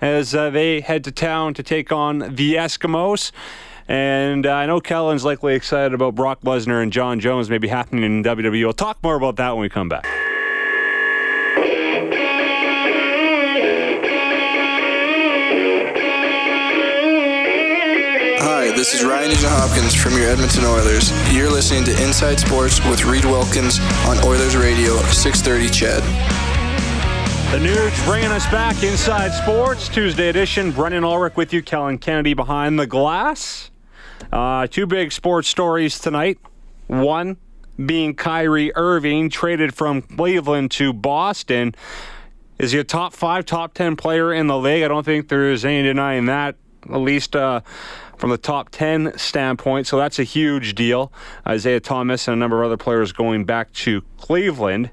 as 0.00 0.34
uh, 0.34 0.48
they 0.48 0.80
head 0.80 1.04
to 1.04 1.12
town 1.12 1.52
to 1.52 1.62
take 1.62 1.92
on 1.92 2.20
the 2.20 2.54
Eskimos? 2.54 3.30
And 3.86 4.46
uh, 4.46 4.52
I 4.54 4.64
know 4.64 4.80
Kellen's 4.80 5.22
likely 5.22 5.54
excited 5.54 5.92
about 5.92 6.14
Brock 6.14 6.40
Lesnar 6.40 6.82
and 6.82 6.90
Jon 6.90 7.20
Jones 7.20 7.50
maybe 7.50 7.68
happening 7.68 8.04
in 8.04 8.24
WWE. 8.24 8.64
We'll 8.64 8.72
talk 8.72 9.02
more 9.02 9.16
about 9.16 9.36
that 9.36 9.50
when 9.50 9.60
we 9.60 9.68
come 9.68 9.90
back. 9.90 10.06
This 18.86 19.00
is 19.00 19.04
Ryan 19.04 19.30
Nugent 19.30 19.50
Hopkins 19.50 19.96
from 19.96 20.12
your 20.12 20.30
Edmonton 20.30 20.64
Oilers. 20.64 21.10
You're 21.34 21.50
listening 21.50 21.82
to 21.86 22.04
Inside 22.04 22.38
Sports 22.38 22.78
with 22.86 23.04
Reid 23.04 23.24
Wilkins 23.24 23.80
on 24.06 24.16
Oilers 24.24 24.56
Radio, 24.56 24.96
630 25.10 25.68
CHED. 25.70 26.02
The 27.50 27.58
news 27.58 28.04
bringing 28.04 28.30
us 28.30 28.46
back 28.46 28.84
inside 28.84 29.32
sports 29.32 29.88
Tuesday 29.88 30.28
edition. 30.28 30.70
Brennan 30.70 31.02
Ulrich 31.02 31.34
with 31.34 31.52
you, 31.52 31.64
Kellen 31.64 31.98
Kennedy 31.98 32.32
behind 32.32 32.78
the 32.78 32.86
glass. 32.86 33.72
Uh, 34.30 34.68
two 34.68 34.86
big 34.86 35.10
sports 35.10 35.48
stories 35.48 35.98
tonight. 35.98 36.38
One 36.86 37.38
being 37.84 38.14
Kyrie 38.14 38.70
Irving 38.76 39.30
traded 39.30 39.74
from 39.74 40.00
Cleveland 40.00 40.70
to 40.70 40.92
Boston. 40.92 41.74
Is 42.60 42.70
he 42.70 42.78
a 42.78 42.84
top 42.84 43.14
five, 43.14 43.46
top 43.46 43.74
ten 43.74 43.96
player 43.96 44.32
in 44.32 44.46
the 44.46 44.56
league? 44.56 44.84
I 44.84 44.88
don't 44.88 45.04
think 45.04 45.26
there's 45.26 45.64
any 45.64 45.82
denying 45.82 46.26
that. 46.26 46.54
At 46.88 47.00
least 47.00 47.34
uh, 47.34 47.62
from 48.16 48.30
the 48.30 48.38
top 48.38 48.70
10 48.70 49.16
standpoint. 49.18 49.86
So 49.86 49.96
that's 49.96 50.18
a 50.18 50.24
huge 50.24 50.74
deal. 50.74 51.12
Isaiah 51.46 51.80
Thomas 51.80 52.28
and 52.28 52.34
a 52.34 52.38
number 52.38 52.62
of 52.62 52.66
other 52.66 52.76
players 52.76 53.12
going 53.12 53.44
back 53.44 53.72
to 53.74 54.02
Cleveland. 54.18 54.90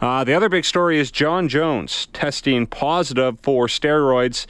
Uh, 0.00 0.24
the 0.24 0.34
other 0.34 0.48
big 0.48 0.64
story 0.64 0.98
is 0.98 1.10
Jon 1.10 1.48
Jones 1.48 2.06
testing 2.12 2.66
positive 2.66 3.38
for 3.42 3.66
steroids 3.66 4.46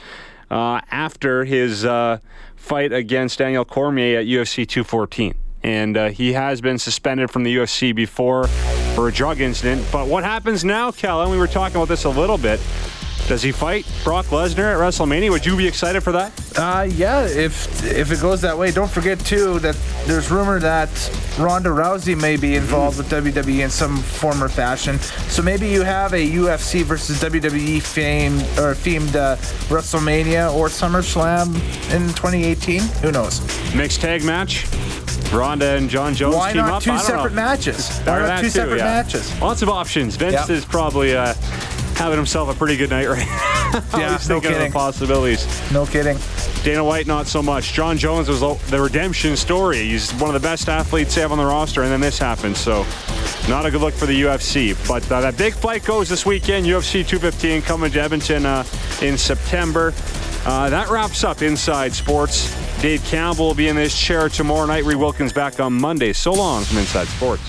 uh, 0.51 0.81
after 0.91 1.45
his 1.45 1.85
uh, 1.85 2.19
fight 2.57 2.93
against 2.93 3.39
Daniel 3.39 3.65
Cormier 3.65 4.21
at 4.21 4.27
UFC 4.27 4.67
214. 4.67 5.35
And 5.65 5.97
uh, 5.97 6.09
he 6.09 6.33
has 6.33 6.61
been 6.61 6.79
suspended 6.79 7.31
from 7.31 7.45
the 7.45 7.57
UFC 7.57 7.95
before 7.95 8.49
for 8.95 9.09
a 9.09 9.13
drug 9.13 9.41
incident. 9.41 9.87
But 9.93 10.09
what 10.09 10.25
happens 10.25 10.65
now, 10.65 10.91
Kellen? 10.91 11.31
We 11.31 11.39
were 11.39 11.47
talking 11.47 11.77
about 11.77 11.89
this 11.89 12.05
a 12.05 12.11
little 12.11 12.39
bit. 12.39 12.61
Does 13.29 13.43
he 13.43 13.53
fight 13.53 13.87
Brock 14.05 14.27
Lesnar 14.27 14.75
at 14.75 14.79
WrestleMania? 14.79 15.31
Would 15.31 15.47
you 15.47 15.57
be 15.57 15.67
excited 15.67 16.03
for 16.03 16.13
that? 16.13 16.33
Uh, 16.59 16.83
yeah, 16.91 17.25
if 17.25 17.83
if 17.85 18.11
it 18.13 18.21
goes 18.21 18.41
that 18.43 18.57
way, 18.59 18.71
don't 18.73 18.91
forget 18.91 19.19
too 19.21 19.59
that 19.61 19.77
there's 20.07 20.31
rumor 20.31 20.59
that 20.59 20.89
Ronda 21.39 21.71
Rousey 21.71 22.21
may 22.21 22.37
be 22.37 22.57
involved 22.57 22.99
with 22.99 23.09
WWE 23.11 23.65
in 23.65 23.71
some 23.71 23.97
form 23.99 24.43
or 24.43 24.49
fashion. 24.49 24.99
So 24.99 25.41
maybe 25.43 25.69
you 25.69 25.83
have 25.83 26.13
a 26.13 26.29
UFC 26.31 26.83
versus 26.83 27.23
WWE 27.23 27.81
famed 27.81 28.43
or 28.59 28.75
themed 28.75 29.15
uh, 29.15 29.37
WrestleMania 29.73 30.53
or 30.55 30.67
SummerSlam 30.69 31.55
in 31.95 32.09
2018. 32.09 32.81
Who 33.03 33.13
knows? 33.13 33.41
Mixed 33.75 34.01
tag 34.01 34.25
match. 34.25 34.67
Ronda 35.33 35.77
and 35.77 35.89
Jon 35.89 36.15
Jones 36.15 36.35
Why 36.37 36.53
team 36.53 36.59
not 36.59 36.71
up. 36.73 36.83
two 36.83 36.99
separate 36.99 37.31
know. 37.31 37.37
matches? 37.37 37.99
Why 38.01 38.19
not 38.19 38.41
two 38.41 38.47
too, 38.47 38.51
separate 38.51 38.79
yeah. 38.79 38.85
matches? 38.85 39.41
Lots 39.41 39.63
of 39.63 39.71
options. 39.71 40.17
Vince 40.17 40.35
Yep. 40.35 40.51
is 40.51 40.65
probably 40.67 41.17
uh, 41.17 41.33
having 41.97 42.17
himself 42.17 42.49
a 42.49 42.55
pretty 42.59 42.77
good 42.77 42.91
night 42.91 43.09
right 43.09 43.19
now. 43.93 43.99
Yeah, 43.99 44.19
He's 44.19 44.29
no 44.29 44.35
thinking 44.41 44.53
of 44.53 44.57
kidding. 44.59 44.71
the 44.73 44.79
possibilities. 44.79 45.73
No 45.73 45.87
kidding. 45.87 46.19
Dana 46.65 46.85
White, 46.85 47.07
not 47.07 47.27
so 47.27 47.43
much. 47.43 47.73
Jon 47.73 47.97
Jones 47.99 48.29
was 48.29 48.41
the 48.41 48.81
redemption 48.81 49.37
story. 49.37 49.79
He's 49.79 50.13
one 50.13 50.35
of 50.35 50.41
the 50.41 50.47
best 50.47 50.69
athletes 50.69 51.15
they 51.15 51.21
have 51.23 51.33
on 51.33 51.39
the 51.39 51.45
roster, 51.45 51.83
and 51.83 51.91
then 51.91 52.01
this 52.01 52.19
happened. 52.19 52.57
So, 52.57 52.87
not 53.49 53.67
a 53.67 53.71
good 53.71 53.81
look 53.81 53.95
for 53.95 54.07
the 54.07 54.23
UFC. 54.23 54.77
But 54.87 55.11
uh, 55.11 55.21
that 55.23 55.37
big 55.37 55.55
fight 55.55 55.85
goes 55.85 56.09
this 56.09 56.25
weekend. 56.25 56.67
UFC 56.67 57.07
215 57.07 57.63
coming 57.63 57.91
to 57.93 58.01
Edmonton 58.01 58.47
uh, 58.47 58.65
in 59.01 59.19
September. 59.19 59.93
Uh, 60.45 60.69
that 60.71 60.89
wraps 60.91 61.25
up 61.25 61.43
Inside 61.43 61.93
Sports. 61.93 62.55
Dave 62.81 63.03
Campbell 63.05 63.47
will 63.49 63.55
be 63.55 63.69
in 63.69 63.77
this 63.77 63.97
chair 63.99 64.29
tomorrow 64.29 64.67
night. 64.67 64.85
Reid 64.85 64.97
Wilkins 64.99 65.33
back 65.33 65.61
on 65.61 65.73
Monday. 65.73 66.13
So 66.13 66.33
long 66.33 66.65
from 66.65 66.79
Inside 66.79 67.07
Sports. 67.09 67.43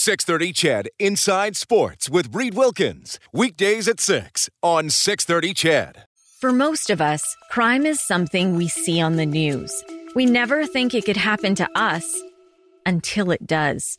630 0.00 0.54
CHED 0.54 0.88
Inside 0.98 1.56
Sports 1.58 2.08
with 2.08 2.34
Reid 2.34 2.54
Wilkins. 2.54 3.20
Weekdays 3.34 3.86
at 3.86 4.00
6 4.00 4.48
on 4.62 4.88
630 4.88 5.52
CHED. 5.52 6.04
For 6.40 6.52
most 6.52 6.88
of 6.88 7.02
us, 7.02 7.36
crime 7.50 7.84
is 7.84 8.00
something 8.00 8.56
we 8.56 8.66
see 8.66 8.98
on 8.98 9.16
the 9.16 9.26
news. 9.26 9.70
We 10.14 10.24
never 10.24 10.64
think 10.64 10.94
it 10.94 11.04
could 11.04 11.18
happen 11.18 11.54
to 11.56 11.68
us 11.78 12.18
until 12.86 13.30
it 13.30 13.46
does. 13.46 13.98